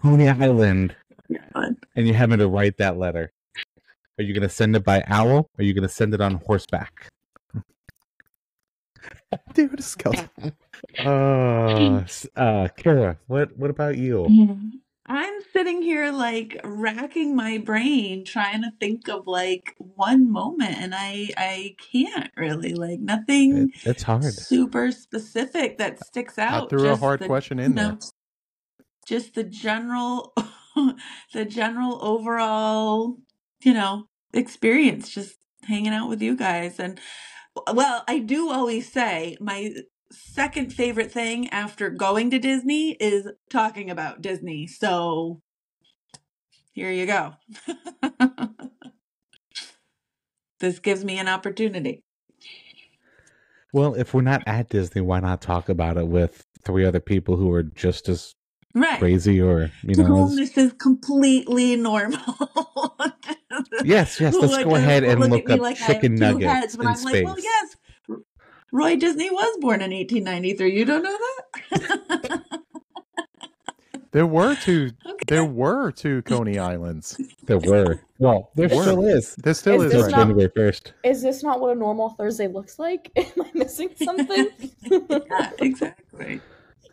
Coney 0.00 0.28
Island. 0.28 0.94
And 1.96 2.06
you're 2.06 2.16
having 2.16 2.38
to 2.38 2.48
write 2.48 2.76
that 2.78 2.96
letter. 2.96 3.32
Are 4.18 4.22
you 4.22 4.34
going 4.34 4.48
to 4.48 4.54
send 4.54 4.76
it 4.76 4.84
by 4.84 5.02
owl? 5.06 5.28
Or 5.28 5.46
are 5.58 5.64
you 5.64 5.74
going 5.74 5.82
to 5.82 5.88
send 5.88 6.14
it 6.14 6.20
on 6.20 6.34
horseback? 6.46 7.08
Dearest 9.54 9.98
Kelton. 9.98 10.28
Uh, 10.98 12.04
uh, 12.36 12.68
Kara, 12.76 13.18
what 13.26 13.56
what 13.58 13.68
about 13.70 13.98
you? 13.98 14.26
I'm 15.06 15.34
sitting 15.52 15.82
here 15.82 16.10
like 16.10 16.58
racking 16.64 17.34
my 17.36 17.58
brain 17.58 18.24
trying 18.24 18.62
to 18.62 18.70
think 18.80 19.08
of 19.08 19.26
like 19.26 19.74
one 19.78 20.30
moment 20.30 20.76
and 20.78 20.94
I 20.94 21.30
I 21.36 21.74
can't 21.92 22.30
really 22.36 22.72
like 22.74 23.00
nothing 23.00 23.72
It, 23.84 23.86
it's 23.90 24.02
hard. 24.04 24.24
super 24.32 24.90
specific 24.92 25.76
that 25.78 26.02
sticks 26.04 26.38
I 26.38 26.44
out. 26.46 26.70
threw 26.70 26.88
a 26.88 26.96
hard 26.96 27.20
the- 27.20 27.26
question 27.26 27.58
in 27.58 27.72
you 27.72 27.76
know, 27.76 27.88
there. 27.88 27.98
just 29.06 29.34
the 29.34 29.44
general 29.44 30.32
the 31.34 31.44
general 31.44 31.98
overall, 32.02 33.16
you 33.62 33.74
know, 33.74 34.06
experience 34.32 35.10
just 35.10 35.36
hanging 35.64 35.92
out 35.92 36.08
with 36.08 36.22
you 36.22 36.36
guys 36.36 36.78
and 36.78 36.98
well, 37.74 38.04
I 38.08 38.18
do 38.18 38.50
always 38.50 38.90
say 38.90 39.36
my 39.40 39.72
second 40.12 40.72
favorite 40.72 41.12
thing 41.12 41.48
after 41.50 41.90
going 41.90 42.30
to 42.30 42.38
Disney 42.38 42.92
is 42.92 43.28
talking 43.48 43.90
about 43.90 44.22
Disney. 44.22 44.66
So 44.66 45.40
here 46.72 46.90
you 46.90 47.06
go. 47.06 47.34
this 50.60 50.78
gives 50.78 51.04
me 51.04 51.18
an 51.18 51.28
opportunity. 51.28 52.02
Well, 53.72 53.94
if 53.94 54.14
we're 54.14 54.22
not 54.22 54.42
at 54.46 54.68
Disney, 54.68 55.00
why 55.00 55.20
not 55.20 55.40
talk 55.40 55.68
about 55.68 55.96
it 55.96 56.08
with 56.08 56.44
three 56.64 56.84
other 56.84 57.00
people 57.00 57.36
who 57.36 57.52
are 57.52 57.62
just 57.62 58.08
as 58.08 58.34
Right. 58.74 58.98
crazy 59.00 59.40
or 59.40 59.70
you 59.82 59.94
To 59.96 60.02
know? 60.02 60.26
whom 60.28 60.36
this 60.36 60.56
is 60.56 60.72
completely 60.74 61.76
normal. 61.76 62.18
Yes, 63.84 64.20
yes. 64.20 64.34
Let's 64.34 64.56
would 64.56 64.64
go 64.64 64.74
uh, 64.74 64.78
ahead 64.78 65.02
and 65.04 65.22
at 65.22 65.30
look 65.30 65.46
me 65.46 65.54
up 65.54 65.60
like 65.60 65.76
chicken 65.76 66.14
nuggets 66.14 66.44
heads, 66.52 66.76
but 66.76 66.82
in 66.82 66.88
I'm 66.88 66.96
space. 66.96 67.12
like, 67.14 67.24
well, 67.24 67.36
yes, 67.38 67.76
Roy 68.72 68.96
Disney 68.96 69.30
was 69.30 69.58
born 69.60 69.82
in 69.82 69.90
1893. 69.90 70.78
You 70.78 70.84
don't 70.84 71.02
know 71.02 71.18
that? 71.72 72.42
There 74.12 74.26
were 74.26 74.56
two. 74.56 74.90
okay. 75.06 75.24
There 75.28 75.44
were 75.44 75.92
two 75.92 76.22
Coney 76.22 76.58
Islands. 76.72 77.20
There 77.44 77.58
were. 77.58 78.00
Well, 78.18 78.50
there 78.56 78.68
Were. 78.68 78.82
still 78.82 79.06
is. 79.06 79.36
There 79.36 79.54
still 79.54 79.82
Is 79.82 79.86
is 79.86 79.92
this 79.92 80.02
right 80.02 80.10
not- 80.10 80.18
January 80.26 80.50
first. 80.54 80.92
Is 81.04 81.22
this 81.22 81.44
not 81.44 81.60
what 81.60 81.76
a 81.76 81.78
normal 81.78 82.10
Thursday 82.10 82.48
looks 82.48 82.78
like? 82.80 83.10
Am 83.16 83.24
I 83.40 83.50
missing 83.54 83.90
something? 84.02 84.48
yeah, 84.82 85.50
exactly. 85.60 86.40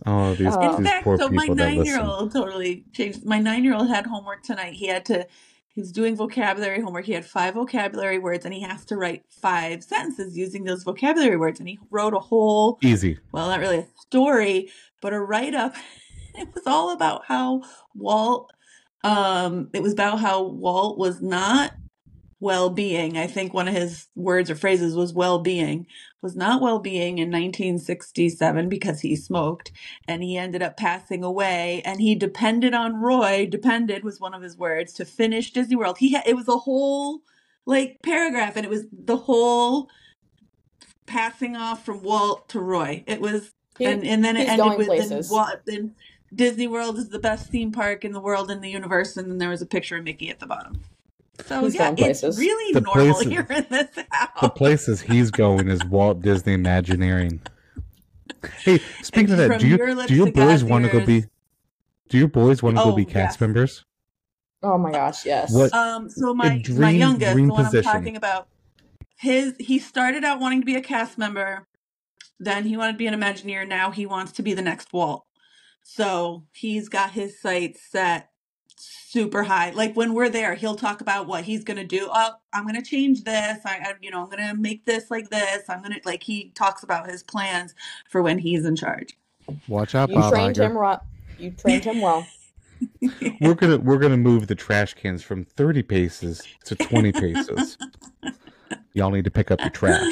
Oh, 0.07 0.33
these. 0.33 0.55
In 0.55 0.61
these 0.61 0.89
fact, 0.89 1.03
poor 1.03 1.17
so 1.17 1.29
my 1.29 1.43
people 1.43 1.55
that 1.55 1.75
nine-year-old 1.75 2.31
totally 2.31 2.85
changed. 2.93 3.25
My 3.25 3.39
nine 3.39 3.63
year 3.63 3.75
old 3.75 3.89
had 3.89 4.05
homework 4.05 4.41
tonight. 4.41 4.73
He 4.73 4.87
had 4.87 5.03
to, 5.05 5.27
he 5.67 5.81
was 5.81 5.91
doing 5.91 6.15
vocabulary 6.15 6.81
homework. 6.81 7.05
He 7.05 7.11
had 7.11 7.25
five 7.25 7.55
vocabulary 7.55 8.17
words 8.17 8.45
and 8.45 8.53
he 8.53 8.61
has 8.61 8.85
to 8.85 8.95
write 8.95 9.25
five 9.29 9.83
sentences 9.83 10.37
using 10.37 10.63
those 10.63 10.83
vocabulary 10.83 11.35
words. 11.35 11.59
And 11.59 11.67
he 11.67 11.77
wrote 11.91 12.13
a 12.13 12.19
whole, 12.19 12.79
Easy. 12.81 13.19
well, 13.33 13.47
not 13.47 13.59
really 13.59 13.79
a 13.79 13.87
story, 13.99 14.71
but 15.01 15.13
a 15.13 15.19
write 15.19 15.53
up. 15.53 15.75
It 16.39 16.53
was 16.53 16.67
all 16.67 16.93
about 16.93 17.25
how 17.25 17.63
Walt, 17.95 18.53
um, 19.03 19.71
it 19.73 19.81
was 19.81 19.91
about 19.91 20.19
how 20.19 20.43
Walt 20.43 20.99
was 20.99 21.19
not 21.19 21.73
well 22.39 22.69
being. 22.69 23.17
I 23.17 23.27
think 23.27 23.53
one 23.53 23.67
of 23.67 23.73
his 23.73 24.07
words 24.15 24.49
or 24.49 24.55
phrases 24.55 24.95
was 24.95 25.13
well 25.13 25.39
being, 25.39 25.87
was 26.21 26.35
not 26.35 26.61
well 26.61 26.79
being 26.79 27.17
in 27.17 27.29
1967 27.29 28.69
because 28.69 29.01
he 29.01 29.15
smoked 29.15 29.71
and 30.07 30.23
he 30.23 30.37
ended 30.37 30.61
up 30.61 30.77
passing 30.77 31.23
away 31.23 31.81
and 31.83 31.99
he 31.99 32.15
depended 32.15 32.73
on 32.73 33.01
Roy, 33.01 33.47
depended 33.47 34.03
was 34.03 34.19
one 34.19 34.33
of 34.33 34.43
his 34.43 34.57
words 34.57 34.93
to 34.93 35.05
finish 35.05 35.51
Disney 35.51 35.75
World. 35.75 35.97
He 35.99 36.13
had, 36.13 36.27
it 36.27 36.35
was 36.35 36.47
a 36.47 36.57
whole 36.57 37.21
like 37.65 37.99
paragraph 38.03 38.55
and 38.55 38.65
it 38.65 38.69
was 38.69 38.85
the 38.91 39.17
whole 39.17 39.89
passing 41.07 41.55
off 41.55 41.83
from 41.85 42.03
Walt 42.03 42.49
to 42.49 42.59
Roy. 42.59 43.03
It 43.07 43.19
was 43.19 43.51
He- 43.79 43.85
and 43.85 44.05
and 44.05 44.23
then 44.23 44.37
it 44.37 44.47
ended 44.47 44.77
with 44.77 44.87
places. 44.87 45.31
And 45.67 45.95
Disney 46.35 46.67
World 46.67 46.97
is 46.97 47.09
the 47.09 47.19
best 47.19 47.49
theme 47.49 47.71
park 47.71 48.05
in 48.05 48.11
the 48.11 48.19
world 48.19 48.51
in 48.51 48.61
the 48.61 48.69
universe 48.69 49.17
and 49.17 49.31
then 49.31 49.37
there 49.39 49.49
was 49.49 49.61
a 49.61 49.65
picture 49.65 49.97
of 49.97 50.03
Mickey 50.03 50.29
at 50.29 50.39
the 50.39 50.47
bottom. 50.47 50.81
So 51.45 51.61
He's 51.61 51.75
yeah, 51.75 51.93
it's 51.97 52.23
really 52.23 52.73
The 52.73 52.81
normal 52.81 53.13
places- 53.13 53.31
here 53.31 53.47
in 53.49 53.65
this 53.69 53.87
house. 54.11 54.29
The 54.41 54.49
places 54.49 55.01
he's 55.01 55.31
going 55.31 55.69
is 55.69 55.83
Walt 55.85 56.21
Disney 56.21 56.53
Imagineering. 56.53 57.41
Hey, 58.63 58.79
speaking 59.01 59.31
of 59.31 59.37
that, 59.37 59.59
do 59.59 59.67
your 59.67 59.89
you 59.89 60.07
do 60.07 60.15
your 60.15 60.31
boys 60.31 60.63
want 60.63 60.85
to 60.85 60.91
go 60.91 61.05
be? 61.05 61.25
Do 62.09 62.17
your 62.17 62.27
boys 62.27 62.61
want 62.63 62.77
to 62.77 62.83
go 62.83 62.91
Oh, 62.91 62.95
be 62.95 63.05
cast 63.05 63.35
yes. 63.35 63.41
members? 63.41 63.85
oh 64.63 64.77
my 64.77 64.91
gosh, 64.91 65.25
yes. 65.25 65.53
What- 65.53 65.73
Um, 65.73 66.09
so 66.09 66.33
my 66.33 66.61
my 66.69 66.89
youngest, 66.89 67.33
dream 67.33 67.47
the 67.47 67.53
one 67.53 67.65
position. 67.65 67.87
I'm 67.89 67.97
talking 67.99 68.15
about, 68.15 68.47
his 69.17 69.53
he 69.59 69.77
started 69.79 70.23
out 70.23 70.39
wanting 70.39 70.61
to 70.61 70.65
be 70.65 70.75
a 70.75 70.81
cast 70.81 71.17
member, 71.17 71.67
then 72.39 72.65
he 72.65 72.75
wanted 72.75 72.93
to 72.93 72.97
be 72.97 73.07
an 73.07 73.13
Imagineer. 73.13 73.67
Now 73.67 73.91
he 73.91 74.05
wants 74.05 74.31
to 74.33 74.41
be 74.43 74.53
the 74.53 74.61
next 74.61 74.91
Walt. 74.91 75.25
So 75.83 76.43
he's 76.51 76.89
got 76.89 77.11
his 77.11 77.39
sights 77.39 77.79
set 77.89 78.29
super 79.09 79.43
high. 79.43 79.69
Like 79.71 79.95
when 79.95 80.13
we're 80.13 80.29
there, 80.29 80.53
he'll 80.55 80.75
talk 80.75 80.99
about 81.01 81.27
what 81.27 81.43
he's 81.45 81.63
gonna 81.63 81.85
do. 81.85 82.09
Oh, 82.11 82.31
I'm 82.53 82.65
gonna 82.65 82.81
change 82.83 83.23
this. 83.23 83.59
I, 83.65 83.75
I 83.77 83.93
you 84.01 84.11
know, 84.11 84.21
I'm 84.23 84.29
gonna 84.29 84.53
make 84.55 84.85
this 84.85 85.09
like 85.09 85.29
this. 85.29 85.63
I'm 85.69 85.81
gonna 85.81 85.99
like 86.05 86.23
he 86.23 86.51
talks 86.55 86.83
about 86.83 87.09
his 87.09 87.23
plans 87.23 87.73
for 88.09 88.21
when 88.21 88.37
he's 88.37 88.65
in 88.65 88.75
charge. 88.75 89.17
Watch 89.67 89.95
out, 89.95 90.09
you 90.09 90.15
Bob 90.15 90.33
trained 90.33 90.55
Iger. 90.57 90.61
him 90.65 90.77
right. 90.77 90.99
You 91.39 91.51
trained 91.51 91.85
him 91.85 92.01
well. 92.01 92.27
We're 93.41 93.55
gonna 93.55 93.77
we're 93.77 93.97
gonna 93.97 94.17
move 94.17 94.47
the 94.47 94.55
trash 94.55 94.93
cans 94.93 95.23
from 95.23 95.45
thirty 95.45 95.81
paces 95.83 96.45
to 96.65 96.75
twenty 96.75 97.11
paces. 97.11 97.77
Y'all 98.93 99.09
need 99.09 99.23
to 99.23 99.31
pick 99.31 99.49
up 99.51 99.59
your 99.61 99.69
trash. 99.71 100.11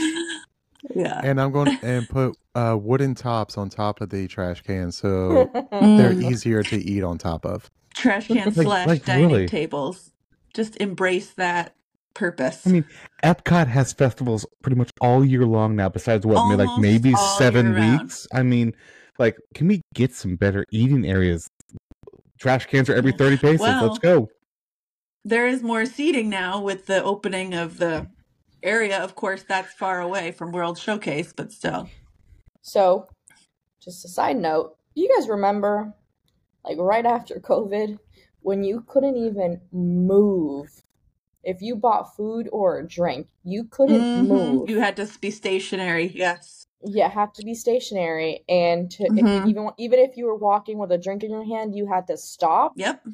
yeah. 0.95 1.21
And 1.23 1.39
I'm 1.41 1.51
going 1.51 1.77
to 1.77 1.85
and 1.85 2.07
put 2.09 2.35
uh, 2.55 2.77
wooden 2.79 3.13
tops 3.15 3.57
on 3.57 3.69
top 3.69 4.01
of 4.01 4.09
the 4.09 4.27
trash 4.27 4.61
cans 4.61 4.97
so 4.97 5.49
they're 5.53 6.11
Mm. 6.13 6.31
easier 6.31 6.63
to 6.63 6.77
eat 6.77 7.03
on 7.03 7.17
top 7.17 7.45
of. 7.45 7.69
Trash 7.95 8.27
can 8.27 8.45
Like- 8.45 8.53
slash 8.53 8.87
like 8.87 9.05
dining 9.05 9.27
really. 9.29 9.47
tables. 9.47 10.11
Just 10.53 10.77
embrace 10.77 11.31
that 11.33 11.75
purpose. 12.13 12.65
I 12.65 12.71
mean, 12.71 12.85
Epcot 13.23 13.67
has 13.67 13.91
festivals 13.93 14.45
pretty 14.61 14.77
much 14.77 14.91
all 15.01 15.25
year 15.25 15.45
long 15.45 15.75
now. 15.75 15.89
Besides 15.89 16.25
what, 16.25 16.47
may- 16.49 16.55
like 16.63 16.79
maybe 16.79 17.13
seven 17.37 17.67
year 17.67 17.75
round. 17.75 18.01
weeks. 18.03 18.27
I 18.33 18.43
mean, 18.43 18.73
like, 19.19 19.37
can 19.53 19.67
we 19.67 19.81
get 19.93 20.13
some 20.13 20.35
better 20.35 20.65
eating 20.71 21.05
areas? 21.05 21.49
Trash 22.39 22.65
cans 22.67 22.89
are 22.89 22.95
every 22.95 23.11
thirty 23.11 23.37
paces. 23.37 23.61
Well, 23.61 23.85
Let's 23.87 23.99
go. 23.99 24.29
there 25.23 25.47
is 25.47 25.61
more 25.63 25.85
seating 25.85 26.29
now 26.29 26.61
with 26.61 26.85
the 26.85 27.03
opening 27.03 27.53
of 27.53 27.77
the 27.77 28.07
area. 28.63 28.97
Of 28.99 29.15
course, 29.15 29.43
that's 29.43 29.73
far 29.73 29.99
away 30.01 30.31
from 30.31 30.51
World 30.51 30.77
Showcase, 30.77 31.33
but 31.35 31.51
still. 31.51 31.89
So, 32.61 33.07
just 33.81 34.03
a 34.05 34.07
side 34.09 34.37
note, 34.37 34.75
you 34.95 35.09
guys 35.17 35.27
remember, 35.29 35.93
like 36.65 36.77
right 36.79 37.05
after 37.05 37.35
COVID, 37.39 37.99
when 38.41 38.63
you 38.63 38.81
couldn't 38.87 39.17
even 39.17 39.61
move? 39.71 40.81
If 41.43 41.61
you 41.61 41.75
bought 41.75 42.15
food 42.15 42.49
or 42.51 42.79
a 42.79 42.87
drink, 42.87 43.27
you 43.43 43.65
couldn't 43.65 44.15
Mhm. 44.15 44.27
move. 44.27 44.69
You 44.69 44.79
had 44.79 44.95
to 44.97 45.07
be 45.19 45.31
stationary. 45.31 46.07
Yes. 46.07 46.67
you 46.87 47.01
have 47.01 47.33
to 47.33 47.43
be 47.43 47.55
stationary, 47.55 48.43
and 48.47 48.91
to, 48.91 49.05
if 49.05 49.15
you 49.17 49.23
Mhm. 49.23 49.47
even 49.49 49.69
even 49.77 49.99
if 49.99 50.17
you 50.17 50.25
were 50.25 50.35
walking 50.35 50.77
with 50.77 50.91
a 50.91 50.97
drink 50.99 51.23
in 51.23 51.31
your 51.31 51.43
hand, 51.43 51.73
you 51.75 51.87
had 51.87 52.05
to 52.07 52.15
stop, 52.17 52.73
Yep. 52.75 53.07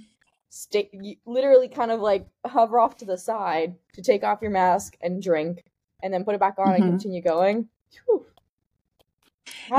stay, 0.49 0.89
literally 1.25 1.69
kind 1.69 1.89
of 1.91 2.01
like 2.01 2.27
hover 2.45 2.79
off 2.79 2.97
to 2.97 3.05
the 3.05 3.17
side 3.17 3.75
to 3.93 4.01
take 4.01 4.23
off 4.25 4.41
your 4.41 4.51
mask 4.51 4.97
and 5.01 5.21
drink, 5.21 5.63
and 6.03 6.13
then 6.13 6.25
put 6.25 6.35
it 6.35 6.39
back 6.41 6.55
on 6.57 6.73
and 6.75 6.83
Mhm. 6.83 6.87
continue 6.89 7.21
going. 7.21 7.69
Whew. 8.05 8.25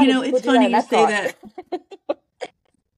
You 0.00 0.06
know, 0.08 0.22
it's 0.22 0.40
funny 0.46 0.70
you 0.72 0.80
say 0.80 0.96
Epcot? 1.06 1.34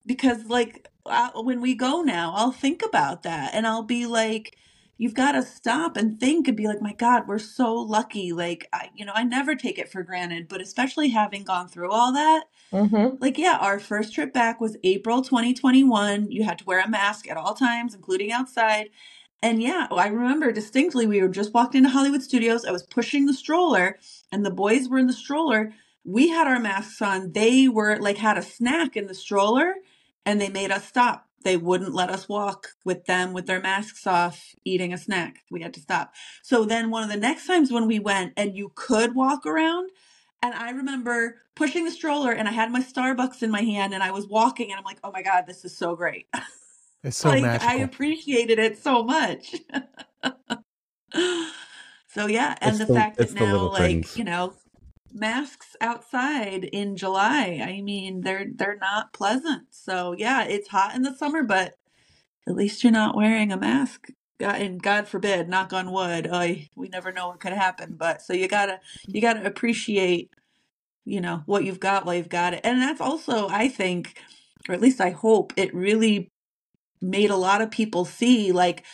because 0.07 0.47
like 0.47 0.89
uh, 1.07 1.31
when 1.37 1.61
we 1.61 1.75
go 1.75 2.03
now 2.03 2.33
i'll 2.37 2.53
think 2.53 2.83
about 2.85 3.23
that 3.23 3.55
and 3.55 3.67
i'll 3.67 3.83
be 3.83 4.07
like 4.07 4.57
you've 4.97 5.15
got 5.15 5.33
to 5.33 5.43
stop 5.43 5.97
and 5.97 6.21
think 6.21 6.49
and 6.49 6.57
be 6.57 6.67
like 6.67 6.81
my 6.83 6.93
god 6.95 7.25
we're 7.27 7.39
so 7.39 7.75
lucky 7.75 8.33
like 8.33 8.69
I, 8.73 8.91
you 8.95 9.05
know 9.05 9.13
i 9.15 9.25
never 9.25 9.55
take 9.55 9.79
it 9.79 9.91
for 9.91 10.03
granted 10.03 10.49
but 10.49 10.61
especially 10.61 11.11
having 11.11 11.45
gone 11.45 11.69
through 11.69 11.91
all 11.91 12.13
that 12.13 12.45
Mm-hmm. 12.73 13.17
like 13.21 13.39
yeah 13.39 13.59
our 13.61 13.79
first 13.79 14.15
trip 14.15 14.33
back 14.33 14.61
was 14.61 14.77
april 14.85 15.23
2021 15.23 16.31
you 16.31 16.43
had 16.45 16.59
to 16.59 16.65
wear 16.65 16.81
a 16.81 16.89
mask 16.89 17.31
at 17.31 17.37
all 17.37 17.55
times 17.55 17.95
including 17.95 18.33
outside. 18.33 18.91
And 19.43 19.63
yeah 19.63 19.87
i 19.93 20.09
remember 20.09 20.53
distinctly 20.53 21.07
we 21.07 21.23
were 21.23 21.29
just 21.29 21.55
walked 21.55 21.75
into 21.77 21.89
hollywood 21.91 22.23
studios. 22.23 22.65
I 22.65 22.73
was 22.73 22.83
pushing 22.85 23.27
the 23.27 23.35
stroller 23.35 23.99
and 24.33 24.45
the 24.45 24.51
boys 24.51 24.89
were 24.89 24.99
in 24.99 25.07
the 25.07 25.13
stroller. 25.13 25.73
We 26.05 26.29
had 26.29 26.47
our 26.49 26.59
masks 26.61 27.01
on. 27.01 27.33
They 27.33 27.69
were 27.69 27.97
like 27.99 28.19
had 28.19 28.39
a 28.39 28.43
snack 28.43 28.97
in 28.97 29.07
the 29.07 29.15
stroller 29.15 29.77
and 30.27 30.41
they 30.41 30.49
made 30.49 30.71
us 30.71 30.87
stop 30.87 31.27
they 31.43 31.57
wouldn't 31.57 31.95
let 31.95 32.09
us 32.11 32.29
walk 32.29 32.69
with 32.85 33.05
them 33.05 33.33
with 33.35 33.47
their 33.47 33.61
masks 33.61 34.07
off 34.07 34.55
eating 34.65 34.93
a 34.93 34.99
snack 34.99 35.41
we 35.51 35.63
had 35.63 35.75
to 35.75 35.81
stop 35.81 36.13
so 36.43 36.65
then 36.65 36.91
one 36.91 37.03
of 37.03 37.11
the 37.11 37.17
next 37.17 37.47
times 37.47 37.71
when 37.71 37.87
we 37.87 37.99
went 37.99 38.33
and 38.37 38.57
you 38.57 38.73
could 38.75 39.15
walk 39.15 39.45
around 39.47 39.91
and 40.43 40.55
I 40.55 40.71
remember 40.73 41.39
pushing 41.55 41.87
the 41.87 41.91
stroller 41.91 42.31
and 42.31 42.47
I 42.47 42.53
had 42.53 42.71
my 42.71 42.83
Starbucks 42.83 43.43
in 43.43 43.51
my 43.51 43.63
hand 43.63 43.95
and 43.95 44.03
I 44.03 44.11
was 44.11 44.27
walking 44.29 44.71
and 44.71 44.79
I'm 44.79 44.85
like, 44.85 44.99
oh 45.03 45.11
my 45.11 45.23
God, 45.23 45.45
this 45.47 45.65
is 45.65 45.77
so 45.77 45.97
great. 45.97 46.27
It's 47.03 47.19
so 47.19 47.29
like 47.29 47.43
magical. 47.43 47.69
I 47.71 47.75
appreciated 47.83 48.59
it 48.59 48.79
so 48.83 49.03
much. 49.05 49.55
so 52.09 52.27
yeah, 52.27 52.57
and 52.63 52.71
It's 52.71 52.79
the, 52.79 52.87
the- 52.87 52.95
fact 52.95 53.21
it's 53.21 53.35
that 53.35 53.39
the 53.39 53.45
now 53.45 53.69
like, 53.71 53.81
things. 53.83 54.17
you 54.17 54.25
know, 54.25 54.55
masks 55.15 55.77
outside 55.81 56.65
in 56.65 56.97
July, 56.97 57.63
I 57.65 57.81
mean, 57.83 58.23
they're 58.23 58.47
they're 58.55 58.79
not 58.79 59.13
pleasant. 59.13 59.69
So 59.71 60.15
yeah, 60.19 60.45
it's 60.45 60.69
hot 60.69 60.95
in 60.95 61.03
the 61.03 61.15
summer, 61.15 61.43
but 61.43 61.75
at 62.49 62.57
least 62.57 62.85
you're 62.85 62.93
not 62.93 63.17
wearing 63.17 63.53
a 63.53 63.57
mask. 63.57 64.09
God, 64.41 64.61
and 64.61 64.83
God 64.83 65.09
forbid, 65.09 65.49
knock 65.49 65.73
on 65.73 65.93
wood, 65.93 66.29
I 66.33 66.69
we 66.77 66.89
never 66.89 67.13
know 67.13 67.29
what 67.29 67.41
could 67.41 67.53
happen. 67.53 67.95
But 67.97 68.23
so 68.23 68.33
you 68.35 68.49
gotta 68.49 68.81
you 69.07 69.21
gotta 69.21 69.47
appreciate, 69.47 70.31
you 71.05 71.21
know, 71.21 71.43
what 71.47 71.65
you've 71.65 71.81
got 71.81 72.05
while 72.07 72.17
you've 72.17 72.29
got 72.29 72.55
it. 72.55 72.61
And 72.65 72.83
that's 72.83 73.01
also, 73.01 73.49
I 73.49 73.69
think, 73.69 74.19
or 74.69 74.75
at 74.75 74.81
least 74.81 75.01
I 75.01 75.11
hope, 75.11 75.53
it 75.57 75.75
really 75.75 76.31
made 77.01 77.31
a 77.31 77.37
lot 77.37 77.63
of 77.63 77.71
people 77.71 78.05
see 78.05 78.53
like 78.53 78.85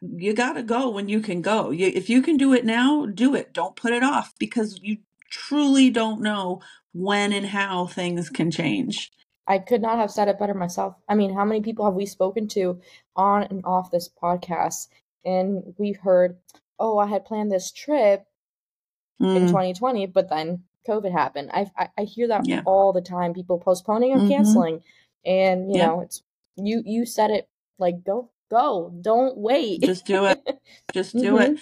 you 0.00 0.34
got 0.34 0.54
to 0.54 0.62
go 0.62 0.90
when 0.90 1.08
you 1.08 1.20
can 1.20 1.42
go. 1.42 1.70
You, 1.70 1.86
if 1.94 2.10
you 2.10 2.22
can 2.22 2.36
do 2.36 2.52
it 2.52 2.64
now, 2.64 3.06
do 3.06 3.34
it. 3.34 3.52
Don't 3.54 3.76
put 3.76 3.92
it 3.92 4.02
off 4.02 4.34
because 4.38 4.78
you 4.82 4.98
truly 5.34 5.90
don't 5.90 6.20
know 6.20 6.60
when 6.92 7.32
and 7.32 7.46
how 7.46 7.86
things 7.86 8.30
can 8.30 8.50
change. 8.50 9.10
I 9.46 9.58
could 9.58 9.82
not 9.82 9.98
have 9.98 10.10
said 10.10 10.28
it 10.28 10.38
better 10.38 10.54
myself. 10.54 10.94
I 11.08 11.14
mean, 11.14 11.34
how 11.34 11.44
many 11.44 11.60
people 11.60 11.84
have 11.84 11.94
we 11.94 12.06
spoken 12.06 12.48
to 12.48 12.80
on 13.16 13.42
and 13.44 13.62
off 13.64 13.90
this 13.90 14.08
podcast? 14.08 14.88
And 15.24 15.74
we've 15.76 15.98
heard, 15.98 16.36
oh, 16.78 16.98
I 16.98 17.06
had 17.06 17.24
planned 17.24 17.52
this 17.52 17.70
trip 17.72 18.26
in 19.20 19.26
Mm, 19.44 19.50
2020, 19.50 20.06
but 20.06 20.28
then 20.28 20.64
COVID 20.86 21.12
happened. 21.12 21.50
I 21.52 21.70
I, 21.76 21.88
I 21.98 22.02
hear 22.04 22.28
that 22.28 22.46
Yeah. 22.46 22.62
all 22.64 22.92
the 22.92 23.00
time. 23.00 23.34
People 23.34 23.58
postponing 23.58 24.12
or 24.12 24.20
Mhm. 24.20 24.28
canceling, 24.28 24.82
and 25.24 25.70
you 25.70 25.78
Yeah. 25.78 25.86
know, 25.88 26.00
it's 26.00 26.22
you 26.56 26.82
you 26.84 27.06
said 27.06 27.30
it 27.30 27.48
like 27.78 28.04
go 28.04 28.30
go, 28.50 28.92
don't 29.00 29.36
wait. 29.36 29.80
just 29.82 30.04
do 30.06 30.26
it. 30.26 30.38
Just 30.92 31.16
do 31.16 31.34
Mhm. 31.34 31.54
it. 31.54 31.58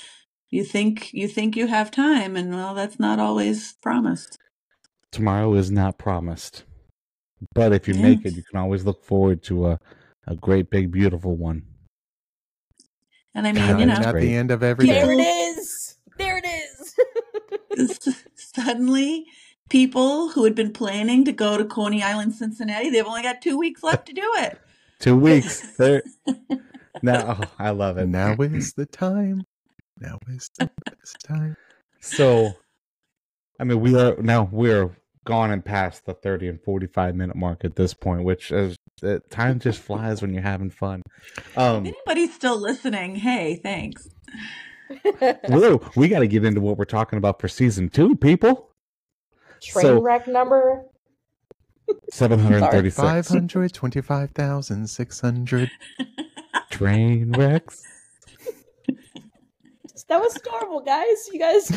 You 0.52 0.64
think 0.64 1.14
you 1.14 1.28
think 1.28 1.56
you 1.56 1.66
have 1.66 1.90
time, 1.90 2.36
and 2.36 2.54
well, 2.54 2.74
that's 2.74 3.00
not 3.00 3.18
always 3.18 3.72
promised. 3.80 4.38
Tomorrow 5.10 5.54
is 5.54 5.70
not 5.70 5.96
promised. 5.96 6.64
But 7.54 7.72
if 7.72 7.88
you 7.88 7.94
Yeah. 7.94 8.02
make 8.02 8.26
it, 8.26 8.36
you 8.36 8.42
can 8.42 8.58
always 8.58 8.84
look 8.84 9.02
forward 9.02 9.42
to 9.44 9.68
a, 9.68 9.78
a 10.26 10.36
great, 10.36 10.68
big, 10.68 10.90
beautiful 10.90 11.36
one. 11.36 11.62
And 13.34 13.46
I 13.46 13.52
mean, 13.52 13.66
God, 13.66 13.80
you 13.80 13.86
know, 13.86 13.94
at 13.94 14.14
the 14.14 14.34
end 14.34 14.50
of 14.50 14.62
every 14.62 14.86
There 14.86 15.06
there 15.06 15.16
day. 15.16 15.22
it 15.22 15.56
is. 15.56 15.96
There 16.18 16.38
it 16.44 16.46
is. 17.78 18.14
suddenly 18.34 19.24
people 19.70 20.28
who 20.28 20.44
had 20.44 20.54
been 20.54 20.74
planning 20.74 21.24
to 21.24 21.32
go 21.32 21.56
to 21.56 21.64
Coney 21.64 22.02
Island, 22.02 22.34
Cincinnati, 22.34 22.90
they've 22.90 23.06
only 23.06 23.22
got 23.22 23.40
two 23.40 23.58
weeks 23.58 23.82
left 23.82 24.04
to 24.08 24.12
do 24.12 24.30
it. 24.36 24.60
Two 24.98 25.16
weeks. 25.16 25.62
there. 25.78 26.02
No, 27.02 27.36
oh, 27.40 27.50
I 27.58 27.70
love 27.70 27.96
it. 27.96 28.06
Now 28.06 28.34
is 28.34 28.74
the 28.74 28.84
time. 28.84 29.44
Now 30.02 30.18
is 30.28 30.50
the 30.58 30.70
best 30.84 31.16
time. 31.26 31.56
So, 32.00 32.52
I 33.60 33.64
mean, 33.64 33.80
we 33.80 33.94
are 33.98 34.16
now 34.20 34.48
we're 34.50 34.90
gone 35.24 35.50
and 35.52 35.64
past 35.64 36.04
the 36.04 36.14
thirty 36.14 36.48
and 36.48 36.60
forty-five 36.62 37.14
minute 37.14 37.36
mark 37.36 37.64
at 37.64 37.76
this 37.76 37.94
point, 37.94 38.24
which 38.24 38.50
is 38.50 38.76
uh, 39.02 39.18
time 39.30 39.60
just 39.60 39.80
flies 39.80 40.20
when 40.20 40.32
you're 40.34 40.42
having 40.42 40.70
fun. 40.70 41.02
If 41.36 41.56
Um, 41.58 41.86
anybody's 41.86 42.34
still 42.34 42.58
listening, 42.60 43.16
hey, 43.16 43.60
thanks. 43.62 44.08
Lou, 45.48 45.80
we 45.96 46.08
got 46.08 46.18
to 46.18 46.26
get 46.26 46.44
into 46.44 46.60
what 46.60 46.76
we're 46.76 46.84
talking 46.84 47.16
about 47.16 47.40
for 47.40 47.48
season 47.48 47.88
two, 47.88 48.16
people. 48.16 48.70
Train 49.62 49.82
So- 49.84 50.02
wreck 50.02 50.26
number. 50.26 50.82
Seven 52.10 52.38
hundred 52.38 52.60
Five 52.60 52.72
thirty-six 52.72 53.28
hundred 53.28 53.72
twenty-five 53.74 54.30
thousand 54.30 54.88
six 54.88 55.20
hundred. 55.20 55.70
train 56.70 57.32
wrecks. 57.32 57.82
That 60.12 60.20
was 60.20 60.36
adorable, 60.36 60.80
guys. 60.80 61.26
You 61.32 61.38
guys 61.38 61.70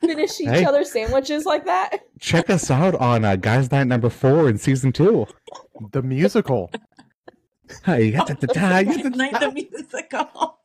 finish 0.00 0.40
each 0.40 0.48
Hey. 0.48 0.64
other's 0.64 0.90
sandwiches 0.90 1.46
like 1.46 1.64
that. 1.66 1.98
Check 2.18 2.50
us 2.50 2.68
out 2.68 2.96
on 2.96 3.24
uh, 3.24 3.36
Guys 3.36 3.70
Night 3.70 3.86
number 3.86 4.10
four 4.10 4.48
in 4.48 4.58
season 4.58 4.90
two. 4.90 5.26
The 5.92 6.02
musical. 6.02 6.72
Hey, 7.84 8.06
ya 8.06 8.24
da 8.24 8.34
da 8.34 8.52
da, 8.52 8.78
ya 8.80 9.08
Night 9.10 9.38
the 9.38 9.52
musical. 9.52 10.58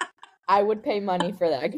I 0.48 0.64
would 0.64 0.82
pay 0.82 1.00
money 1.00 1.32
for 1.32 1.48
that. 1.48 1.76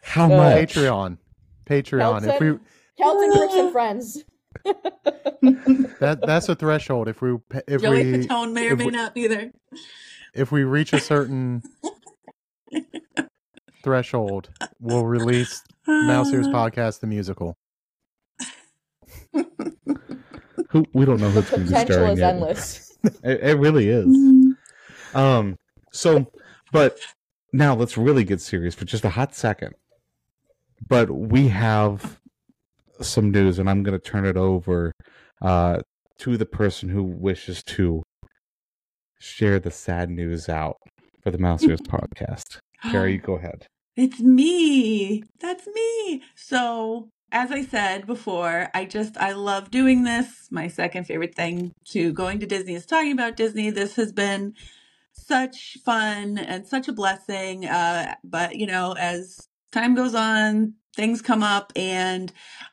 How 0.00 0.24
Uh, 0.24 0.28
much? 0.28 0.72
Patreon. 0.76 1.18
Patreon. 1.66 2.26
If 2.26 2.40
we 2.40 2.58
Kelton 2.96 3.32
Brooks 3.34 3.54
and 3.54 3.70
Friends. 3.70 4.24
that 6.00 6.20
that's 6.26 6.48
a 6.48 6.54
threshold. 6.54 7.08
If 7.08 7.20
we 7.20 7.36
if 7.68 7.82
Joey 7.82 8.12
we 8.12 8.26
Fatone 8.26 8.54
may 8.54 8.70
or 8.70 8.76
may 8.76 8.86
we- 8.86 8.90
not 8.92 9.14
be 9.14 9.26
there. 9.26 9.52
if 10.34 10.50
we 10.50 10.64
reach 10.64 10.94
a 10.94 11.00
certain 11.00 11.62
threshold, 13.82 14.50
we'll 14.80 15.04
release 15.06 15.62
Mouse 15.86 16.32
Ears 16.32 16.46
Uh, 16.46 16.50
Podcast 16.52 17.00
the 17.00 17.06
musical. 17.06 17.54
Who 20.70 20.86
we 20.94 21.04
don't 21.04 21.20
know 21.20 21.30
The 21.30 21.42
who's 21.42 21.50
going 21.50 21.66
to 21.66 21.66
be 21.66 21.74
potential 21.74 21.94
starring 21.94 22.12
is 22.12 22.18
yet. 22.20 22.34
endless. 22.34 22.88
It, 23.24 23.40
it 23.42 23.58
really 23.58 23.88
is. 23.88 24.06
Mm. 24.06 24.52
Um. 25.12 25.56
So, 25.92 26.30
but 26.70 27.00
now 27.52 27.74
let's 27.74 27.98
really 27.98 28.22
get 28.22 28.40
serious 28.40 28.76
for 28.76 28.84
just 28.84 29.04
a 29.04 29.08
hot 29.10 29.34
second. 29.34 29.74
But 30.88 31.10
we 31.10 31.48
have 31.48 32.20
some 33.00 33.32
news, 33.32 33.58
and 33.58 33.68
I'm 33.68 33.82
going 33.82 33.98
to 33.98 34.04
turn 34.10 34.24
it 34.24 34.36
over 34.36 34.92
uh, 35.42 35.80
to 36.18 36.36
the 36.36 36.46
person 36.46 36.90
who 36.90 37.02
wishes 37.02 37.64
to 37.64 38.04
share 39.18 39.58
the 39.58 39.72
sad 39.72 40.08
news 40.08 40.48
out 40.48 40.76
for 41.24 41.32
the 41.32 41.38
Mouse 41.38 41.64
Ears 41.64 41.80
podcast. 41.88 42.58
Kara, 42.84 43.18
go 43.18 43.34
ahead. 43.34 43.66
It's 43.96 44.20
me. 44.20 45.22
That's 45.40 45.66
me. 45.66 46.22
So, 46.34 47.10
as 47.30 47.50
I 47.50 47.62
said 47.62 48.06
before, 48.06 48.68
I 48.72 48.86
just, 48.86 49.18
I 49.18 49.32
love 49.32 49.70
doing 49.70 50.04
this. 50.04 50.48
My 50.50 50.68
second 50.68 51.04
favorite 51.04 51.34
thing 51.34 51.72
to 51.90 52.12
going 52.12 52.40
to 52.40 52.46
Disney 52.46 52.74
is 52.74 52.86
talking 52.86 53.12
about 53.12 53.36
Disney. 53.36 53.68
This 53.70 53.96
has 53.96 54.12
been 54.12 54.54
such 55.12 55.76
fun 55.84 56.38
and 56.38 56.66
such 56.66 56.88
a 56.88 56.92
blessing. 56.92 57.66
Uh, 57.66 58.14
but, 58.24 58.56
you 58.56 58.66
know, 58.66 58.92
as 58.92 59.46
time 59.72 59.94
goes 59.94 60.14
on, 60.14 60.74
things 60.96 61.20
come 61.20 61.42
up 61.42 61.70
and 61.76 62.32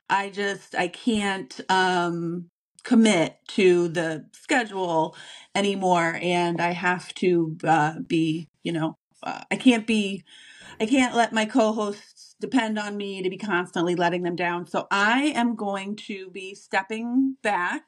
I 0.09 0.29
just, 0.29 0.73
I 0.73 0.87
can't, 0.87 1.59
um, 1.69 2.49
commit 2.85 3.35
to 3.49 3.89
the 3.89 4.25
schedule 4.31 5.15
anymore 5.53 6.17
and 6.21 6.61
I 6.61 6.71
have 6.71 7.13
to 7.15 7.57
uh, 7.65 7.99
be, 8.07 8.47
you 8.63 8.71
know, 8.71 8.95
uh, 9.21 9.43
I 9.51 9.57
can't 9.57 9.85
be 9.85 10.23
I 10.79 10.85
can't 10.87 11.15
let 11.15 11.33
my 11.33 11.45
co-hosts 11.45 12.35
depend 12.39 12.79
on 12.79 12.97
me 12.97 13.23
to 13.23 13.29
be 13.29 13.37
constantly 13.37 13.95
letting 13.95 14.23
them 14.23 14.35
down. 14.35 14.67
So 14.67 14.87
I 14.91 15.33
am 15.35 15.55
going 15.55 15.95
to 16.07 16.29
be 16.31 16.55
stepping 16.55 17.37
back 17.43 17.87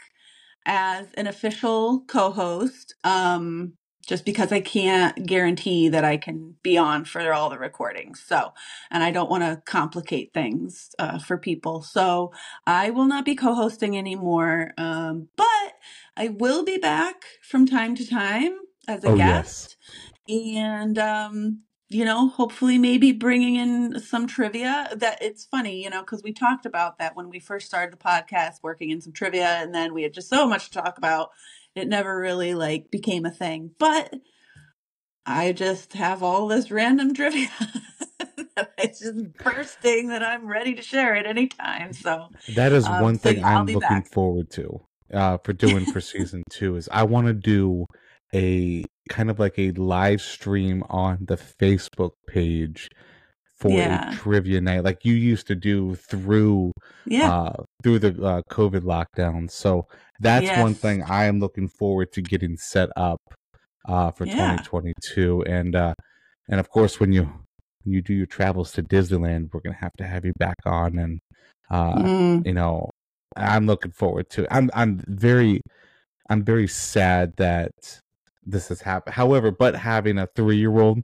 as 0.65 1.07
an 1.13 1.27
official 1.27 2.01
co-host 2.07 2.95
um 3.03 3.73
just 4.07 4.25
because 4.25 4.51
I 4.51 4.61
can't 4.61 5.27
guarantee 5.27 5.89
that 5.89 6.03
I 6.05 6.17
can 6.17 6.55
be 6.63 6.77
on 6.77 7.05
for 7.05 7.33
all 7.33 7.49
the 7.51 7.59
recordings. 7.59 8.21
So, 8.21 8.53
and 8.91 9.03
I 9.03 9.11
don't 9.11 9.29
want 9.31 9.43
to 9.43 9.61
complicate 9.65 10.33
things 10.33 10.95
uh, 10.99 11.19
for 11.19 11.37
people. 11.37 11.83
So, 11.83 12.33
I 12.67 12.89
will 12.89 13.05
not 13.05 13.25
be 13.25 13.35
co-hosting 13.35 13.97
anymore. 13.97 14.73
Um, 14.77 15.29
but 15.37 15.73
I 16.17 16.29
will 16.29 16.65
be 16.65 16.77
back 16.79 17.23
from 17.43 17.67
time 17.67 17.95
to 17.95 18.09
time 18.09 18.57
as 18.87 19.05
a 19.05 19.11
Oh, 19.11 19.15
yes. 19.15 19.69
guest. 19.69 19.77
And 20.27 20.99
um, 20.99 21.61
you 21.93 22.05
know, 22.05 22.29
hopefully 22.29 22.77
maybe 22.77 23.11
bringing 23.11 23.55
in 23.55 23.99
some 23.99 24.27
trivia 24.27 24.89
that 24.95 25.21
it's 25.21 25.45
funny, 25.45 25.83
you 25.83 25.89
know, 25.89 26.01
because 26.01 26.23
we 26.23 26.33
talked 26.33 26.65
about 26.65 26.97
that 26.99 27.15
when 27.15 27.29
we 27.29 27.39
first 27.39 27.67
started 27.67 27.93
the 27.93 28.03
podcast, 28.03 28.63
working 28.63 28.89
in 28.89 29.01
some 29.01 29.13
trivia, 29.13 29.47
and 29.47 29.73
then 29.75 29.93
we 29.93 30.03
had 30.03 30.13
just 30.13 30.29
so 30.29 30.47
much 30.47 30.69
to 30.69 30.81
talk 30.81 30.97
about. 30.97 31.29
It 31.75 31.87
never 31.87 32.17
really 32.19 32.53
like 32.53 32.91
became 32.91 33.25
a 33.25 33.31
thing. 33.31 33.71
But 33.79 34.13
I 35.25 35.51
just 35.53 35.93
have 35.93 36.23
all 36.23 36.47
this 36.47 36.71
random 36.71 37.13
trivia. 37.15 37.49
that 38.55 38.73
it's 38.77 38.99
just 38.99 39.33
bursting 39.43 40.09
that 40.09 40.23
I'm 40.23 40.47
ready 40.47 40.73
to 40.75 40.81
share 40.81 41.15
at 41.15 41.25
any 41.25 41.47
time. 41.47 41.93
So 41.93 42.29
That 42.55 42.71
is 42.73 42.85
Um, 42.85 43.01
one 43.01 43.15
so 43.17 43.29
thing 43.31 43.43
I'm 43.43 43.65
looking 43.65 43.79
back. 43.79 44.11
forward 44.11 44.49
to 44.51 44.81
uh, 45.13 45.37
for 45.43 45.53
doing 45.53 45.85
for 45.85 46.01
season 46.01 46.43
two 46.49 46.75
is 46.75 46.89
I 46.91 47.03
want 47.03 47.27
to 47.27 47.33
do 47.33 47.85
a 48.33 48.85
kind 49.09 49.29
of 49.29 49.39
like 49.39 49.57
a 49.59 49.71
live 49.71 50.21
stream 50.21 50.83
on 50.89 51.19
the 51.27 51.35
Facebook 51.37 52.11
page 52.27 52.89
for 53.59 53.69
Yeah. 53.71 54.11
a 54.11 54.15
trivia 54.15 54.59
night 54.61 54.83
like 54.83 55.05
you 55.05 55.13
used 55.13 55.45
to 55.47 55.55
do 55.55 55.95
through 55.95 56.71
yeah. 57.05 57.31
uh, 57.31 57.63
through 57.83 57.99
the 57.99 58.09
uh, 58.23 58.41
COVID 58.49 58.81
lockdown. 58.81 59.49
So 59.51 59.87
that's 60.19 60.47
one 60.59 60.73
thing 60.73 61.03
I 61.03 61.25
am 61.25 61.39
looking 61.39 61.67
forward 61.67 62.11
to 62.13 62.21
getting 62.21 62.57
set 62.57 62.89
up 62.95 63.21
uh, 63.87 64.11
for 64.11 64.25
Yeah. 64.25 64.57
2022. 64.57 65.43
And 65.43 65.75
uh, 65.75 65.93
and 66.49 66.59
of 66.59 66.69
course, 66.69 66.99
when 66.99 67.11
you 67.11 67.23
when 67.83 67.93
you 67.93 68.01
do 68.01 68.13
your 68.13 68.27
travels 68.27 68.71
to 68.73 68.83
Disneyland, 68.83 69.49
we're 69.53 69.61
gonna 69.61 69.75
have 69.79 69.93
to 69.97 70.05
have 70.07 70.25
you 70.25 70.33
back 70.37 70.57
on. 70.65 70.97
And 70.97 71.19
uh, 71.69 71.93
Mm. 71.95 72.45
you 72.45 72.53
know, 72.53 72.89
I'm 73.35 73.65
looking 73.67 73.91
forward 73.91 74.29
to. 74.31 74.47
I'm 74.53 74.69
I'm 74.73 75.01
very 75.07 75.61
I'm 76.29 76.43
very 76.43 76.67
sad 76.67 77.33
that 77.37 77.71
this 78.45 78.69
has 78.69 78.81
happened. 78.81 79.15
However, 79.15 79.51
but 79.51 79.75
having 79.75 80.17
a 80.17 80.27
three 80.35 80.57
year 80.57 80.79
old. 80.79 81.03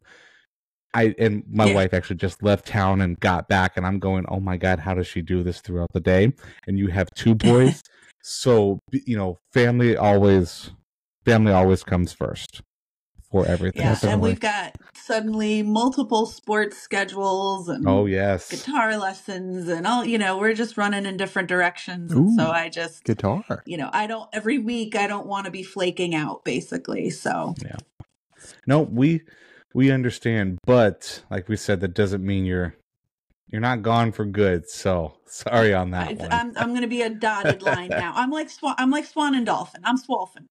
I 0.94 1.14
and 1.20 1.44
my 1.48 1.66
Yeah. 1.66 1.76
wife 1.76 1.94
actually 1.94 2.16
just 2.16 2.42
left 2.42 2.66
town 2.66 3.02
and 3.02 3.20
got 3.20 3.50
back, 3.50 3.78
and 3.78 3.86
I'm 3.86 4.00
going, 4.00 4.26
oh 4.30 4.40
my 4.40 4.58
god, 4.58 4.80
how 4.80 4.94
does 4.94 5.06
she 5.06 5.22
do 5.22 5.44
this 5.44 5.62
throughout 5.62 5.92
the 5.94 6.00
day? 6.00 6.34
And 6.66 6.80
you 6.80 6.88
have 6.88 7.10
two 7.14 7.36
boys, 7.50 7.84
so 8.24 8.80
you 8.92 9.18
know, 9.18 9.38
family 9.54 9.98
always, 9.98 10.72
family 11.26 11.52
always 11.52 11.84
comes 11.84 12.14
first 12.14 12.62
for 13.32 13.45
everything. 13.45 13.82
Yeah, 13.82 13.93
So, 13.93 14.09
and 14.09 14.21
we've 14.21 14.39
got 14.39 14.75
suddenly 14.93 15.63
multiple 15.63 16.25
sports 16.25 16.78
schedules 16.78 17.67
and 17.69 17.88
oh 17.88 18.05
yes, 18.05 18.49
guitar 18.49 18.97
lessons 18.97 19.67
and 19.67 19.86
all. 19.86 20.05
You 20.05 20.17
know, 20.17 20.38
we're 20.38 20.53
just 20.53 20.78
running 20.78 21.05
in 21.05 21.17
different 21.17 21.49
directions. 21.49 22.11
And 22.11 22.34
so 22.34 22.49
I 22.49 22.69
just, 22.69 23.03
Guitar. 23.03 23.63
you 23.65 23.78
know, 23.78 23.89
I 23.91 24.07
don't 24.07 24.30
every 24.34 24.57
week. 24.57 24.95
I 24.95 25.07
don't 25.07 25.28
want 25.28 25.45
to 25.45 25.51
be 25.51 25.63
flaking 25.63 26.15
out, 26.15 26.43
basically. 26.43 27.09
So 27.09 27.55
Yeah. 27.63 27.78
No, 28.65 28.82
we 28.82 29.21
we 29.73 29.91
understand, 29.91 30.59
but 30.65 31.23
like 31.30 31.49
we 31.49 31.57
said, 31.57 31.82
that 31.82 31.93
doesn't 31.93 32.25
mean 32.25 32.45
you're 32.45 32.75
you're 33.47 33.61
not 33.61 33.82
gone 33.82 34.11
for 34.11 34.25
good. 34.25 34.69
So 34.69 35.13
sorry 35.25 35.73
on 35.73 35.91
that 35.91 36.09
I, 36.09 36.13
one. 36.13 36.32
I'm 36.32 36.53
I'm 36.57 36.73
gonna 36.73 36.88
be 36.88 37.01
a 37.01 37.09
dotted 37.09 37.61
line 37.61 37.89
now. 37.89 38.13
I'm 38.15 38.32
like 38.32 38.49
Swan. 38.49 38.75
I'm 38.78 38.91
like 38.91 39.05
Swan 39.05 39.36
and 39.36 39.45
Dolphin. 39.45 39.82
I'm 39.84 39.97
Swolfin. 39.97 40.47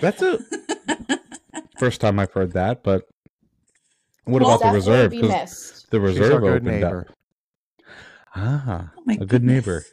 That's 0.00 0.22
a 0.22 0.38
first 1.78 2.00
time 2.00 2.18
I've 2.18 2.32
heard 2.32 2.52
that, 2.52 2.82
but 2.82 3.06
what 4.24 4.42
We'll 4.42 4.54
about 4.56 4.60
the 4.60 4.72
reserve? 4.74 5.10
Be 5.12 5.20
'Cause 5.20 5.30
missed. 5.30 5.90
the 5.90 5.98
She's 5.98 6.18
our 6.20 6.22
reserve 6.22 6.40
good 6.42 6.50
opened 6.50 6.64
neighbor. 6.66 7.06
up. 7.08 7.14
Ah, 8.34 8.92
Oh 8.96 9.02
my 9.06 9.18
a 9.20 9.24
good 9.26 9.44
neighbor. 9.44 9.84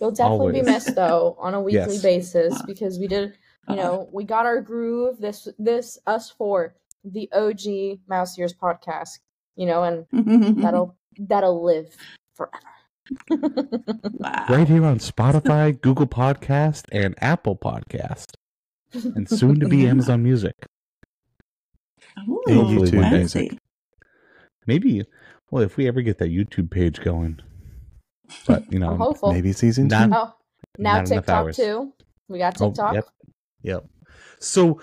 You'll 0.00 0.10
definitely 0.12 0.52
be 0.60 0.62
missed 0.62 0.94
though 0.94 1.36
on 1.38 1.54
a 1.54 1.60
weekly 1.60 1.94
Yes. 1.94 2.02
basis 2.02 2.62
because 2.62 2.98
we 2.98 3.06
did 3.06 3.36
you 3.68 3.76
know 3.76 4.08
we 4.12 4.24
got 4.24 4.44
our 4.46 4.60
groove 4.60 5.18
this 5.18 5.48
this 5.58 5.98
us 6.06 6.30
for 6.30 6.74
the 7.04 7.28
og 7.32 7.60
mouse 8.08 8.38
ears 8.38 8.52
podcast 8.54 9.18
you 9.56 9.66
know 9.66 9.82
and 9.84 10.06
that'll 10.62 10.96
that'll 11.18 11.64
live 11.64 11.96
forever 12.34 12.58
wow. 13.30 14.44
Right 14.48 14.68
here 14.68 14.84
on 14.84 14.98
Spotify, 14.98 15.80
Google 15.80 16.06
Podcast, 16.06 16.84
and 16.92 17.14
Apple 17.22 17.56
Podcast, 17.56 18.32
and 18.92 19.28
soon 19.28 19.60
to 19.60 19.68
be 19.68 19.78
Yeah. 19.78 19.90
Amazon 19.90 20.22
Music. 20.22 20.54
Ooh, 22.28 22.40
Hopefully 22.46 22.90
YouTube 22.90 23.02
one 23.02 23.10
day. 23.10 23.18
music. 23.18 23.58
Maybe, 24.66 25.04
well, 25.50 25.62
if 25.62 25.76
we 25.76 25.86
ever 25.86 26.02
get 26.02 26.18
that 26.18 26.30
YouTube 26.30 26.70
page 26.70 27.00
going, 27.00 27.40
but 28.46 28.70
you 28.72 28.78
know, 28.78 28.90
i'm 29.22 29.32
Maybe 29.32 29.52
season 29.52 29.88
Not- 29.88 30.06
two. 30.08 30.14
oh 30.16 30.32
now 30.78 30.96
Not 30.96 31.06
tiktok 31.06 31.52
too 31.52 31.92
we 32.28 32.38
got 32.38 32.60
Oh, 32.60 32.68
tiktok 32.70 32.94
yep. 32.94 33.04
Yep. 33.62 33.84
So 34.40 34.80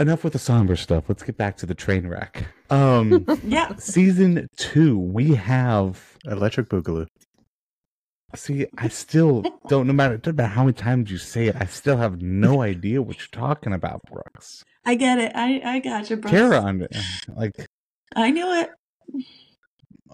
enough 0.00 0.24
with 0.24 0.32
the 0.32 0.38
somber 0.38 0.76
stuff. 0.76 1.04
Let's 1.08 1.22
get 1.22 1.36
back 1.36 1.56
to 1.58 1.66
the 1.66 1.74
train 1.74 2.06
wreck. 2.06 2.44
Um 2.70 3.26
Yeah. 3.42 3.74
season 3.78 4.46
two, 4.56 4.96
we 4.96 5.34
have 5.34 6.16
Electric 6.24 6.68
Boogaloo. 6.68 7.08
see, 8.36 8.66
I 8.78 8.86
still 8.86 9.42
don't 9.66 9.88
no 9.88 9.92
matter 9.92 10.16
doesn't 10.18 10.36
matter 10.36 10.48
how 10.54 10.62
many 10.62 10.74
times 10.74 11.10
you 11.10 11.18
say 11.18 11.48
it, 11.48 11.56
I 11.58 11.64
still 11.64 11.96
have 11.96 12.22
no 12.22 12.62
idea 12.72 13.02
what 13.02 13.18
you're 13.18 13.26
talking 13.32 13.72
about, 13.72 14.02
Brooks. 14.08 14.62
I 14.84 14.94
get 14.94 15.18
it. 15.18 15.32
I 15.34 15.60
I 15.64 15.78
got 15.80 16.08
you, 16.10 16.16
bro. 16.16 16.30
Kara 16.30 16.62
under 16.62 16.86
like 17.36 17.56
I 18.14 18.30
knew 18.30 18.52
it. 18.60 18.70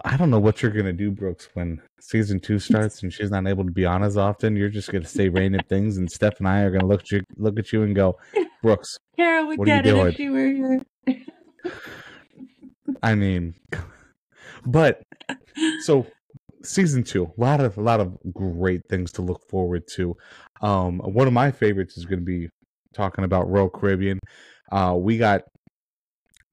I 0.04 0.16
don't 0.16 0.30
know 0.30 0.38
what 0.38 0.62
you're 0.62 0.70
gonna 0.72 0.92
do, 0.92 1.10
Brooks, 1.10 1.48
when 1.54 1.80
season 2.00 2.38
two 2.40 2.58
starts 2.58 3.02
and 3.02 3.12
she's 3.12 3.30
not 3.30 3.46
able 3.46 3.64
to 3.64 3.70
be 3.72 3.86
on 3.86 4.02
as 4.02 4.16
often. 4.16 4.54
You're 4.56 4.68
just 4.68 4.90
gonna 4.92 5.06
say 5.06 5.28
random 5.28 5.62
things, 5.68 5.96
and 5.96 6.10
Steph 6.10 6.38
and 6.38 6.48
I 6.48 6.60
are 6.60 6.70
gonna 6.70 6.86
look 6.86 7.00
at 7.00 7.10
you, 7.10 7.22
look 7.36 7.58
at 7.58 7.72
you, 7.72 7.82
and 7.82 7.94
go, 7.94 8.18
Brooks. 8.62 8.98
Kara 9.16 9.46
would 9.46 9.58
What 9.58 9.68
are 9.68 9.76
you 9.76 9.82
get 9.82 9.86
it 9.86 9.90
doing? 9.94 10.06
if 10.08 10.16
she 10.16 10.28
were 10.28 10.46
here. 10.46 10.82
I 13.02 13.14
mean, 13.14 13.54
but 14.66 15.02
so 15.80 16.06
season 16.62 17.02
two, 17.02 17.32
a 17.36 17.40
lot 17.40 17.60
of 17.60 17.78
a 17.78 17.80
lot 17.82 18.00
of 18.00 18.16
great 18.32 18.82
things 18.88 19.12
to 19.12 19.22
look 19.22 19.48
forward 19.48 19.84
to. 19.94 20.16
Um, 20.62 20.98
one 20.98 21.26
of 21.26 21.32
my 21.32 21.50
favorites 21.50 21.96
is 21.96 22.04
going 22.04 22.20
to 22.20 22.24
be 22.24 22.48
talking 22.94 23.24
about 23.24 23.48
Royal 23.50 23.68
Caribbean. 23.68 24.18
Uh, 24.72 24.94
we 24.98 25.18
got 25.18 25.42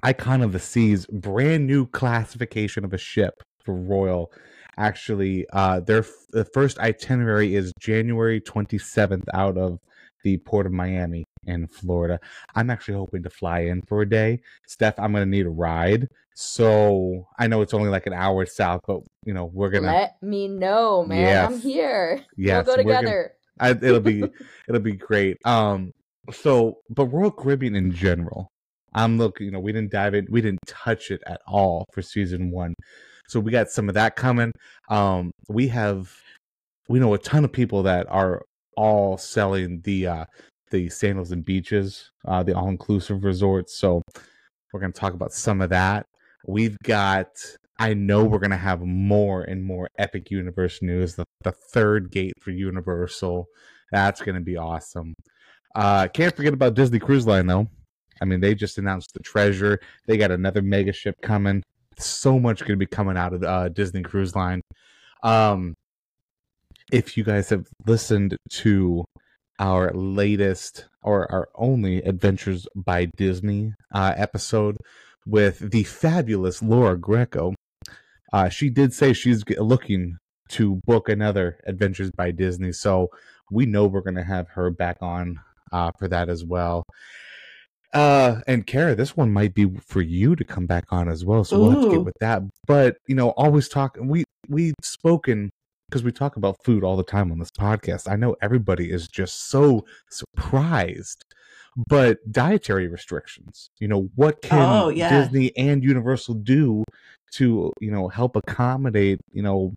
Icon 0.03 0.41
of 0.41 0.51
the 0.51 0.59
Seas, 0.59 1.05
brand 1.07 1.65
new 1.65 1.87
classification 1.87 2.83
of 2.85 2.93
a 2.93 2.97
ship 2.97 3.41
for 3.63 3.73
Royal. 3.73 4.31
Actually, 4.77 5.45
uh, 5.53 5.79
their 5.79 6.05
the 6.31 6.45
first 6.45 6.77
itinerary 6.79 7.55
is 7.55 7.71
January 7.79 8.41
27th 8.41 9.23
out 9.33 9.57
of 9.57 9.79
the 10.23 10.37
port 10.37 10.65
of 10.65 10.71
Miami 10.71 11.25
in 11.45 11.67
Florida. 11.67 12.19
I'm 12.55 12.69
actually 12.69 12.95
hoping 12.95 13.23
to 13.23 13.29
fly 13.29 13.59
in 13.61 13.81
for 13.83 14.01
a 14.01 14.09
day. 14.09 14.41
Steph, 14.67 14.97
I'm 14.99 15.13
gonna 15.13 15.25
need 15.25 15.45
a 15.45 15.49
ride. 15.51 16.07
So 16.35 17.27
I 17.37 17.45
know 17.47 17.61
it's 17.61 17.73
only 17.75 17.89
like 17.89 18.07
an 18.07 18.13
hour 18.13 18.45
south, 18.45 18.81
but 18.87 19.01
you 19.25 19.33
know 19.33 19.45
we're 19.53 19.69
gonna. 19.69 19.87
let 19.87 20.15
me 20.23 20.47
know 20.47 21.05
man 21.05 21.19
Yes. 21.19 21.51
i'm 21.53 21.59
here 21.59 22.21
Yes, 22.35 22.65
we'll 22.65 22.75
go 22.77 22.81
we're 22.83 22.91
gonna- 22.91 22.99
together 23.01 23.31
I, 23.59 23.69
it'll 23.69 23.99
be 23.99 24.23
it'll 24.67 24.81
be 24.81 24.93
great. 24.93 25.37
Um, 25.45 25.91
so 26.31 26.79
but 26.89 27.05
Royal 27.05 27.29
Caribbean 27.31 27.75
in 27.75 27.91
general, 27.91 28.49
I'm 28.95 29.17
looking. 29.17 29.45
You 29.45 29.51
know, 29.51 29.59
we 29.59 29.71
didn't 29.71 29.91
dive 29.91 30.13
in, 30.13 30.27
we 30.29 30.41
didn't 30.41 30.59
touch 30.67 31.11
it 31.11 31.21
at 31.25 31.41
all 31.47 31.85
for 31.93 32.01
season 32.01 32.51
one. 32.51 32.73
So 33.27 33.39
we 33.39 33.51
got 33.51 33.69
some 33.69 33.89
of 33.89 33.95
that 33.95 34.15
coming. 34.15 34.51
Um, 34.89 35.31
we 35.49 35.67
have 35.69 36.11
we 36.89 36.99
know 36.99 37.13
a 37.13 37.17
ton 37.17 37.45
of 37.45 37.51
people 37.51 37.83
that 37.83 38.07
are 38.09 38.43
all 38.75 39.17
selling 39.17 39.81
the 39.83 40.07
uh 40.07 40.25
the 40.71 40.89
sandals 40.89 41.31
and 41.31 41.45
beaches, 41.45 42.09
uh, 42.27 42.41
the 42.41 42.53
all 42.57 42.67
inclusive 42.67 43.23
resorts. 43.23 43.77
So 43.77 44.01
we're 44.71 44.79
gonna 44.79 44.93
talk 44.93 45.13
about 45.13 45.31
some 45.31 45.61
of 45.61 45.69
that. 45.69 46.05
We've 46.47 46.77
got 46.83 47.27
I 47.79 47.93
know 47.93 48.23
we're 48.23 48.39
gonna 48.39 48.57
have 48.57 48.81
more 48.81 49.43
and 49.43 49.63
more 49.63 49.87
Epic 49.97 50.31
Universe 50.31 50.81
news. 50.81 51.15
The 51.15 51.25
the 51.43 51.51
third 51.51 52.11
gate 52.11 52.33
for 52.41 52.51
Universal. 52.51 53.45
That's 53.91 54.21
gonna 54.21 54.41
be 54.41 54.57
awesome. 54.57 55.13
Uh 55.75 56.07
can't 56.07 56.35
forget 56.35 56.53
about 56.53 56.73
Disney 56.73 56.99
Cruise 56.99 57.27
Line 57.27 57.47
though. 57.47 57.67
I 58.23 58.25
mean, 58.25 58.39
they 58.39 58.55
just 58.55 58.77
announced 58.77 59.13
the 59.13 59.19
treasure. 59.19 59.81
They 60.07 60.15
got 60.15 60.31
another 60.31 60.61
mega 60.61 60.93
ship 60.93 61.21
coming. 61.21 61.61
So 61.99 62.39
much 62.39 62.61
gonna 62.61 62.77
be 62.77 62.85
coming 62.85 63.17
out 63.17 63.33
of 63.33 63.43
uh, 63.43 63.67
Disney 63.69 64.01
Cruise 64.01 64.35
Line. 64.35 64.61
Um 65.21 65.75
if 66.91 67.17
you 67.17 67.23
guys 67.23 67.49
have 67.49 67.67
listened 67.85 68.37
to 68.49 69.03
our 69.59 69.91
latest 69.93 70.85
or 71.01 71.29
our 71.31 71.49
only 71.55 71.97
Adventures 72.03 72.67
by 72.75 73.05
Disney 73.17 73.73
uh, 73.93 74.13
episode 74.15 74.77
with 75.25 75.71
the 75.71 75.83
fabulous 75.83 76.61
Laura 76.61 76.97
Greco, 76.97 77.55
uh, 78.31 78.49
she 78.49 78.69
did 78.69 78.93
say 78.93 79.13
she's 79.13 79.43
looking 79.57 80.17
to 80.49 80.79
book 80.85 81.09
another 81.09 81.57
Adventures 81.65 82.11
by 82.11 82.31
Disney. 82.31 82.71
So 82.71 83.09
we 83.49 83.65
know 83.65 83.87
we're 83.87 84.01
going 84.01 84.15
to 84.15 84.23
have 84.23 84.49
her 84.49 84.69
back 84.69 84.97
on 85.01 85.39
uh, 85.71 85.91
for 85.97 86.07
that 86.07 86.29
as 86.29 86.43
well. 86.43 86.83
Uh, 87.93 88.41
and 88.47 88.65
Kara, 88.65 88.95
this 88.95 89.15
one 89.15 89.31
might 89.31 89.53
be 89.53 89.69
for 89.85 90.01
you 90.01 90.35
to 90.35 90.43
come 90.43 90.65
back 90.65 90.85
on 90.89 91.07
as 91.07 91.23
well. 91.23 91.43
So 91.43 91.59
we'll 91.59 91.71
have 91.71 91.83
to 91.83 91.89
get 91.91 92.03
with 92.03 92.17
that. 92.19 92.41
But 92.65 92.97
you 93.07 93.15
know, 93.15 93.29
always 93.31 93.69
talk. 93.69 93.97
We 94.01 94.23
we've 94.47 94.75
spoken 94.81 95.51
because 95.89 96.03
we 96.03 96.11
talk 96.11 96.35
about 96.35 96.57
food 96.63 96.83
all 96.83 96.97
the 96.97 97.03
time 97.03 97.31
on 97.31 97.37
this 97.37 97.51
podcast. 97.51 98.11
I 98.11 98.15
know 98.15 98.35
everybody 98.41 98.91
is 98.91 99.07
just 99.07 99.49
so 99.49 99.85
surprised. 100.09 101.23
But 101.87 102.19
dietary 102.31 102.87
restrictions, 102.87 103.69
you 103.79 103.87
know, 103.87 104.09
what 104.15 104.41
can 104.43 104.61
Oh, 104.61 104.89
yeah. 104.89 105.09
Disney 105.21 105.51
and 105.57 105.83
Universal 105.83 106.35
do 106.35 106.83
to, 107.33 107.73
you 107.79 107.89
know, 107.91 108.09
help 108.09 108.35
accommodate, 108.35 109.19
you 109.31 109.41
know, 109.41 109.73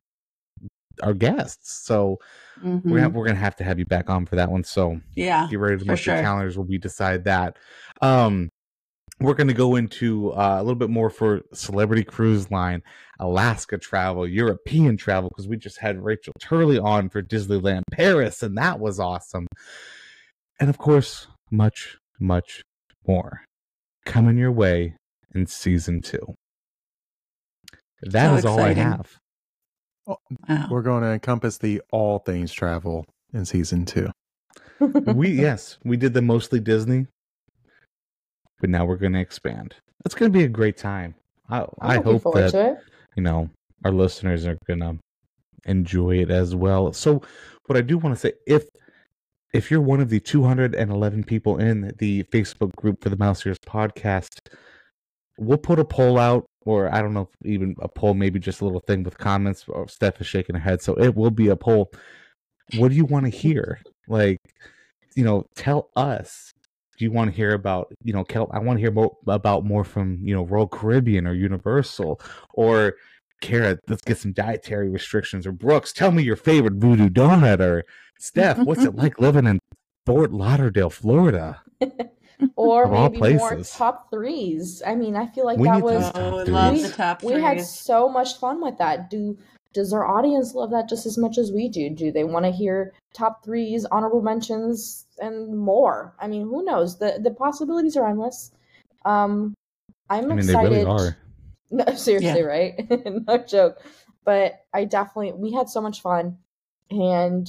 our 1.03 1.15
guests? 1.15 1.85
So 1.85 2.19
Mhm. 2.63 2.83
we're 2.85 2.97
gonna, 2.99 3.11
we're 3.11 3.27
gonna 3.27 3.39
have 3.39 3.57
to 3.57 3.65
have 3.65 3.79
you 3.79 3.85
back 3.87 4.09
on 4.11 4.27
for 4.27 4.37
that 4.37 4.51
one. 4.51 4.65
So 4.65 5.01
Yeah. 5.15 5.47
get 5.51 5.59
ready 5.59 5.79
to 5.79 5.85
mark 5.85 6.05
your 6.05 6.17
calendars 6.23 6.57
when 6.59 6.67
we 6.69 6.79
decide 6.79 7.25
that. 7.25 7.57
Um, 8.03 8.49
we're 9.19 9.35
going 9.35 9.49
to 9.49 9.55
go 9.55 9.77
into 9.77 10.31
uh, 10.33 10.57
a 10.59 10.63
little 10.63 10.75
bit 10.79 10.91
more 10.91 11.09
for 11.09 11.41
celebrity 11.55 12.05
cruise 12.05 12.51
line, 12.51 12.83
Alaska 13.19 13.79
travel, 13.79 14.29
European 14.29 14.99
travel, 14.99 15.31
because 15.31 15.49
we 15.49 15.57
just 15.57 15.79
had 15.79 16.05
Rachel 16.05 16.35
Turley 16.39 16.79
on 16.79 17.09
for 17.09 17.23
Disneyland 17.23 17.81
Paris, 17.91 18.43
and 18.43 18.59
that 18.59 18.79
was 18.79 19.01
awesome. 19.01 19.47
And 20.61 20.69
of 20.69 20.77
course, 20.77 21.29
much, 21.51 21.97
much 22.21 22.63
more 23.07 23.41
coming 24.05 24.37
your 24.37 24.53
way 24.53 24.97
in 25.35 25.47
season 25.47 26.03
two. 26.03 26.35
That 28.03 28.29
So 28.33 28.37
is 28.37 28.45
all 28.45 28.61
I 28.61 28.75
have. 28.75 29.17
Wow. 30.07 30.69
We're 30.71 30.83
going 30.83 31.03
to 31.03 31.11
encompass 31.11 31.59
the 31.59 31.83
all 31.91 32.21
things 32.21 32.53
travel 32.53 33.07
in 33.33 33.45
season 33.45 33.85
two. 33.85 34.09
we 34.81 35.31
yes, 35.31 35.79
we 35.85 35.97
did 35.97 36.15
the 36.15 36.23
mostly 36.23 36.61
Disney, 36.61 37.07
but 38.61 38.71
now 38.71 38.85
we're 38.85 38.97
going 38.97 39.15
to 39.15 39.21
expand. 39.21 39.75
It's 40.05 40.15
going 40.15 40.31
to 40.31 40.39
be 40.39 40.45
a 40.45 40.49
great 40.49 40.77
time. 40.77 41.15
I, 41.49 41.61
I'm 41.61 41.67
I 41.81 42.03
hope 42.03 42.23
that 42.35 42.81
you 43.17 43.23
know 43.23 43.51
our 43.85 43.93
listeners 43.93 44.47
are 44.47 44.59
going 44.67 44.81
to 44.81 44.99
enjoy 45.65 46.19
it 46.19 46.31
as 46.31 46.55
well. 46.55 46.93
So, 46.93 47.23
what 47.67 47.77
I 47.77 47.81
do 47.81 47.99
want 47.99 48.15
to 48.15 48.21
say, 48.21 48.33
if 48.47 48.65
if 49.53 49.71
you're 49.71 49.81
one 49.81 50.01
of 50.01 50.11
the 50.11 50.21
211 50.21 51.25
people 51.25 51.59
in 51.59 51.93
the 51.99 52.25
Facebook 52.25 52.75
group 52.77 53.03
for 53.03 53.09
the 53.09 53.17
Mouse 53.17 53.45
Ears 53.47 53.59
podcast, 53.67 54.39
we'll 55.39 55.59
put 55.59 55.79
a 55.79 55.85
poll 55.85 56.19
out, 56.19 56.45
or 56.67 56.93
I 56.93 57.01
don't 57.01 57.15
know, 57.15 57.29
if 57.41 57.47
even 57.47 57.77
a 57.81 57.89
poll, 57.89 58.13
maybe 58.15 58.39
just 58.39 58.61
a 58.61 58.65
little 58.65 58.81
thing 58.81 59.03
with 59.03 59.17
comments. 59.17 59.65
Or 59.69 59.89
Steph 59.89 60.21
is 60.21 60.27
shaking 60.27 60.57
her 60.57 60.61
head, 60.61 60.83
so 60.83 60.95
it 60.95 61.15
will 61.15 61.31
be 61.31 61.49
a 61.49 61.57
poll. 61.57 61.91
What 62.77 62.89
do 62.89 62.95
you 62.95 63.05
want 63.05 63.25
to 63.25 63.31
hear? 63.31 63.81
Like, 64.09 64.41
you 65.15 65.25
know, 65.25 65.47
tell 65.55 65.91
us. 65.97 66.53
Do 66.99 67.05
you 67.05 67.11
want 67.11 67.31
to 67.31 67.37
hear 67.37 67.53
about, 67.53 67.93
you 68.03 68.15
know, 68.15 68.25
Kel, 68.25 68.51
I 68.55 68.59
want 68.59 68.79
to 68.79 68.81
hear 68.81 68.91
more 68.91 69.15
about 69.27 69.67
more 69.67 69.85
from, 69.85 70.19
you 70.23 70.35
know, 70.35 70.45
Royal 70.45 70.67
Caribbean 70.67 71.27
or 71.27 71.35
Universal 71.35 72.23
or 72.55 72.95
Kara, 73.43 73.79
let's 73.87 74.01
get 74.01 74.17
some 74.17 74.33
dietary 74.33 74.89
restrictions 74.89 75.47
or 75.47 75.53
Brooks, 75.53 75.93
tell 75.93 76.11
me 76.11 76.23
your 76.23 76.37
favorite 76.37 76.75
voodoo 76.75 77.11
doughnut 77.11 77.61
or 77.61 77.85
Steph, 78.19 78.59
what's 78.59 78.83
it 78.83 78.95
like 78.97 79.21
living 79.21 79.47
in 79.47 79.61
Fort 80.07 80.33
Lauderdale, 80.33 80.89
Florida. 80.89 81.61
or 82.57 82.85
Of 82.85 82.93
all 82.93 83.11
maybe 83.11 83.35
more 83.35 83.61
top 83.63 84.11
threes. 84.11 84.83
I 84.87 84.95
mean, 84.95 85.17
I 85.17 85.27
feel 85.27 85.45
like 85.45 85.59
We 85.59 85.69
that 85.69 85.83
was 85.83 86.11
top 86.11 86.17
Oh, 86.17 86.45
love 86.45 86.75
we, 86.75 86.83
the 86.83 86.89
top 86.91 87.23
we 87.23 87.35
had 87.35 87.61
so 87.61 88.09
much 88.09 88.39
fun 88.39 88.61
with 88.61 88.79
that. 88.79 89.11
Do 89.11 89.37
does 89.73 89.93
our 89.93 90.07
audience 90.07 90.55
love 90.55 90.71
that 90.71 90.89
just 90.89 91.05
as 91.05 91.19
much 91.19 91.37
as 91.37 91.53
we 91.53 91.69
do? 91.69 91.91
Do 91.91 92.11
they 92.11 92.25
want 92.25 92.47
to 92.47 92.51
hear 92.51 92.95
top 93.13 93.45
threes, 93.45 93.85
honorable 93.85 94.23
mentions, 94.23 95.07
and 95.19 95.57
more? 95.59 96.15
I 96.19 96.29
mean, 96.29 96.43
who 96.43 96.65
knows? 96.65 96.99
the 96.99 97.19
The 97.23 97.31
possibilities 97.31 97.97
are 97.97 98.09
endless. 98.09 98.53
Um, 99.05 99.55
I'm 100.09 100.25
I 100.25 100.29
mean, 100.29 100.39
excited. 100.39 100.73
they 100.73 100.77
really 100.77 100.87
are. 100.87 101.17
No, 101.69 101.85
seriously, 101.97 102.43
right? 102.43 102.75
no 103.27 103.39
joke. 103.39 103.83
But 104.25 104.65
I 104.73 104.85
definitely 104.85 105.33
we 105.33 105.53
had 105.53 105.69
so 105.69 105.81
much 105.81 106.01
fun, 106.01 106.39
and 106.93 107.49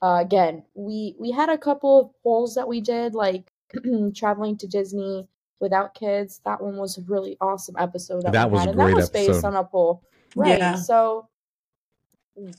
uh, 0.00 0.18
again, 0.22 0.64
we 0.74 1.16
we 1.18 1.30
had 1.32 1.50
a 1.50 1.58
couple 1.58 2.00
of 2.00 2.22
polls 2.22 2.54
that 2.54 2.66
we 2.66 2.80
did, 2.80 3.14
like 3.14 3.52
traveling 4.14 4.56
to 4.58 4.66
Disney 4.66 5.28
without 5.60 5.94
kids. 5.94 6.40
That 6.44 6.62
one 6.62 6.76
was 6.76 6.98
a 6.98 7.02
really 7.02 7.36
awesome 7.40 7.76
episode. 7.78 8.22
That, 8.22 8.32
That 8.32 8.50
was 8.50 8.60
had, 8.60 8.68
a 8.68 8.70
and 8.72 8.80
that 8.80 8.94
was 8.94 9.10
based 9.10 9.30
episode. 9.30 9.46
on 9.48 9.56
a 9.56 9.64
poll, 9.64 10.02
right? 10.36 10.58
Yeah. 10.58 10.76
So 10.76 11.28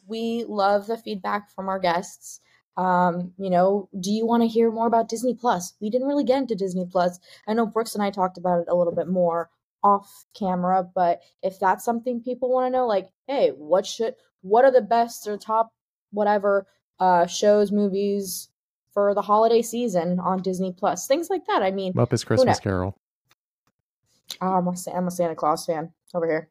we 0.08 0.46
love 0.48 0.88
the 0.88 0.98
feedback 0.98 1.50
from 1.50 1.70
our 1.70 1.80
guests. 1.80 2.42
Um, 2.78 3.34
you 3.38 3.50
know, 3.50 3.90
do 4.00 4.12
you 4.12 4.26
want 4.26 4.44
to 4.44 4.48
hear 4.48 4.72
more 4.72 4.88
about 4.88 5.10
Disney 5.10 5.34
Plus? 5.34 5.74
We 5.82 5.90
didn't 5.90 6.08
really 6.08 6.24
get 6.24 6.38
into 6.40 6.56
Disney 6.56 6.86
Plus. 6.90 7.20
I 7.48 7.54
know 7.54 7.66
Brooks 7.66 7.94
and 7.96 8.04
I 8.04 8.10
talked 8.10 8.38
about 8.38 8.60
it 8.62 8.68
a 8.70 8.76
little 8.76 8.96
bit 8.96 9.08
more 9.08 9.50
off 9.84 10.26
camera, 10.38 10.84
but 10.94 11.22
if 11.42 11.60
that's 11.60 11.84
something 11.86 12.22
people 12.22 12.52
want 12.52 12.68
to 12.68 12.78
know, 12.78 12.88
like, 12.88 13.10
hey, 13.28 13.50
what 13.50 13.86
should 13.86 14.16
what 14.42 14.64
are 14.66 14.72
the 14.72 14.82
best 14.82 15.28
or 15.28 15.38
top 15.38 15.74
whatever 16.12 16.68
uh 17.00 17.26
shows, 17.26 17.72
movies 17.72 18.50
for 19.00 19.14
the 19.16 19.22
holiday 19.22 19.62
season 19.62 20.20
on 20.20 20.42
Disney 20.42 20.74
Plus, 20.78 21.08
things 21.08 21.30
like 21.30 21.46
that. 21.48 21.62
I 21.64 21.72
mean, 21.72 21.94
Muppets 21.94 22.26
Christmas? 22.26 22.60
Carol. 22.60 22.98
oh, 24.42 24.48
I'm 24.56 24.68
a 24.68 24.76
Sa- 24.76 24.92
I'm 24.92 25.08
a 25.08 25.12
Santa 25.12 25.36
Claus 25.36 25.66
fan 25.66 25.92
over 26.14 26.28
here. 26.28 26.50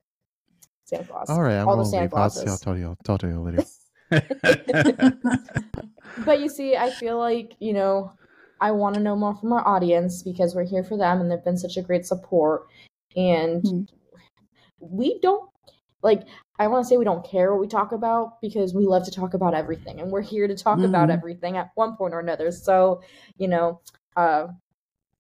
Santa 0.85 1.05
Claus. 1.05 1.29
All 1.29 1.43
right, 1.43 1.57
I'm 1.59 1.69
all 1.69 1.77
the 1.77 1.83
gonna 1.83 1.91
Santa 1.91 2.03
leave. 2.05 2.15
I'll, 2.15 2.51
I'll 2.53 2.57
tell 2.59 2.79
you. 2.79 2.97
I'll 3.09 3.19
tell 3.19 3.31
you 3.31 3.41
later. 3.41 3.65
But 6.25 6.41
you 6.41 6.49
see, 6.49 6.75
I 6.75 6.91
feel 6.91 7.17
like, 7.17 7.55
you 7.61 7.73
know, 7.73 8.11
I 8.61 8.73
want 8.73 8.97
to 8.97 9.01
know 9.01 9.15
more 9.15 9.37
from 9.37 9.53
our 9.53 9.65
audience 9.67 10.25
because 10.25 10.53
we're 10.53 10.65
here 10.67 10.83
for 10.83 10.99
them 10.99 11.21
and 11.21 11.31
they've 11.31 11.45
been 11.45 11.57
such 11.57 11.77
a 11.77 11.83
great 11.83 12.05
support. 12.07 12.67
And 13.15 13.63
Mhm. 13.63 13.89
we 14.81 15.21
don't, 15.21 15.49
like, 16.03 16.25
I 16.59 16.67
want 16.67 16.85
to 16.85 16.89
say 16.89 16.97
we 16.97 17.05
don't 17.05 17.25
care 17.25 17.53
what 17.53 17.61
we 17.61 17.69
talk 17.69 17.93
about 17.93 18.41
because 18.41 18.75
we 18.75 18.85
love 18.85 19.05
to 19.05 19.11
talk 19.11 19.35
about 19.35 19.55
everything 19.55 20.01
and 20.01 20.11
we're 20.11 20.23
here 20.23 20.49
to 20.49 20.57
talk 20.57 20.81
about 20.81 21.09
Mhm. 21.09 21.13
everything 21.13 21.57
at 21.57 21.71
one 21.77 21.97
point 21.97 22.15
or 22.15 22.19
another. 22.21 22.51
So, 22.51 23.01
you 23.37 23.47
know, 23.49 23.81
uh, 24.17 24.49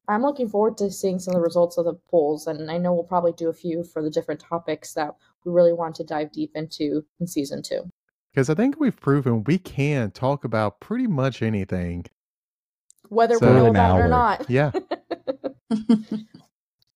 I'm 0.08 0.22
looking 0.22 0.48
forward 0.48 0.76
to 0.78 0.90
seeing 0.90 1.18
some 1.18 1.32
of 1.34 1.38
the 1.38 1.44
results 1.44 1.76
of 1.78 1.84
the 1.84 1.94
polls. 2.10 2.46
And 2.46 2.70
I 2.70 2.78
know 2.78 2.92
we'll 2.92 3.04
probably 3.04 3.32
do 3.32 3.48
a 3.48 3.52
few 3.52 3.84
for 3.84 4.02
the 4.02 4.10
different 4.10 4.40
topics 4.40 4.94
that 4.94 5.14
we 5.44 5.52
really 5.52 5.72
want 5.72 5.94
to 5.96 6.04
dive 6.04 6.32
deep 6.32 6.52
into 6.56 7.04
in 7.20 7.26
season 7.26 7.62
two. 7.62 7.88
Because 8.32 8.50
I 8.50 8.54
think 8.54 8.80
we've 8.80 8.98
proven 8.98 9.44
we 9.44 9.58
can 9.58 10.10
talk 10.10 10.44
about 10.44 10.80
pretty 10.80 11.06
much 11.06 11.42
anything. 11.42 12.06
Whether 13.10 13.36
So- 13.36 13.46
we 13.48 13.52
know 13.54 13.64
An 13.66 13.70
about 13.70 14.00
it 14.00 14.02
or 14.02 14.08
not. 14.08 14.50
Yeah. 14.50 14.72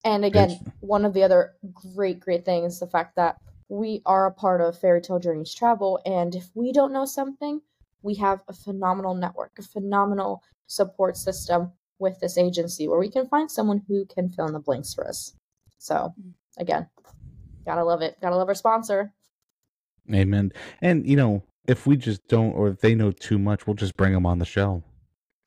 And 0.05 0.25
again, 0.25 0.51
It's- 0.51 0.73
one 0.81 1.05
of 1.05 1.15
the 1.15 1.23
other 1.23 1.53
great, 1.95 2.19
great 2.19 2.45
things, 2.45 2.81
the 2.81 2.89
fact 2.89 3.15
that 3.15 3.37
we 3.73 4.03
are 4.05 4.27
a 4.27 4.33
part 4.33 4.61
of 4.61 4.79
Fairytale 4.79 5.19
Journeys 5.19 5.55
Travel. 5.55 5.99
And 6.05 6.35
if 6.35 6.51
we 6.55 6.73
don't 6.73 6.93
know 6.93 7.07
something, 7.07 7.63
we 8.03 8.15
have 8.17 8.43
a 8.47 8.53
phenomenal 8.53 9.15
network, 9.15 9.53
a 9.59 9.63
phenomenal 9.63 10.43
support 10.67 11.17
system 11.17 11.73
with 11.99 12.21
this 12.21 12.37
agency 12.37 12.87
where 12.87 12.99
we 12.99 13.09
can 13.11 13.27
find 13.29 13.51
someone 13.51 13.81
who 13.89 14.05
can 14.05 14.29
fill 14.29 14.47
in 14.47 14.53
the 14.53 14.59
blanks 14.61 14.93
for 14.93 15.09
us. 15.09 15.33
So, 15.79 16.13
again, 16.59 16.87
gotta 17.65 17.83
love 17.83 18.03
it. 18.03 18.19
Gotta 18.21 18.37
love 18.37 18.49
our 18.49 18.55
sponsor. 18.55 19.11
Amen. 20.13 20.53
And 20.83 21.09
you 21.09 21.17
know, 21.17 21.43
if 21.67 21.87
we 21.87 21.97
just 21.97 22.27
don't, 22.29 22.53
or 22.53 22.69
if 22.69 22.81
they 22.81 22.95
know 22.95 23.11
too 23.11 23.39
much, 23.39 23.67
we'll 23.67 23.75
just 23.75 23.97
bring 23.97 24.13
them 24.13 24.27
on 24.27 24.39
the 24.39 24.45
show. 24.45 24.83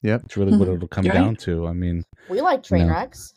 Yep. 0.01 0.23
It's 0.26 0.36
really 0.38 0.57
what 0.57 0.67
it'll 0.69 0.88
come 0.88 1.05
Right. 1.05 1.13
down 1.13 1.36
to. 1.38 1.67
I 1.67 1.73
mean, 1.73 2.03
We 2.28 2.41
like 2.41 2.63
train 2.63 2.88
No. 2.88 2.93
wrecks. 2.93 3.36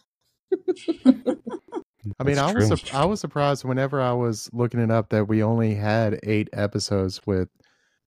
I 2.19 2.25
mean, 2.25 2.37
That's 2.37 2.51
I 2.53 2.55
was 2.55 2.69
true. 2.69 2.77
sup- 2.77 2.95
I 2.95 3.05
was 3.05 3.21
surprised 3.21 3.65
whenever 3.65 4.01
I 4.01 4.13
was 4.13 4.49
looking 4.53 4.81
it 4.81 4.91
up 4.91 5.09
that 5.11 5.27
we 5.29 5.43
only 5.43 5.75
had 5.75 6.19
eight 6.23 6.49
episodes 6.53 7.21
with 7.27 7.49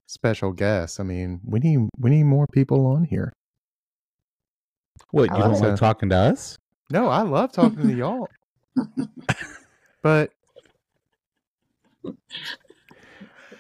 special 0.08 0.52
guests. 0.52 1.00
I 1.00 1.04
mean, 1.04 1.40
we 1.46 1.60
need 1.60 1.90
we 1.98 2.10
need 2.10 2.24
more 2.24 2.48
people 2.52 2.86
on 2.88 3.04
here. 3.06 3.32
what 5.12 5.32
I 5.32 5.38
you 5.38 5.44
don't 5.44 5.60
like 5.62 5.76
talking 5.78 6.10
to 6.10 6.16
us? 6.16 6.58
No, 6.90 7.08
I 7.08 7.22
love 7.22 7.52
talking 7.52 7.88
to 7.88 7.94
y'all, 7.94 8.28
but 10.04 10.32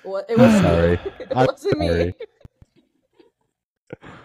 What- 0.04 0.26
It 0.30 0.38
wasn't 0.38 0.64
Sorry. 0.64 0.92
me. 0.98 1.00
It 1.20 1.36
wasn't 1.36 1.80
me. 1.80 2.14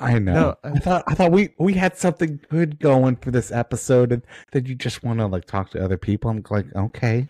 sorry. 0.00 0.14
I 0.14 0.18
know. 0.18 0.32
No, 0.32 0.56
I 0.64 0.68
I- 0.68 0.78
thought 0.78 1.04
I 1.06 1.14
thought 1.14 1.32
we 1.32 1.50
we 1.58 1.74
had 1.74 1.96
something 1.96 2.40
good 2.50 2.78
going 2.80 3.16
for 3.16 3.30
this 3.30 3.52
episode, 3.52 4.12
and 4.12 4.22
then 4.52 4.66
you 4.66 4.74
just 4.74 5.02
want 5.04 5.18
to 5.20 5.26
like 5.26 5.44
talk 5.44 5.70
to 5.70 5.84
other 5.84 5.96
people. 5.98 6.30
I'm 6.30 6.42
like, 6.50 6.66
okay. 6.74 7.28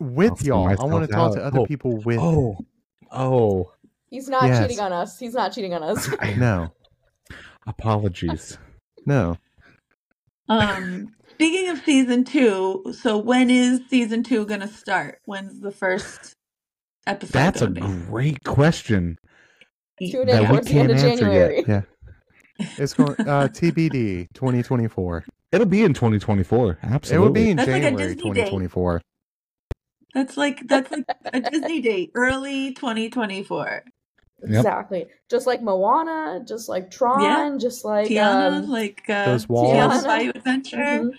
with 0.00 0.32
I'll 0.42 0.46
y'all, 0.46 0.68
I 0.68 0.84
want 0.84 1.06
to 1.06 1.12
talk 1.12 1.34
to 1.34 1.44
other 1.44 1.60
Oh, 1.60 1.66
people 1.66 1.98
with. 2.02 2.18
Oh, 2.18 2.58
oh. 3.12 3.70
He's 4.10 4.28
not 4.28 4.44
Yes. 4.44 4.60
cheating 4.62 4.80
on 4.80 4.92
us. 4.92 5.18
He's 5.18 5.34
not 5.34 5.52
cheating 5.52 5.74
on 5.74 5.82
us. 5.82 6.08
No, 6.36 6.72
Apologies. 7.66 8.58
no. 9.06 9.36
um, 10.48 11.14
speaking 11.32 11.70
of 11.70 11.78
season 11.80 12.24
two, 12.24 12.94
so 13.00 13.16
when 13.18 13.50
is 13.50 13.80
season 13.88 14.22
two 14.22 14.44
gonna 14.46 14.68
start? 14.68 15.20
When's 15.24 15.60
the 15.60 15.70
first 15.72 16.34
episode? 17.06 17.32
That's 17.32 17.62
a 17.62 17.66
gonna 17.68 17.88
be? 17.96 18.04
great 18.06 18.44
question. 18.44 19.18
Tune 20.00 20.26
That 20.26 20.36
in 20.36 20.40
we 20.42 20.46
towards 20.48 20.68
the 20.68 20.78
end 20.78 20.90
of 20.90 20.96
can't 20.98 21.10
answer 21.10 21.24
January. 21.24 21.64
Yeah. 21.68 21.82
It's 22.78 22.94
going 22.94 23.10
uh, 23.20 23.48
TBD 23.48 24.28
2024. 24.34 25.24
It'll 25.52 25.66
be 25.66 25.82
in 25.84 25.94
2024. 25.94 26.78
Absolutely. 26.82 27.16
It 27.16 27.20
will 27.26 27.32
be 27.32 27.50
in 27.50 27.56
That's 27.56 27.68
like 27.68 27.82
a 27.82 27.84
January 27.84 28.14
Disney 28.14 28.30
date. 28.32 28.40
2024. 28.46 29.02
That's 30.14 30.36
like 30.36 30.60
that's 30.68 30.90
like 30.92 31.04
a 31.32 31.40
Disney 31.40 31.80
date, 31.80 32.12
early 32.14 32.72
2024. 32.74 33.82
Yep. 34.46 34.50
Exactly. 34.58 35.06
Just 35.30 35.46
like 35.46 35.62
Moana, 35.62 36.44
just 36.46 36.68
like 36.68 36.90
Tron, 36.90 37.22
Yeah. 37.22 37.56
just 37.58 37.84
like 37.84 38.08
Tiana, 38.08 38.62
um, 38.62 38.68
like 38.70 39.02
uh, 39.08 39.24
Those 39.26 39.48
walls. 39.48 39.72
Tiana's 39.74 40.04
Tiana. 40.04 40.06
Bayou 40.06 40.30
Adventure. 40.34 40.76
mhm. 40.76 41.10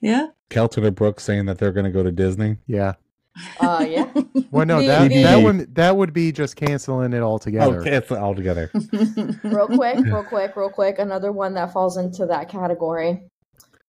Yeah. 0.00 0.28
Kelton 0.50 0.84
or 0.84 0.90
Brooks 0.90 1.24
saying 1.24 1.46
that 1.46 1.58
they're 1.58 1.72
going 1.72 1.84
to 1.84 1.90
go 1.92 2.02
to 2.02 2.10
Disney. 2.12 2.56
Yeah. 2.66 2.94
Uh, 3.60 3.86
yeah. 3.88 4.10
Well, 4.50 4.66
no, 4.66 4.80
that 4.82 5.08
the- 5.08 5.22
that 5.22 5.42
would 5.42 5.74
that 5.74 5.96
would 5.96 6.12
be 6.12 6.32
just 6.32 6.56
canceling 6.56 7.12
it 7.12 7.20
altogether. 7.20 7.80
Oh, 7.80 7.84
cancel 7.84 8.16
it 8.16 8.20
all 8.20 8.34
together. 8.34 8.70
real 9.44 9.66
quick, 9.66 10.04
real 10.04 10.24
quick, 10.24 10.56
real 10.56 10.70
quick. 10.70 10.98
Another 10.98 11.32
one 11.32 11.54
that 11.54 11.72
falls 11.72 11.96
into 11.96 12.26
that 12.26 12.48
category. 12.48 13.22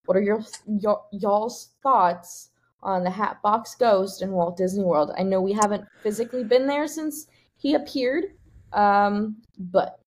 What 0.06 0.18
are 0.18 0.22
your, 0.22 0.42
your 0.66 1.04
y'all's 1.12 1.70
thoughts 1.84 2.50
on 2.82 3.04
the 3.04 3.10
Hatbox 3.12 3.76
Ghost 3.76 4.22
in 4.22 4.32
Walt 4.32 4.58
Disney 4.58 4.84
World? 4.84 5.12
I 5.18 5.24
know 5.24 5.40
we 5.42 5.54
haven't 5.54 5.86
physically 6.02 6.44
been 6.44 6.66
there 6.66 6.88
since 6.88 7.28
he 7.58 7.76
appeared, 7.76 8.26
um, 8.74 9.38
but 9.58 10.00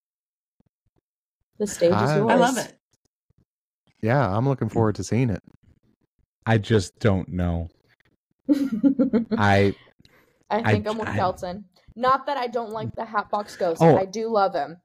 the 1.59 1.67
stage 1.67 1.91
is 1.91 1.97
I- 1.97 2.17
yours. 2.19 2.31
I 2.31 2.35
love 2.35 2.59
it. 2.59 2.75
Yeah, 4.01 4.37
I'm 4.37 4.49
looking 4.49 4.69
forward 4.69 4.97
to 4.97 5.05
seeing 5.05 5.31
it. 5.31 5.43
I 6.45 6.59
just 6.59 6.99
don't 6.99 7.29
know. 7.29 7.69
I 8.51 9.75
I 10.51 10.73
think 10.73 10.87
I, 10.87 10.91
am 10.91 10.99
with 10.99 11.09
I- 11.09 11.17
Kelton. 11.17 11.65
Not 11.95 12.25
that 12.27 12.37
I 12.39 12.47
don't 12.47 12.71
like 12.71 12.95
the 12.95 13.05
Hatbox 13.05 13.57
Ghost. 13.57 13.83
Oh. 13.83 13.97
I 13.99 14.07
do 14.07 14.29
love 14.29 14.55
him. 14.55 14.79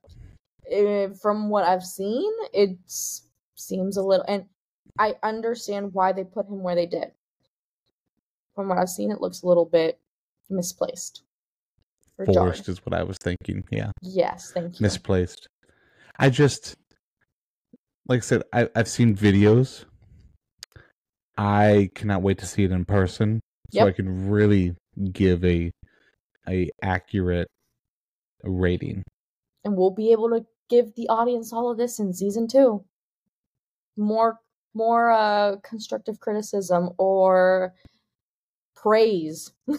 Eh, 0.69 1.07
from 1.21 1.49
what 1.49 1.63
I've 1.63 1.85
seen, 1.85 2.29
it 2.53 2.77
seems 3.55 3.95
a 3.95 4.03
little, 4.03 4.25
and 4.27 4.45
I 4.99 5.15
understand 5.23 5.93
why 5.93 6.11
they 6.11 6.25
put 6.25 6.47
him 6.49 6.61
where 6.63 6.75
they 6.75 6.85
did. 6.85 7.11
From 8.55 8.67
what 8.67 8.77
I've 8.77 8.89
seen, 8.89 9.09
it 9.11 9.21
looks 9.21 9.41
a 9.43 9.47
little 9.47 9.63
bit 9.65 9.99
misplaced. 10.49 11.21
Forced 12.25 12.67
is 12.67 12.85
what 12.85 12.93
I 12.93 13.03
was 13.03 13.17
thinking. 13.19 13.63
Yeah, 13.71 13.91
Yes, 14.01 14.51
thank 14.51 14.79
you. 14.79 14.83
misplaced. 14.83 15.47
I 16.19 16.29
just, 16.29 16.75
like 18.09 18.17
I 18.17 18.21
said, 18.21 18.43
I, 18.51 18.67
I've 18.75 18.87
seen 18.89 19.15
videos. 19.15 19.85
I 21.37 21.89
cannot 21.95 22.23
wait 22.23 22.39
to 22.39 22.45
see 22.47 22.63
it 22.63 22.71
in 22.71 22.83
person, 22.83 23.39
so 23.71 23.79
Yep. 23.79 23.87
I 23.87 23.91
can 23.91 24.29
really 24.29 24.75
give 25.11 25.43
a 25.45 25.71
a 26.47 26.69
accurate 26.81 27.49
rating. 28.43 29.03
and 29.65 29.75
we'll 29.75 29.91
be 29.91 30.11
able 30.13 30.29
to 30.29 30.45
give 30.69 30.93
the 30.95 31.09
audience 31.09 31.51
all 31.51 31.69
of 31.69 31.77
this 31.77 31.99
in 31.99 32.13
season 32.13 32.47
two. 32.47 32.83
More, 33.97 34.39
more 34.73 35.11
uh, 35.11 35.57
constructive 35.63 36.19
criticism 36.21 36.91
or 36.97 37.73
praise 38.75 39.51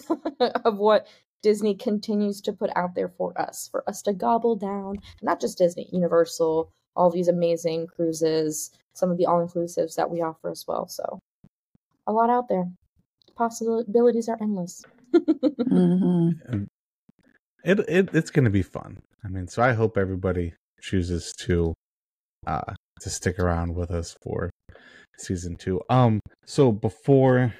of 0.65 0.77
what 0.77 1.07
Disney 1.41 1.73
continues 1.73 2.41
to 2.41 2.53
put 2.53 2.69
out 2.75 2.93
there 2.95 3.09
for 3.09 3.39
us, 3.39 3.67
for 3.71 3.83
us 3.89 4.01
to 4.03 4.13
gobble 4.13 4.55
down. 4.55 4.97
Not 5.23 5.39
just 5.39 5.57
Disney, 5.57 5.89
Universal, 5.91 6.71
all 6.95 7.09
these 7.09 7.29
amazing 7.29 7.87
cruises, 7.87 8.71
some 8.93 9.09
of 9.09 9.17
the 9.17 9.25
all 9.25 9.45
inclusives 9.45 9.95
that 9.95 10.09
we 10.11 10.21
offer 10.21 10.49
as 10.51 10.65
well. 10.67 10.87
So, 10.87 11.19
a 12.05 12.11
lot 12.11 12.29
out 12.29 12.49
there. 12.49 12.69
Possibilities 13.39 14.27
are 14.27 14.37
endless. 14.41 14.83
Mhm. 15.13 16.67
it, 17.63 17.79
it 17.87 18.09
it's 18.13 18.29
gonna 18.31 18.49
be 18.49 18.61
fun. 18.61 19.01
I 19.23 19.29
mean, 19.29 19.47
so 19.47 19.63
I 19.63 19.71
hope 19.71 19.97
everybody 19.97 20.53
chooses 20.81 21.31
to 21.45 21.73
uh 22.45 22.73
to 22.99 23.09
stick 23.09 23.39
around 23.39 23.75
with 23.75 23.91
us 23.91 24.17
for 24.21 24.49
season 25.17 25.55
two. 25.55 25.79
Um, 25.89 26.19
so 26.45 26.73
before 26.73 27.53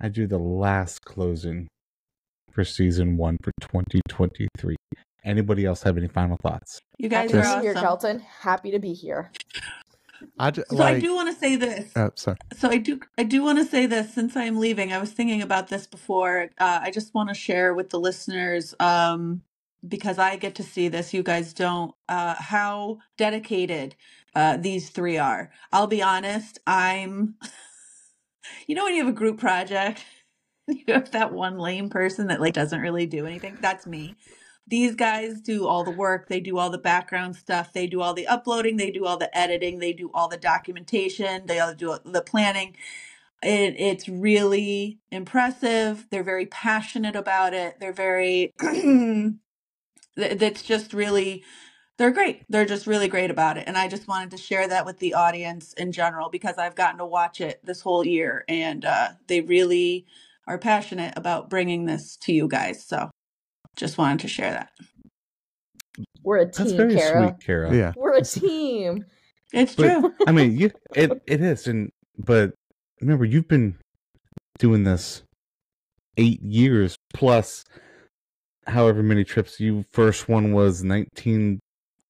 I 0.00 0.08
do 0.08 0.26
the 0.26 0.38
last 0.38 1.02
closing 1.04 1.68
for 2.50 2.64
season 2.64 3.18
one 3.18 3.36
for 3.42 3.52
2023, 3.60 4.76
anybody 5.22 5.66
else 5.66 5.82
have 5.82 5.98
any 5.98 6.08
final 6.08 6.38
thoughts? 6.42 6.80
You 6.96 7.10
guys 7.10 7.30
Happy 7.30 7.46
are 7.46 7.50
awesome. 7.50 7.62
here, 7.62 7.74
Kelton. 7.74 8.18
Happy 8.20 8.70
to 8.70 8.78
be 8.78 8.94
here. 8.94 9.30
I 10.38 10.52
So 10.52 10.64
like. 10.76 10.96
I 10.96 11.00
do 11.00 11.14
want 11.14 11.32
to 11.32 11.38
say 11.38 11.56
this. 11.56 11.92
oh, 11.96 12.10
sorry. 12.14 12.36
So 12.54 12.70
I 12.70 12.78
do 12.78 13.00
I 13.18 13.22
do 13.22 13.42
want 13.42 13.58
to 13.58 13.64
say 13.64 13.86
this 13.86 14.14
since 14.14 14.36
I'm 14.36 14.58
leaving. 14.58 14.92
I 14.92 14.98
was 14.98 15.12
thinking 15.12 15.42
about 15.42 15.68
this 15.68 15.86
before. 15.86 16.50
Uh, 16.58 16.80
I 16.82 16.90
just 16.90 17.14
want 17.14 17.28
to 17.28 17.34
share 17.34 17.74
with 17.74 17.90
the 17.90 17.98
listeners 18.00 18.74
um, 18.80 19.42
because 19.86 20.18
I 20.18 20.36
get 20.36 20.54
to 20.56 20.62
see 20.62 20.88
this. 20.88 21.12
You 21.14 21.22
guys 21.22 21.52
don't. 21.52 21.94
Uh, 22.08 22.34
how 22.34 22.98
dedicated 23.16 23.96
uh, 24.34 24.56
these 24.56 24.90
three 24.90 25.18
are. 25.18 25.50
I'll 25.72 25.86
be 25.88 26.02
honest. 26.02 26.58
I'm. 26.66 27.36
You 28.68 28.76
know 28.76 28.84
when 28.84 28.94
you 28.94 29.04
have 29.04 29.12
a 29.12 29.16
group 29.16 29.38
project, 29.38 30.04
you 30.68 30.84
have 30.88 31.10
that 31.12 31.32
one 31.32 31.58
lame 31.58 31.88
person 31.88 32.28
that 32.28 32.40
like 32.40 32.54
doesn't 32.54 32.80
really 32.80 33.06
do 33.06 33.26
anything. 33.26 33.58
That's 33.60 33.86
me. 33.86 34.14
These 34.68 34.96
guys 34.96 35.40
do 35.40 35.66
all 35.66 35.84
the 35.84 35.92
work. 35.92 36.28
They 36.28 36.40
do 36.40 36.58
all 36.58 36.70
the 36.70 36.78
background 36.78 37.36
stuff. 37.36 37.72
They 37.72 37.86
do 37.86 38.00
all 38.00 38.14
the 38.14 38.26
uploading. 38.26 38.76
They 38.76 38.90
do 38.90 39.06
all 39.06 39.16
the 39.16 39.36
editing. 39.36 39.78
They 39.78 39.92
do 39.92 40.10
all 40.12 40.28
the 40.28 40.36
documentation. 40.36 41.46
They 41.46 41.60
all 41.60 41.74
do 41.74 41.98
the 42.04 42.22
planning. 42.22 42.76
It, 43.42 43.76
it's 43.78 44.08
really 44.08 44.98
impressive. 45.12 46.06
They're 46.10 46.24
very 46.24 46.46
passionate 46.46 47.14
about 47.14 47.54
it. 47.54 47.78
They're 47.78 47.92
very, 47.92 48.54
that's 50.16 50.62
just 50.62 50.92
really, 50.92 51.44
they're 51.96 52.10
great. 52.10 52.42
They're 52.48 52.64
just 52.64 52.88
really 52.88 53.08
great 53.08 53.30
about 53.30 53.58
it. 53.58 53.64
And 53.68 53.78
I 53.78 53.86
just 53.88 54.08
wanted 54.08 54.32
to 54.32 54.36
share 54.36 54.66
that 54.68 54.84
with 54.84 54.98
the 54.98 55.14
audience 55.14 55.74
in 55.74 55.92
general 55.92 56.28
because 56.28 56.58
I've 56.58 56.74
gotten 56.74 56.98
to 56.98 57.06
watch 57.06 57.40
it 57.40 57.60
this 57.64 57.82
whole 57.82 58.04
year 58.04 58.44
and 58.48 58.84
uh, 58.84 59.10
they 59.28 59.42
really 59.42 60.06
are 60.48 60.58
passionate 60.58 61.14
about 61.16 61.50
bringing 61.50 61.86
this 61.86 62.16
to 62.18 62.32
you 62.32 62.48
guys. 62.48 62.84
So 62.84 63.10
just 63.76 63.98
wanted 63.98 64.20
to 64.20 64.28
share 64.28 64.50
that. 64.52 64.70
We're 66.22 66.38
a 66.38 66.44
team, 66.44 66.52
That's 66.56 66.70
team, 66.70 66.76
very 66.76 66.94
Kara. 66.96 67.28
sweet, 67.28 67.46
Kara. 67.46 67.76
Yeah. 67.76 67.92
We're 67.96 68.14
a 68.16 68.22
team. 68.22 69.04
It's 69.52 69.74
But- 69.74 70.00
true. 70.00 70.14
I 70.26 70.32
mean, 70.32 70.56
you 70.58 70.70
it 70.94 71.12
it 71.26 71.40
is, 71.40 71.66
and 71.66 71.90
but 72.18 72.52
remember, 73.00 73.24
you've 73.24 73.48
been 73.48 73.76
doing 74.58 74.84
this 74.84 75.22
eight 76.16 76.42
years 76.42 76.96
plus 77.14 77.64
however 78.66 79.02
many 79.02 79.22
trips. 79.24 79.60
You 79.60 79.84
first 79.92 80.28
one 80.28 80.52
was 80.52 80.82
nineteen 80.82 81.60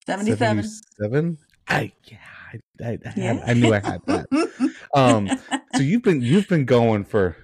77. 0.07 0.64
seven. 1.01 1.39
I 1.69 1.93
yeah, 2.05 2.19
I, 2.53 2.85
I, 2.85 2.87
I, 2.87 2.91
had, 3.09 3.17
Yeah. 3.17 3.45
I 3.47 3.55
knew 3.55 3.75
I 3.75 3.81
had 3.81 4.01
that. 4.07 4.27
Um, 4.95 5.29
so 5.75 5.83
you've 5.83 6.03
been 6.03 6.23
you've 6.23 6.49
been 6.49 6.64
going 6.64 7.05
for, 7.05 7.37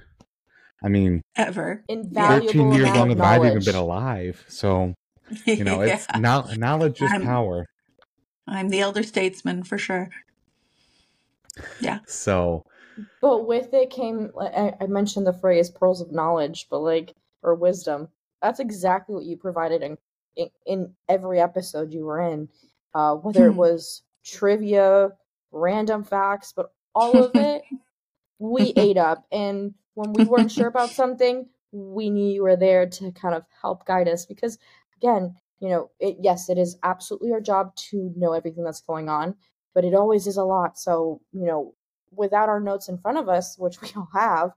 I 0.85 0.89
mean, 0.89 1.23
Ever. 1.37 1.85
Invaluable 1.89 2.47
thirteen 2.47 2.73
years 2.73 2.83
amount 2.89 2.97
longer 2.99 3.15
than 3.15 3.25
I've 3.25 3.45
even 3.45 3.65
been 3.65 3.75
alive. 3.77 4.45
So 4.49 4.95
you 5.47 5.65
know, 5.65 5.81
it's 5.83 6.07
Yeah. 6.13 6.19
now 6.21 6.47
knowledge 6.57 7.01
is 7.03 7.11
I'm- 7.11 7.23
power. 7.25 7.67
I'm 8.49 8.69
the 8.71 8.81
elder 8.81 9.03
statesman 9.05 9.63
for 9.63 9.79
sure. 9.79 10.11
Yeah. 11.81 12.01
So 12.07 12.65
But 13.21 13.47
with 13.47 13.73
it 13.73 13.91
came, 13.91 14.31
I, 14.41 14.73
I 14.81 14.87
mentioned 14.87 15.27
the 15.27 15.33
phrase 15.33 15.71
"pearls 15.71 16.01
of 16.01 16.13
knowledge," 16.13 16.67
but 16.71 16.81
like 16.81 17.15
or 17.43 17.55
wisdom. 17.55 18.09
That's 18.41 18.59
exactly 18.61 19.15
what 19.15 19.25
you 19.25 19.37
provided 19.37 19.83
in 19.83 19.97
in, 20.37 20.49
in 20.67 20.95
every 21.09 21.41
episode 21.41 21.93
you 21.93 22.05
were 22.05 22.21
in. 22.21 22.49
Uh, 22.95 23.15
whether 23.17 23.47
it 23.47 23.53
Hmm. 23.53 23.59
was 23.59 24.03
trivia, 24.25 25.11
random 25.51 26.05
facts, 26.05 26.53
but 26.55 26.73
all 26.95 27.17
of 27.25 27.31
it 27.35 27.63
we 28.39 28.73
ate 28.77 28.97
up. 28.99 29.25
And 29.31 29.75
when 29.95 30.13
we 30.13 30.25
weren't 30.25 30.53
sure 30.53 30.69
about 30.75 30.91
something, 30.91 31.49
we 31.73 32.11
knew 32.11 32.33
you 32.33 32.43
were 32.43 32.57
there 32.57 32.89
to 32.89 33.13
kind 33.13 33.35
of 33.35 33.45
help 33.61 33.87
guide 33.87 34.09
us. 34.09 34.27
Because 34.27 34.59
again, 34.97 35.35
you 35.61 35.69
know, 35.69 35.91
it 36.01 36.17
yes, 36.21 36.49
it 36.49 36.59
is 36.59 36.77
absolutely 36.83 37.33
our 37.33 37.41
job 37.41 37.75
to 37.77 38.13
know 38.17 38.33
everything 38.33 38.65
that's 38.65 38.81
going 38.81 39.09
on, 39.09 39.37
but 39.75 39.85
it 39.85 39.95
always 39.95 40.27
is 40.27 40.37
a 40.37 40.45
lot. 40.45 40.79
So 40.79 41.21
you 41.33 41.47
know, 41.47 41.75
without 42.11 42.49
our 42.49 42.61
notes 42.61 42.89
in 42.89 42.99
front 42.99 43.19
of 43.19 43.29
us, 43.29 43.57
which 43.59 43.81
we 43.81 43.89
all 43.97 44.09
have, 44.13 44.53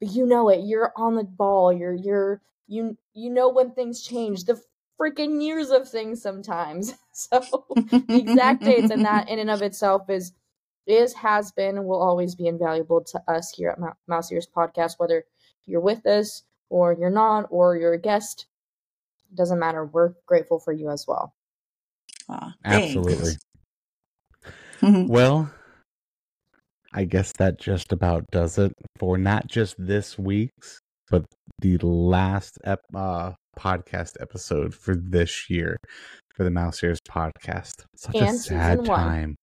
you 0.00 0.26
know 0.26 0.48
it. 0.48 0.60
You're 0.64 0.92
on 0.96 1.16
the 1.16 1.24
ball. 1.24 1.72
You're 1.72 1.94
you're 1.94 2.42
you 2.66 2.96
you 3.14 3.30
know 3.30 3.48
when 3.48 3.72
things 3.72 4.02
change. 4.02 4.44
The 4.44 4.60
freaking 5.00 5.42
years 5.42 5.70
of 5.70 5.88
things 5.88 6.22
sometimes. 6.22 6.94
So 7.18 7.40
the 8.06 8.16
exact 8.16 8.62
dates 8.62 8.92
and 8.92 9.04
that 9.04 9.28
in 9.28 9.40
and 9.40 9.50
of 9.50 9.60
itself 9.60 10.08
is 10.08 10.30
is 10.90 11.14
has 11.14 11.52
been 11.52 11.76
and 11.76 11.86
will 11.86 12.00
always 12.02 12.34
be 12.34 12.46
invaluable 12.46 13.02
to 13.04 13.22
us 13.28 13.52
here 13.56 13.70
at 13.70 13.78
Mou- 13.78 13.92
Mouse 14.06 14.30
Ears 14.32 14.46
Podcast. 14.54 14.94
Whether 14.98 15.24
you're 15.66 15.80
with 15.80 16.06
us 16.06 16.42
or 16.70 16.92
you're 16.92 17.10
not, 17.10 17.46
or 17.50 17.76
you're 17.76 17.94
a 17.94 17.98
guest, 18.00 18.46
It 19.30 19.36
doesn't 19.36 19.58
matter. 19.58 19.84
We're 19.84 20.14
grateful 20.26 20.58
for 20.58 20.72
you 20.72 20.90
as 20.90 21.04
well. 21.06 21.34
Aw, 22.28 22.54
absolutely. 22.64 23.32
Mhm. 24.80 25.08
Well, 25.08 25.50
I 26.94 27.04
guess 27.04 27.32
that 27.38 27.58
just 27.58 27.92
about 27.92 28.24
does 28.30 28.58
it 28.58 28.72
for 28.98 29.18
not 29.18 29.46
just 29.48 29.74
this 29.78 30.16
week's, 30.18 30.80
but 31.10 31.24
the 31.60 31.76
last 31.78 32.58
ep- 32.64 32.80
uh, 32.94 33.32
podcast 33.58 34.12
episode 34.20 34.72
for 34.74 34.94
this 34.94 35.50
year 35.50 35.76
for 36.34 36.44
the 36.44 36.50
Mouse 36.50 36.82
Ears 36.84 37.00
podcast. 37.10 37.84
Such 37.96 38.14
a 38.14 38.18
sad 38.18 38.36
season 38.36 38.84
one. 38.84 38.86
time. 38.86 39.36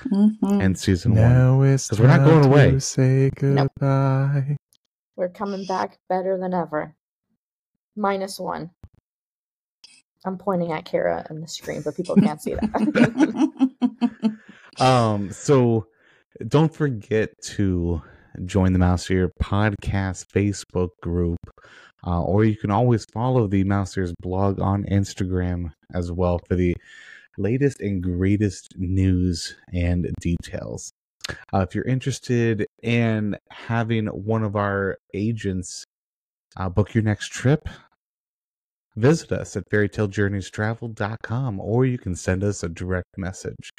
Mhm. 0.00 0.62
And 0.62 0.78
season 0.78 1.12
one. 1.14 1.20
Now 1.22 1.62
it's 1.62 1.88
'Cause 1.88 2.00
we're 2.00 2.06
not 2.08 2.24
going 2.24 2.44
away. 2.44 2.72
To 2.72 2.80
say 2.80 3.30
Nope. 3.40 3.70
goodbye. 3.78 4.56
We're 5.16 5.28
coming 5.28 5.64
back 5.66 5.98
better 6.08 6.36
than 6.38 6.52
ever. 6.54 6.94
Minus 7.96 8.40
one. 8.40 8.70
I'm 10.24 10.38
pointing 10.38 10.72
at 10.72 10.84
Kara 10.84 11.24
on 11.30 11.40
the 11.40 11.46
screen, 11.48 11.82
but 11.82 11.94
people 11.96 12.16
can't 12.16 12.40
see 12.42 12.54
that. 12.54 14.38
Um, 14.80 15.30
so 15.30 15.86
don't 16.48 16.74
forget 16.74 17.30
to 17.42 18.02
join 18.44 18.72
the 18.72 18.80
Mouse 18.80 19.08
Ear 19.08 19.30
Podcast 19.40 20.26
Facebook 20.26 20.88
group, 21.00 21.38
uh, 22.04 22.20
or 22.24 22.44
you 22.44 22.56
can 22.56 22.72
always 22.72 23.04
follow 23.04 23.46
the 23.46 23.62
Mouse 23.62 23.96
Ears 23.96 24.12
blog 24.20 24.58
on 24.60 24.82
Instagram 24.86 25.70
as 25.94 26.10
well 26.10 26.40
for 26.48 26.56
the 26.56 26.74
latest 27.38 27.80
and 27.80 28.02
greatest 28.02 28.74
news 28.76 29.56
and 29.72 30.08
details. 30.20 30.92
Uh, 31.52 31.60
if 31.60 31.74
you're 31.74 31.86
interested 31.86 32.66
in 32.82 33.36
having 33.50 34.06
one 34.06 34.42
of 34.42 34.56
our 34.56 34.98
agents 35.14 35.84
uh, 36.56 36.68
book 36.68 36.94
your 36.94 37.02
next 37.02 37.32
trip, 37.32 37.68
visit 38.96 39.32
us 39.32 39.56
at 39.56 39.68
fairytalejourneystravel.com 39.70 41.60
or 41.60 41.84
you 41.84 41.98
can 41.98 42.14
send 42.14 42.44
us 42.44 42.62
a 42.62 42.68
direct 42.68 43.16
message. 43.16 43.70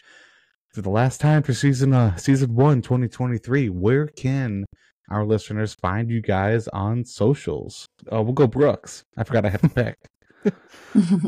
For 0.74 0.82
the 0.82 0.90
last 0.90 1.22
time 1.22 1.42
for 1.42 1.54
season 1.54 1.94
uh 1.94 2.18
season 2.18 2.54
one 2.54 2.82
2023 2.82 3.70
where 3.70 4.08
can 4.08 4.66
our 5.10 5.24
listeners 5.24 5.74
find 5.74 6.10
you 6.10 6.22
guys 6.22 6.68
on 6.70 7.06
socials? 7.06 7.86
Uh 8.12 8.22
we'll 8.22 8.34
go 8.34 8.46
brooks. 8.46 9.04
I 9.16 9.24
forgot 9.24 9.46
i 9.46 9.50
had 9.50 9.62
to 9.62 9.70
pick 9.70 9.96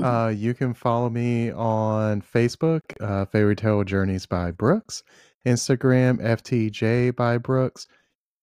Uh, 0.02 0.30
you 0.30 0.54
can 0.54 0.74
follow 0.74 1.10
me 1.10 1.52
on 1.52 2.22
Facebook, 2.22 2.82
uh, 3.02 3.26
Fairytale 3.26 3.84
Journeys 3.84 4.26
by 4.26 4.52
Brooks, 4.52 5.04
Instagram, 5.46 6.22
FTJ 6.22 7.16
by 7.16 7.38
Brooks. 7.38 7.88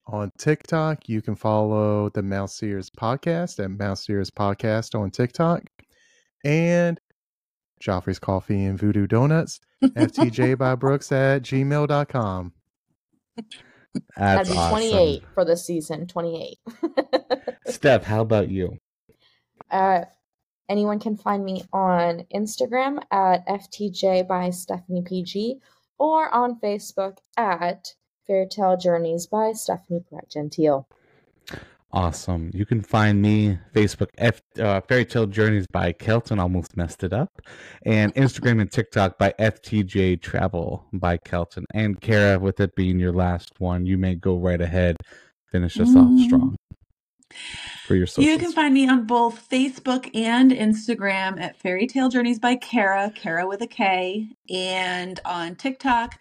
On 0.06 0.30
TikTok, 0.36 1.08
you 1.08 1.22
can 1.22 1.34
follow 1.34 2.10
the 2.10 2.22
Mouse 2.22 2.62
Ears 2.62 2.90
Podcast 2.90 3.62
at 3.62 3.70
Mouse 3.70 4.08
Ears 4.10 4.30
Podcast 4.30 4.98
on 4.98 5.10
TikTok. 5.10 5.62
And 6.44 7.00
Joffrey's 7.82 8.18
Coffee 8.18 8.64
and 8.64 8.78
Voodoo 8.78 9.06
Doughnuts, 9.06 9.60
FTJ 9.82 10.58
by 10.58 10.74
Brooks 10.74 11.10
at 11.10 11.42
gmail.com. 11.42 12.52
that's 13.34 13.48
That'd 14.16 14.52
be 14.52 14.58
awesome 14.58 14.90
28 14.90 15.22
for 15.32 15.44
the 15.46 15.56
season. 15.56 16.06
28. 16.06 16.58
steph 17.66 18.04
how 18.04 18.20
about 18.20 18.50
you 18.50 18.76
uh, 19.70 20.04
anyone 20.68 20.98
can 20.98 21.16
find 21.16 21.44
me 21.44 21.64
on 21.72 22.24
Instagram 22.34 23.02
at 23.10 23.46
FTJ 23.46 24.26
by 24.26 24.50
Stephanie 24.50 25.02
PG 25.02 25.58
or 25.98 26.32
on 26.34 26.58
Facebook 26.60 27.18
at 27.36 27.94
Fairytale 28.26 28.76
Journeys 28.76 29.26
by 29.26 29.52
Stephanie 29.52 30.04
Perret-Gentil. 30.08 30.86
Awesome. 31.92 32.50
You 32.52 32.66
can 32.66 32.82
find 32.82 33.22
me 33.22 33.56
Facebook 33.72 34.08
F, 34.18 34.40
uh, 34.58 34.80
Fairytale 34.80 35.26
Journeys 35.26 35.66
by 35.70 35.92
Kelton. 35.92 36.40
Almost 36.40 36.76
messed 36.76 37.04
it 37.04 37.12
up, 37.12 37.30
and 37.86 38.12
Instagram 38.16 38.60
and 38.60 38.70
TikTok 38.72 39.16
by 39.16 39.32
FTJ 39.38 40.20
Travel 40.20 40.84
by 40.92 41.18
Kelton. 41.18 41.64
And 41.72 42.00
Kara, 42.00 42.40
with 42.40 42.58
it 42.58 42.74
being 42.74 42.98
your 42.98 43.12
last 43.12 43.52
one, 43.58 43.86
you 43.86 43.96
may 43.96 44.16
go 44.16 44.36
right 44.36 44.60
ahead. 44.60 44.96
Finish 45.52 45.78
us 45.78 45.94
off 45.94 46.08
Mm. 46.08 46.24
strong 46.24 46.56
for 47.86 47.94
your 47.94 48.06
socials. 48.06 48.26
You 48.26 48.38
can 48.38 48.52
find 48.52 48.74
me 48.74 48.88
on 48.88 49.06
both 49.06 49.48
Facebook 49.48 50.10
and 50.14 50.50
Instagram 50.50 51.40
at 51.40 51.58
Fairytale 51.58 52.08
Journeys 52.08 52.38
by 52.38 52.56
Kara, 52.56 53.12
Kara 53.14 53.46
with 53.46 53.62
a 53.62 53.66
K, 53.66 54.28
and 54.48 55.20
on 55.24 55.56
TikTok, 55.56 56.18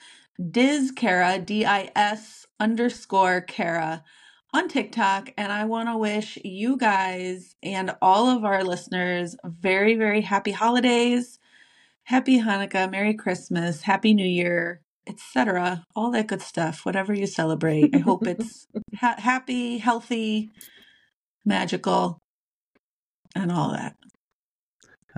Diz 0.51 0.91
Kara, 0.91 1.39
D 1.39 1.65
I 1.65 1.91
S 1.95 2.47
underscore 2.59 3.41
Kara 3.41 4.03
on 4.53 4.67
TikTok. 4.67 5.33
And 5.37 5.51
I 5.51 5.65
want 5.65 5.89
to 5.89 5.97
wish 5.97 6.37
you 6.43 6.77
guys 6.77 7.55
and 7.63 7.95
all 8.01 8.29
of 8.29 8.45
our 8.45 8.63
listeners 8.63 9.35
very, 9.43 9.95
very 9.95 10.21
happy 10.21 10.51
holidays, 10.51 11.39
happy 12.03 12.39
Hanukkah, 12.39 12.89
Merry 12.89 13.13
Christmas, 13.13 13.81
Happy 13.81 14.13
New 14.13 14.27
Year, 14.27 14.81
etc. 15.07 15.85
All 15.95 16.11
that 16.11 16.27
good 16.27 16.41
stuff, 16.41 16.85
whatever 16.85 17.13
you 17.13 17.27
celebrate. 17.27 17.95
I 17.95 17.99
hope 17.99 18.27
it's 18.27 18.67
ha- 18.95 19.15
happy, 19.17 19.77
healthy, 19.79 20.51
magical, 21.45 22.19
and 23.35 23.51
all 23.51 23.71
that. 23.71 23.95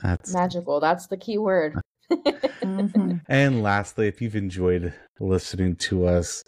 That's 0.02 0.34
Magical. 0.34 0.80
That's 0.80 1.08
the 1.08 1.18
key 1.18 1.38
word. 1.38 1.80
Mhm. 2.12 3.22
And 3.30 3.64
lastly, 3.64 4.08
if 4.08 4.22
you've 4.22 4.36
enjoyed 4.36 4.94
listening 5.20 5.76
to 5.78 6.06
us 6.08 6.44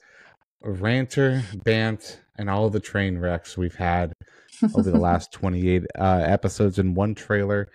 ranter, 0.61 1.43
bant, 1.63 2.21
and 2.38 2.49
all 2.49 2.69
the 2.69 2.80
train 2.80 3.17
wrecks 3.17 3.57
we've 3.57 3.75
had 3.75 4.13
over 4.75 4.91
the 4.91 4.99
last 4.99 5.32
28 5.34 5.86
uh, 5.97 6.23
episodes 6.25 6.78
in 6.78 6.93
one 6.93 7.15
trailer, 7.15 7.69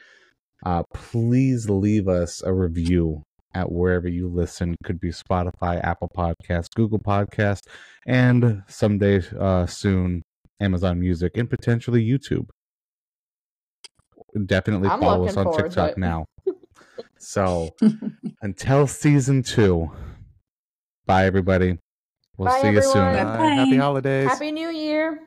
uh, 0.65 0.83
please 0.95 1.69
leave 1.71 2.07
us 2.09 2.43
a 2.43 2.53
review 2.53 3.23
at 3.55 3.71
wherever 3.73 4.09
you 4.09 4.29
listen. 4.29 4.77
Could 4.85 5.01
be 5.01 5.11
Spotify, 5.11 5.83
Apple 5.83 6.11
Podcast, 6.17 6.75
Google 6.75 7.01
Podcast, 7.01 7.67
and 8.07 8.63
someday 8.69 9.23
uh, 9.39 9.67
soon 9.67 10.23
Amazon 10.61 11.01
Music 11.01 11.37
and 11.37 11.49
potentially 11.49 12.05
YouTube. 12.05 12.49
Definitely 14.47 14.89
I'm 14.89 15.01
follow 15.01 15.27
us 15.27 15.37
on 15.37 15.45
forward 15.45 15.59
to 15.59 15.63
TikTok 15.65 15.99
now. 15.99 16.27
So 17.23 17.71
until 18.43 18.87
season 18.89 19.43
two, 19.45 19.91
bye 21.07 21.25
everybody. 21.25 21.79
We'll 22.37 22.49
Bye, 22.49 22.63
see 22.63 22.71
you 22.71 22.83
soon. 22.83 22.95
Bye. 22.95 23.23
Bye. 23.25 23.47
Happy 23.55 23.77
holidays. 23.77 24.29
Happy 24.29 24.51
New 24.51 24.71
Year. 24.71 25.21